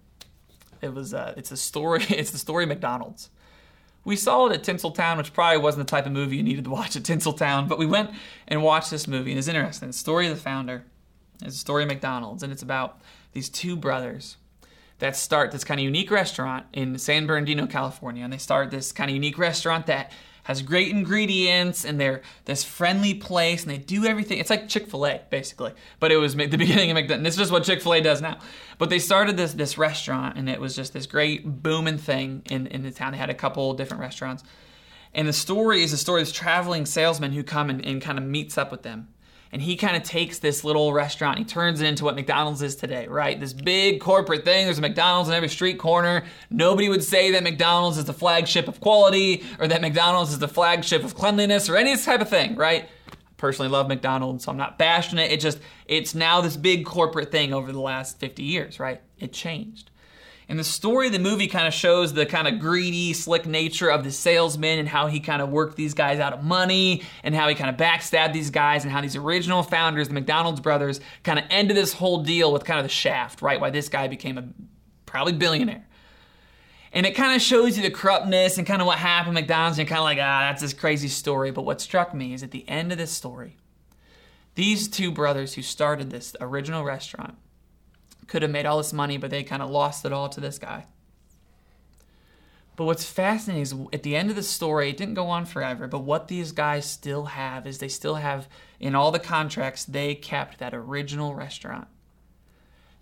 It 0.81 0.93
was 0.93 1.13
uh, 1.13 1.33
it's 1.35 1.51
a 1.51 1.57
story. 1.57 2.03
It's 2.09 2.31
the 2.31 2.37
story 2.37 2.63
of 2.63 2.69
McDonald's. 2.69 3.29
We 4.03 4.15
saw 4.15 4.47
it 4.47 4.53
at 4.53 4.63
Tinseltown, 4.63 5.17
which 5.17 5.33
probably 5.33 5.59
wasn't 5.59 5.85
the 5.85 5.91
type 5.91 6.05
of 6.05 6.11
movie 6.11 6.37
you 6.37 6.43
needed 6.43 6.63
to 6.63 6.71
watch 6.71 6.95
at 6.95 7.03
Tinseltown, 7.03 7.67
but 7.67 7.77
we 7.77 7.85
went 7.85 8.09
and 8.47 8.63
watched 8.63 8.89
this 8.89 9.07
movie, 9.07 9.31
and 9.31 9.37
it's 9.37 9.47
interesting. 9.47 9.89
The 9.89 9.93
story 9.93 10.27
of 10.27 10.35
the 10.35 10.41
founder 10.41 10.85
is 11.45 11.53
the 11.53 11.59
story 11.59 11.83
of 11.83 11.89
McDonald's, 11.89 12.41
and 12.41 12.51
it's 12.51 12.63
about 12.63 13.01
these 13.33 13.47
two 13.47 13.75
brothers 13.75 14.37
that 14.97 15.15
start 15.15 15.51
this 15.51 15.63
kind 15.63 15.79
of 15.79 15.83
unique 15.83 16.09
restaurant 16.09 16.65
in 16.73 16.97
San 16.97 17.27
Bernardino, 17.27 17.67
California, 17.67 18.23
and 18.23 18.31
they 18.33 18.37
start 18.37 18.71
this 18.71 18.91
kind 18.91 19.09
of 19.09 19.13
unique 19.13 19.37
restaurant 19.37 19.85
that 19.87 20.11
has 20.51 20.61
great 20.61 20.89
ingredients 20.89 21.85
and 21.85 21.99
they're 21.99 22.21
this 22.45 22.63
friendly 22.63 23.13
place 23.13 23.63
and 23.63 23.71
they 23.71 23.77
do 23.77 24.05
everything. 24.05 24.37
It's 24.37 24.49
like 24.49 24.67
Chick 24.67 24.87
Fil 24.87 25.07
A 25.07 25.21
basically, 25.29 25.71
but 25.99 26.11
it 26.11 26.17
was 26.17 26.35
the 26.35 26.47
beginning 26.57 26.91
of 26.91 26.95
McDonald's. 26.95 27.23
This 27.23 27.33
is 27.35 27.39
just 27.39 27.51
what 27.51 27.63
Chick 27.63 27.81
Fil 27.81 27.93
A 27.93 28.01
does 28.01 28.21
now. 28.21 28.37
But 28.77 28.89
they 28.89 28.99
started 28.99 29.37
this 29.37 29.53
this 29.53 29.77
restaurant 29.77 30.37
and 30.37 30.49
it 30.49 30.59
was 30.59 30.75
just 30.75 30.93
this 30.93 31.05
great 31.05 31.63
booming 31.63 31.97
thing 31.97 32.43
in 32.49 32.67
in 32.67 32.83
the 32.83 32.91
town. 32.91 33.13
They 33.13 33.17
had 33.17 33.29
a 33.29 33.35
couple 33.35 33.73
different 33.73 34.01
restaurants, 34.01 34.43
and 35.13 35.27
the 35.27 35.33
story 35.33 35.83
is 35.83 35.91
the 35.91 35.97
story 35.97 36.21
of 36.21 36.27
this 36.27 36.35
traveling 36.35 36.85
salesman 36.85 37.31
who 37.31 37.43
come 37.43 37.69
and, 37.69 37.85
and 37.85 38.01
kind 38.01 38.17
of 38.17 38.25
meets 38.25 38.57
up 38.57 38.71
with 38.71 38.83
them 38.83 39.07
and 39.51 39.61
he 39.61 39.75
kind 39.75 39.95
of 39.95 40.03
takes 40.03 40.39
this 40.39 40.63
little 40.63 40.93
restaurant 40.93 41.37
he 41.37 41.43
turns 41.43 41.81
it 41.81 41.87
into 41.87 42.03
what 42.03 42.15
mcdonald's 42.15 42.61
is 42.61 42.75
today 42.75 43.07
right? 43.07 43.39
This 43.39 43.53
big 43.53 43.99
corporate 43.99 44.43
thing 44.45 44.65
there's 44.65 44.77
a 44.77 44.81
mcdonald's 44.81 45.29
in 45.29 45.35
every 45.35 45.49
street 45.49 45.77
corner. 45.77 46.23
Nobody 46.49 46.89
would 46.89 47.03
say 47.03 47.31
that 47.31 47.43
mcdonald's 47.43 47.97
is 47.97 48.05
the 48.05 48.13
flagship 48.13 48.67
of 48.67 48.79
quality 48.79 49.43
or 49.59 49.67
that 49.67 49.81
mcdonald's 49.81 50.31
is 50.31 50.39
the 50.39 50.47
flagship 50.47 51.03
of 51.03 51.15
cleanliness 51.15 51.69
or 51.69 51.75
any 51.77 51.95
type 51.97 52.21
of 52.21 52.29
thing 52.29 52.55
right? 52.55 52.85
I 53.11 53.15
personally 53.37 53.69
love 53.69 53.87
mcdonald's 53.87 54.45
so 54.45 54.51
i'm 54.51 54.57
not 54.57 54.77
bashing 54.77 55.19
it. 55.19 55.31
It 55.31 55.39
just 55.39 55.59
it's 55.85 56.15
now 56.15 56.41
this 56.41 56.57
big 56.57 56.85
corporate 56.85 57.31
thing 57.31 57.53
over 57.53 57.71
the 57.71 57.81
last 57.81 58.19
50 58.19 58.43
years 58.43 58.79
right? 58.79 59.01
It 59.19 59.33
changed 59.33 59.90
and 60.51 60.59
the 60.59 60.65
story 60.65 61.07
of 61.07 61.13
the 61.13 61.19
movie 61.19 61.47
kind 61.47 61.65
of 61.65 61.73
shows 61.73 62.11
the 62.11 62.25
kind 62.25 62.45
of 62.45 62.59
greedy, 62.59 63.13
slick 63.13 63.45
nature 63.45 63.87
of 63.87 64.03
the 64.03 64.11
salesman 64.11 64.79
and 64.79 64.89
how 64.89 65.07
he 65.07 65.21
kind 65.21 65.41
of 65.41 65.47
worked 65.47 65.77
these 65.77 65.93
guys 65.93 66.19
out 66.19 66.33
of 66.33 66.43
money 66.43 67.03
and 67.23 67.33
how 67.33 67.47
he 67.47 67.55
kind 67.55 67.69
of 67.69 67.77
backstabbed 67.77 68.33
these 68.33 68.49
guys 68.49 68.83
and 68.83 68.91
how 68.91 68.99
these 68.99 69.15
original 69.15 69.63
founders, 69.63 70.09
the 70.09 70.13
McDonald's 70.13 70.59
brothers, 70.59 70.99
kind 71.23 71.39
of 71.39 71.45
ended 71.49 71.77
this 71.77 71.93
whole 71.93 72.23
deal 72.23 72.51
with 72.51 72.65
kind 72.65 72.77
of 72.77 72.83
the 72.83 72.89
shaft, 72.89 73.41
right? 73.41 73.61
Why 73.61 73.69
this 73.69 73.87
guy 73.87 74.09
became 74.09 74.37
a 74.37 74.43
probably 75.05 75.31
billionaire. 75.31 75.87
And 76.91 77.05
it 77.05 77.15
kind 77.15 77.33
of 77.33 77.41
shows 77.41 77.77
you 77.77 77.83
the 77.83 77.89
corruptness 77.89 78.57
and 78.57 78.67
kind 78.67 78.81
of 78.81 78.87
what 78.87 78.97
happened 78.97 79.37
at 79.37 79.43
McDonald's. 79.43 79.79
And 79.79 79.87
you're 79.87 79.95
kind 79.95 79.99
of 79.99 80.03
like, 80.03 80.17
ah, 80.17 80.49
that's 80.49 80.61
this 80.61 80.73
crazy 80.73 81.07
story. 81.07 81.51
But 81.51 81.61
what 81.61 81.79
struck 81.79 82.13
me 82.13 82.33
is 82.33 82.43
at 82.43 82.51
the 82.51 82.67
end 82.67 82.91
of 82.91 82.97
this 82.97 83.11
story, 83.11 83.55
these 84.55 84.89
two 84.89 85.13
brothers 85.13 85.53
who 85.53 85.61
started 85.61 86.09
this 86.09 86.35
original 86.41 86.83
restaurant 86.83 87.37
could 88.31 88.43
have 88.43 88.51
made 88.51 88.65
all 88.65 88.77
this 88.77 88.93
money, 88.93 89.17
but 89.17 89.29
they 89.29 89.43
kind 89.43 89.61
of 89.61 89.69
lost 89.69 90.05
it 90.05 90.13
all 90.13 90.29
to 90.29 90.39
this 90.39 90.57
guy. 90.57 90.85
But 92.77 92.85
what's 92.85 93.03
fascinating 93.03 93.61
is 93.61 93.75
at 93.91 94.03
the 94.03 94.15
end 94.15 94.29
of 94.29 94.37
the 94.37 94.41
story, 94.41 94.89
it 94.89 94.95
didn't 94.95 95.15
go 95.15 95.27
on 95.27 95.45
forever, 95.45 95.85
but 95.85 95.99
what 95.99 96.29
these 96.29 96.53
guys 96.53 96.89
still 96.89 97.25
have 97.25 97.67
is 97.67 97.79
they 97.79 97.89
still 97.89 98.15
have, 98.15 98.47
in 98.79 98.95
all 98.95 99.11
the 99.11 99.19
contracts, 99.19 99.83
they 99.83 100.15
kept 100.15 100.59
that 100.59 100.73
original 100.73 101.35
restaurant. 101.35 101.89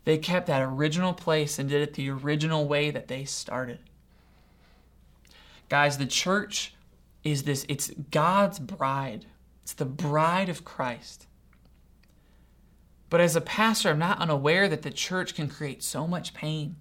They 0.03 0.17
kept 0.17 0.47
that 0.47 0.63
original 0.63 1.13
place 1.13 1.59
and 1.59 1.69
did 1.69 1.83
it 1.83 1.93
the 1.93 2.09
original 2.09 2.67
way 2.67 2.89
that 2.89 3.07
they 3.07 3.23
started. 3.23 3.77
Guys, 5.69 5.99
the 5.99 6.07
church 6.07 6.73
is 7.23 7.43
this, 7.43 7.67
it's 7.69 7.91
God's 8.09 8.57
bride, 8.57 9.27
it's 9.61 9.73
the 9.73 9.85
bride 9.85 10.49
of 10.49 10.65
Christ. 10.65 11.27
But 13.09 13.21
as 13.21 13.35
a 13.35 13.41
pastor, 13.41 13.89
I'm 13.89 13.99
not 13.99 14.19
unaware 14.19 14.67
that 14.69 14.83
the 14.83 14.91
church 14.91 15.33
can 15.35 15.47
create 15.47 15.83
so 15.83 16.07
much 16.07 16.33
pain. 16.33 16.75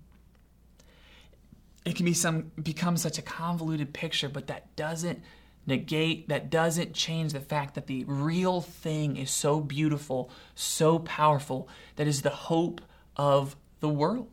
It 1.84 1.96
can 1.96 2.04
be 2.04 2.12
some 2.12 2.52
become 2.62 2.96
such 2.96 3.18
a 3.18 3.22
convoluted 3.22 3.94
picture, 3.94 4.28
but 4.28 4.46
that 4.48 4.76
doesn't 4.76 5.22
negate, 5.66 6.28
that 6.28 6.50
doesn't 6.50 6.94
change 6.94 7.32
the 7.32 7.40
fact 7.40 7.74
that 7.74 7.86
the 7.86 8.04
real 8.04 8.60
thing 8.60 9.16
is 9.16 9.30
so 9.30 9.60
beautiful, 9.60 10.30
so 10.54 10.98
powerful, 10.98 11.68
that 11.96 12.06
is 12.06 12.22
the 12.22 12.30
hope 12.30 12.80
of 13.16 13.56
the 13.80 13.88
world. 13.88 14.28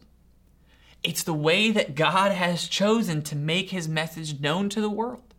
It's 1.04 1.24
the 1.24 1.34
way 1.34 1.72
that 1.72 1.96
God 1.96 2.32
has 2.32 2.68
chosen 2.68 3.22
to 3.24 3.36
make 3.36 3.70
his 3.70 3.88
message 3.88 4.40
known 4.40 4.70
to 4.70 4.82
the 4.82 4.90
world 4.90 5.35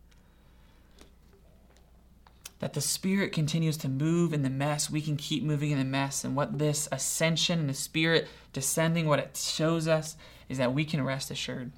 that 2.59 2.73
the 2.73 2.81
Spirit 2.81 3.33
continues 3.33 3.77
to 3.79 3.89
move 3.89 4.33
in 4.33 4.43
the 4.43 4.51
mess, 4.51 4.91
we 4.91 5.03
can 5.03 5.17
keep 5.17 5.43
moving 5.43 5.71
in 5.71 5.79
the 5.79 5.85
mess. 5.85 6.25
And 6.25 6.35
what 6.35 6.59
this 6.59 6.89
ascension 6.91 7.61
and 7.61 7.69
the 7.69 7.75
Spirit 7.75 8.29
descending, 8.53 9.07
what 9.07 9.19
it 9.19 9.37
shows 9.37 9.87
us 9.87 10.17
is 10.49 10.59
that 10.59 10.73
we 10.73 10.85
can 10.85 11.05
rest 11.05 11.31
assured 11.31 11.73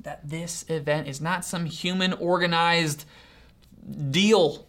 that 0.00 0.28
this 0.28 0.64
event 0.68 1.08
is 1.08 1.20
not 1.20 1.44
some 1.44 1.64
human 1.64 2.12
organized 2.14 3.04
deal, 4.10 4.66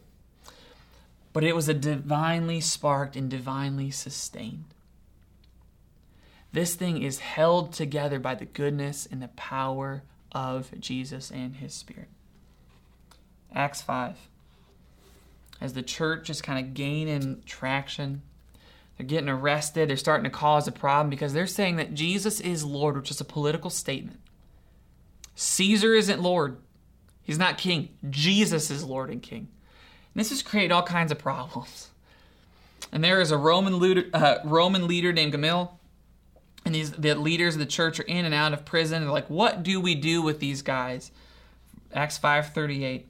but 1.33 1.43
it 1.43 1.55
was 1.55 1.69
a 1.69 1.73
divinely 1.73 2.61
sparked 2.61 3.15
and 3.15 3.29
divinely 3.29 3.91
sustained. 3.91 4.65
This 6.51 6.75
thing 6.75 7.01
is 7.01 7.19
held 7.19 7.73
together 7.73 8.17
by 8.17 8.35
the 8.35 8.45
goodness 8.45 9.05
and 9.09 9.21
the 9.21 9.27
power 9.29 10.03
of 10.31 10.71
Jesus 10.79 11.31
and 11.31 11.57
his 11.57 11.73
Spirit. 11.73 12.07
Acts 13.53 13.81
5 13.81 14.15
as 15.61 15.73
the 15.73 15.83
church 15.83 16.29
is 16.29 16.41
kind 16.41 16.63
of 16.63 16.73
gaining 16.73 17.41
traction. 17.45 18.21
They're 18.97 19.05
getting 19.05 19.29
arrested. 19.29 19.89
They're 19.89 19.97
starting 19.97 20.23
to 20.23 20.29
cause 20.29 20.67
a 20.67 20.71
problem 20.71 21.09
because 21.09 21.33
they're 21.33 21.47
saying 21.47 21.77
that 21.77 21.93
Jesus 21.93 22.39
is 22.39 22.63
Lord, 22.63 22.95
which 22.95 23.11
is 23.11 23.19
a 23.19 23.25
political 23.25 23.69
statement. 23.69 24.19
Caesar 25.35 25.93
isn't 25.93 26.21
Lord, 26.21 26.57
he's 27.23 27.37
not 27.37 27.57
king. 27.57 27.89
Jesus 28.09 28.71
is 28.71 28.83
Lord 28.83 29.09
and 29.09 29.21
king. 29.21 29.49
And 30.13 30.19
this 30.21 30.29
has 30.29 30.41
created 30.41 30.71
all 30.71 30.83
kinds 30.83 31.11
of 31.11 31.19
problems. 31.19 31.89
And 32.91 33.03
there 33.03 33.19
is 33.19 33.31
a 33.31 33.37
Roman 33.37 33.79
leader, 33.79 34.05
uh, 34.13 34.37
Roman 34.45 34.87
leader 34.87 35.11
named 35.11 35.33
Gamaliel, 35.33 35.77
and 36.65 36.73
these 36.73 36.91
the 36.91 37.15
leaders 37.15 37.55
of 37.55 37.59
the 37.59 37.65
church 37.65 37.99
are 37.99 38.03
in 38.03 38.23
and 38.23 38.33
out 38.33 38.53
of 38.53 38.63
prison. 38.63 39.01
They're 39.01 39.11
like, 39.11 39.29
"What 39.29 39.63
do 39.63 39.81
we 39.81 39.95
do 39.95 40.21
with 40.21 40.39
these 40.39 40.61
guys?" 40.61 41.11
Acts 41.93 42.17
five 42.17 42.53
thirty 42.53 42.85
eight. 42.85 43.09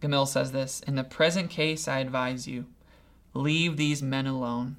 Gamaliel 0.00 0.26
says 0.26 0.52
this 0.52 0.80
In 0.80 0.96
the 0.96 1.04
present 1.04 1.50
case, 1.50 1.88
I 1.88 1.98
advise 1.98 2.46
you, 2.46 2.66
leave 3.34 3.76
these 3.76 4.02
men 4.02 4.26
alone, 4.26 4.76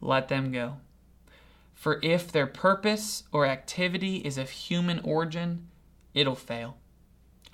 let 0.00 0.28
them 0.28 0.52
go. 0.52 0.76
For 1.74 1.98
if 2.02 2.30
their 2.30 2.46
purpose 2.46 3.24
or 3.32 3.46
activity 3.46 4.16
is 4.18 4.38
of 4.38 4.48
human 4.48 5.00
origin, 5.00 5.68
it'll 6.14 6.34
fail. 6.34 6.78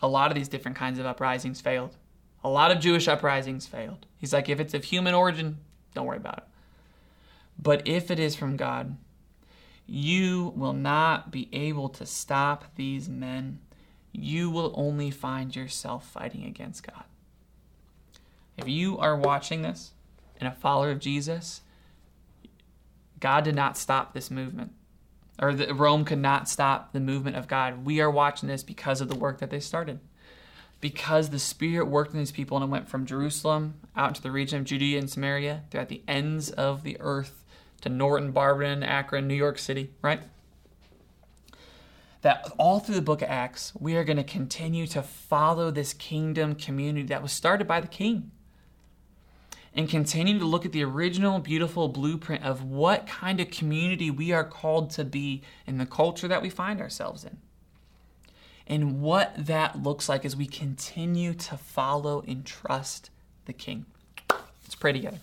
A 0.03 0.09
lot 0.09 0.31
of 0.31 0.37
these 0.37 0.49
different 0.49 0.77
kinds 0.77 0.99
of 0.99 1.07
uprisings 1.07 1.61
failed. 1.61 1.97
A 2.45 2.49
lot 2.49 2.71
of 2.71 2.81
Jewish 2.81 3.09
uprisings 3.09 3.67
failed. 3.67 4.07
He's 4.19 4.33
like, 4.33 4.49
if 4.49 4.61
it's 4.61 4.75
of 4.75 4.85
human 4.85 5.15
origin, 5.15 5.59
don't 5.95 6.07
worry 6.07 6.17
about 6.17 6.39
it. 6.39 6.45
But 7.59 7.87
if 7.87 8.11
it 8.11 8.19
is 8.19 8.35
from 8.35 8.57
God, 8.57 8.97
you 9.87 10.53
will 10.57 10.73
not 10.73 11.31
be 11.31 11.49
able 11.53 11.89
to 11.91 12.07
stop 12.07 12.65
these 12.77 13.09
men 13.09 13.59
you 14.13 14.51
will 14.51 14.73
only 14.77 15.11
find 15.11 15.55
yourself 15.55 16.09
fighting 16.11 16.45
against 16.45 16.87
God. 16.87 17.05
If 18.57 18.69
you 18.69 18.99
are 18.99 19.17
watching 19.17 19.63
this 19.63 19.93
and 20.39 20.49
a 20.49 20.53
follower 20.53 20.91
of 20.91 20.99
Jesus, 20.99 21.63
God 23.21 23.45
did 23.45 23.55
not 23.55 23.77
stop 23.77 24.13
this 24.13 24.31
movement, 24.31 24.73
or 25.39 25.55
the, 25.55 25.75
Rome 25.75 26.05
could 26.05 26.19
not 26.19 26.49
stop 26.49 26.93
the 26.93 27.01
movement 27.01 27.37
of 27.37 27.49
God. 27.49 27.85
We 27.85 28.01
are 28.01 28.11
watching 28.11 28.49
this 28.49 28.63
because 28.63 29.01
of 29.01 29.09
the 29.09 29.17
work 29.17 29.39
that 29.39 29.51
they 29.51 29.61
started. 29.61 30.01
Because 30.81 31.29
the 31.29 31.39
Spirit 31.39 31.89
worked 31.89 32.15
in 32.15 32.19
these 32.19 32.33
people 32.33 32.57
and 32.57 32.65
it 32.65 32.71
went 32.71 32.89
from 32.89 33.05
Jerusalem 33.05 33.75
out 33.95 34.09
into 34.09 34.23
the 34.23 34.31
region 34.31 34.61
of 34.61 34.65
Judea 34.65 34.99
and 34.99 35.11
Samaria, 35.11 35.65
throughout 35.71 35.91
the 35.91 36.03
ends 36.09 36.51
of 36.51 36.83
the 36.83 36.97
earth 37.01 37.45
to 37.83 37.91
Norton, 37.91 38.33
Barberton, 38.33 38.83
Akron, 38.83 39.29
New 39.29 39.35
York 39.35 39.59
City, 39.59 39.91
right? 40.01 40.23
That 42.23 42.53
all 42.59 42.81
through 42.81 42.97
the 42.97 43.03
book 43.03 43.23
of 43.23 43.29
Acts, 43.29 43.73
we 43.79 43.97
are 43.97 44.05
going 44.05 44.17
to 44.17 44.25
continue 44.25 44.87
to 44.89 45.03
follow 45.03 45.71
this 45.71 45.95
kingdom 45.95 46.55
community 46.55 47.07
that 47.07 47.23
was 47.23 47.33
started 47.33 47.67
by 47.67 47.81
the 47.81 47.89
king 47.89 48.31
and 49.75 49.89
continue 49.89 50.39
to 50.39 50.45
look 50.45 50.67
at 50.67 50.73
the 50.73 50.83
original 50.83 51.39
beautiful 51.39 51.89
blueprint 51.89 52.45
of 52.45 52.63
what 52.63 53.07
kind 53.07 53.41
of 53.41 53.51
community 53.51 54.11
we 54.11 54.33
are 54.33 54.45
called 54.45 54.91
to 54.91 55.05
be 55.05 55.43
in 55.67 55.79
the 55.79 55.87
culture 55.87 56.29
that 56.29 56.43
we 56.43 56.51
find 56.51 56.81
ourselves 56.81 57.25
in. 57.25 57.39
And 58.67 59.01
what 59.01 59.33
that 59.37 59.83
looks 59.83 60.09
like 60.09 60.25
as 60.25 60.37
we 60.37 60.47
continue 60.47 61.35
to 61.35 61.57
follow 61.57 62.23
and 62.27 62.45
trust 62.45 63.11
the 63.47 63.53
King. 63.53 63.87
Let's 64.31 64.77
pray 64.77 64.93
together. 64.93 65.19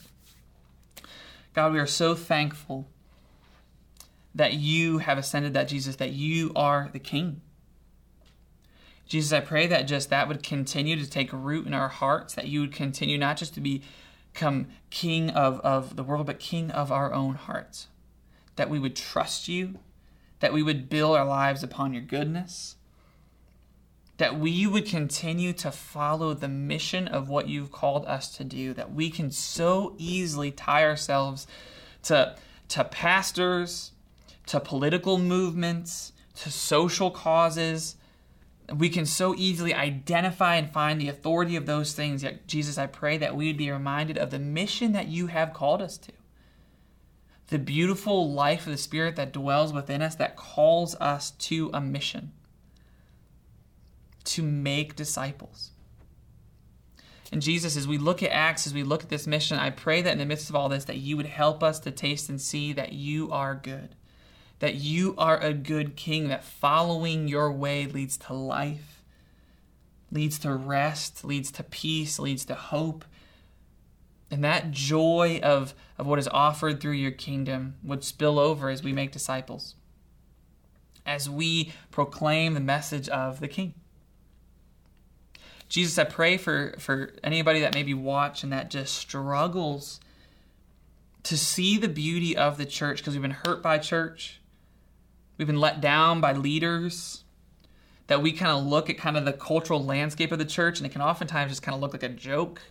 God, 1.54 1.74
we 1.74 1.80
are 1.80 1.88
so 1.88 2.14
thankful 2.14 2.88
that 4.38 4.53
you 4.53 4.99
have 4.99 5.17
ascended, 5.17 5.53
that 5.53 5.67
Jesus, 5.67 5.95
that 5.97 6.13
you 6.13 6.51
are 6.55 6.89
the 6.93 6.99
King. 6.99 7.41
Jesus, 9.07 9.33
I 9.33 9.39
pray 9.39 9.65
that 9.67 9.88
just 9.88 10.09
that 10.11 10.27
would 10.27 10.43
continue 10.43 10.95
to 10.95 11.09
take 11.09 11.33
root 11.33 11.65
in 11.65 11.73
our 11.73 11.88
hearts, 11.88 12.35
that 12.35 12.47
you 12.47 12.61
would 12.61 12.73
continue 12.73 13.17
not 13.17 13.38
just 13.38 13.55
to 13.55 13.61
become 13.61 14.67
King 14.91 15.31
of, 15.31 15.59
of 15.61 15.95
the 15.95 16.03
world, 16.03 16.27
but 16.27 16.39
King 16.39 16.69
of 16.71 16.91
our 16.91 17.13
own 17.13 17.35
hearts. 17.35 17.88
That 18.57 18.69
we 18.69 18.79
would 18.79 18.95
trust 18.95 19.47
you, 19.47 19.79
that 20.39 20.53
we 20.53 20.61
would 20.61 20.88
build 20.88 21.17
our 21.17 21.25
lives 21.25 21.63
upon 21.63 21.93
your 21.93 22.03
goodness, 22.03 22.75
that 24.17 24.39
we 24.39 24.67
would 24.67 24.85
continue 24.85 25.53
to 25.53 25.71
follow 25.71 26.35
the 26.35 26.47
mission 26.47 27.07
of 27.07 27.27
what 27.27 27.47
you've 27.47 27.71
called 27.71 28.05
us 28.05 28.35
to 28.38 28.43
do, 28.43 28.73
that 28.73 28.93
we 28.93 29.09
can 29.09 29.31
so 29.31 29.95
easily 29.97 30.51
tie 30.51 30.83
ourselves 30.83 31.47
to, 32.03 32.35
to 32.67 32.83
pastors, 32.83 33.93
to 34.48 34.60
political 34.60 35.18
movements, 35.18 36.14
to 36.36 36.52
social 36.52 37.12
causes. 37.12 37.95
We 38.76 38.89
can 38.89 39.06
so 39.06 39.34
easily 39.36 39.74
identify 39.74 40.56
and 40.56 40.72
find 40.72 41.00
the 41.00 41.10
authority 41.10 41.56
of 41.56 41.66
those 41.66 41.93
things. 41.93 42.24
Yet, 42.24 42.48
Jesus, 42.48 42.78
I 42.78 42.88
pray 42.88 43.18
that 43.18 43.36
we 43.36 43.48
would 43.48 43.58
be 43.58 43.72
reminded 43.72 44.18
of 44.18 44.32
the 44.32 44.39
mission 44.39 44.91
that 44.93 45.08
you 45.08 45.28
have 45.28 45.54
called 45.54 45.82
us 45.82 45.98
to. 46.00 46.12
The 47.48 47.60
beautiful 47.60 48.32
life 48.32 48.66
of 48.66 48.74
the 48.74 48.78
Spirit 48.78 49.16
that 49.16 49.32
dwells 49.32 49.72
within 49.72 50.02
us, 50.02 50.16
that 50.16 50.36
calls 50.36 50.95
us 50.95 51.32
to 51.32 51.70
a 51.74 51.80
mission 51.80 52.34
to 54.26 54.43
make 54.43 54.98
disciples. 54.98 55.72
And 57.32 57.41
Jesus, 57.41 57.76
as 57.76 57.88
we 57.88 57.98
look 57.98 58.22
at 58.24 58.32
Acts, 58.32 58.68
as 58.68 58.74
we 58.74 58.84
look 58.84 59.04
at 59.04 59.10
this 59.10 59.28
mission, 59.28 59.58
I 59.58 59.70
pray 59.70 60.02
that 60.02 60.12
in 60.12 60.18
the 60.18 60.26
midst 60.26 60.50
of 60.50 60.56
all 60.56 60.70
this, 60.70 60.86
that 60.86 60.98
you 60.98 61.18
would 61.18 61.26
help 61.26 61.64
us 61.64 61.80
to 61.82 61.91
taste 61.91 62.30
and 62.30 62.39
see 62.39 62.74
that 62.74 62.93
you 62.93 63.32
are 63.32 63.56
good, 63.56 63.95
that 64.60 64.76
you 64.76 65.14
are 65.18 65.39
a 65.39 65.53
good 65.53 65.95
king, 65.95 66.30
that 66.30 66.43
following 66.43 67.28
your 67.28 67.51
way 67.51 67.86
leads 67.86 68.18
to 68.18 68.34
life, 68.34 69.03
leads 70.12 70.39
to 70.39 70.53
rest, 70.53 71.24
leads 71.24 71.51
to 71.51 71.64
peace, 71.64 72.18
leads 72.18 72.45
to 72.45 72.55
hope. 72.55 73.05
And 74.32 74.43
that 74.43 74.72
joy 74.72 75.39
of, 75.43 75.74
of 75.97 76.08
what 76.08 76.20
is 76.20 76.28
offered 76.30 76.82
through 76.82 76.93
your 76.93 77.12
kingdom 77.12 77.76
would 77.84 78.03
spill 78.03 78.39
over 78.39 78.70
as 78.70 78.84
we 78.84 78.91
make 78.91 79.12
disciples, 79.12 79.76
as 81.05 81.30
we 81.30 81.72
proclaim 81.91 82.53
the 82.53 82.60
message 82.60 83.08
of 83.10 83.39
the 83.39 83.47
king. 83.47 83.74
Jesus, 85.70 85.97
I 85.97 86.05
pray 86.05 86.38
for, 86.38 86.76
for 86.80 87.14
anybody 87.24 87.60
that 87.62 87.74
maybe 87.74 87.93
watch 87.93 88.43
and 88.43 88.51
that 88.53 88.70
just 88.70 88.95
struggles 88.95 89.99
to 91.24 91.38
see 91.38 91.78
the 91.78 91.89
beauty 91.89 92.38
of 92.38 92.58
the 92.58 92.66
church 92.66 92.99
because 92.99 93.14
we've 93.14 93.22
been 93.22 93.32
hurt 93.32 93.62
by 93.62 93.78
church. 93.78 94.39
We've 95.38 95.47
been 95.47 95.59
let 95.59 95.81
down 95.81 96.21
by 96.21 96.33
leaders. 96.33 97.23
That 98.07 98.21
we 98.21 98.31
kind 98.31 98.57
of 98.57 98.65
look 98.65 98.89
at 98.89 98.97
kind 98.97 99.17
of 99.17 99.25
the 99.25 99.33
cultural 99.33 99.83
landscape 99.83 100.31
of 100.31 100.39
the 100.39 100.45
church 100.45 100.79
and 100.79 100.85
it 100.85 100.93
can 100.93 101.01
oftentimes 101.01 101.51
just 101.51 101.61
kind 101.61 101.75
of 101.75 101.81
look 101.81 101.91
like 101.91 102.03
a 102.03 102.09
joke. 102.09 102.61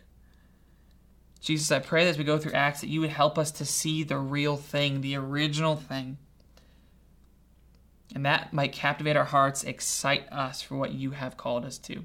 Jesus, 1.41 1.71
I 1.71 1.79
pray 1.79 2.05
that 2.05 2.11
as 2.11 2.19
we 2.19 2.25
go 2.25 2.39
through 2.39 2.53
Acts 2.53 2.81
that 2.81 2.89
you 2.89 3.01
would 3.01 3.11
help 3.11 3.39
us 3.39 3.51
to 3.53 3.65
see 3.65 4.03
the 4.03 4.17
real 4.17 4.57
thing, 4.57 5.01
the 5.03 5.17
original 5.17 5.77
thing. 5.77 6.17
And 8.15 8.25
that 8.25 8.53
might 8.53 8.73
captivate 8.73 9.17
our 9.17 9.25
hearts, 9.25 9.63
excite 9.63 10.27
us 10.33 10.63
for 10.63 10.77
what 10.77 10.93
you 10.93 11.11
have 11.11 11.37
called 11.37 11.65
us 11.67 11.77
to. 11.79 12.05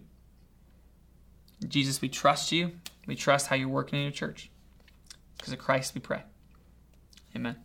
Jesus, 1.67 2.01
we 2.01 2.09
trust 2.09 2.51
you. 2.51 2.73
We 3.07 3.15
trust 3.15 3.47
how 3.47 3.55
you're 3.55 3.69
working 3.69 3.99
in 3.99 4.03
your 4.03 4.11
church. 4.11 4.49
Because 5.37 5.53
of 5.53 5.59
Christ 5.59 5.95
we 5.95 6.01
pray. 6.01 6.23
Amen. 7.35 7.55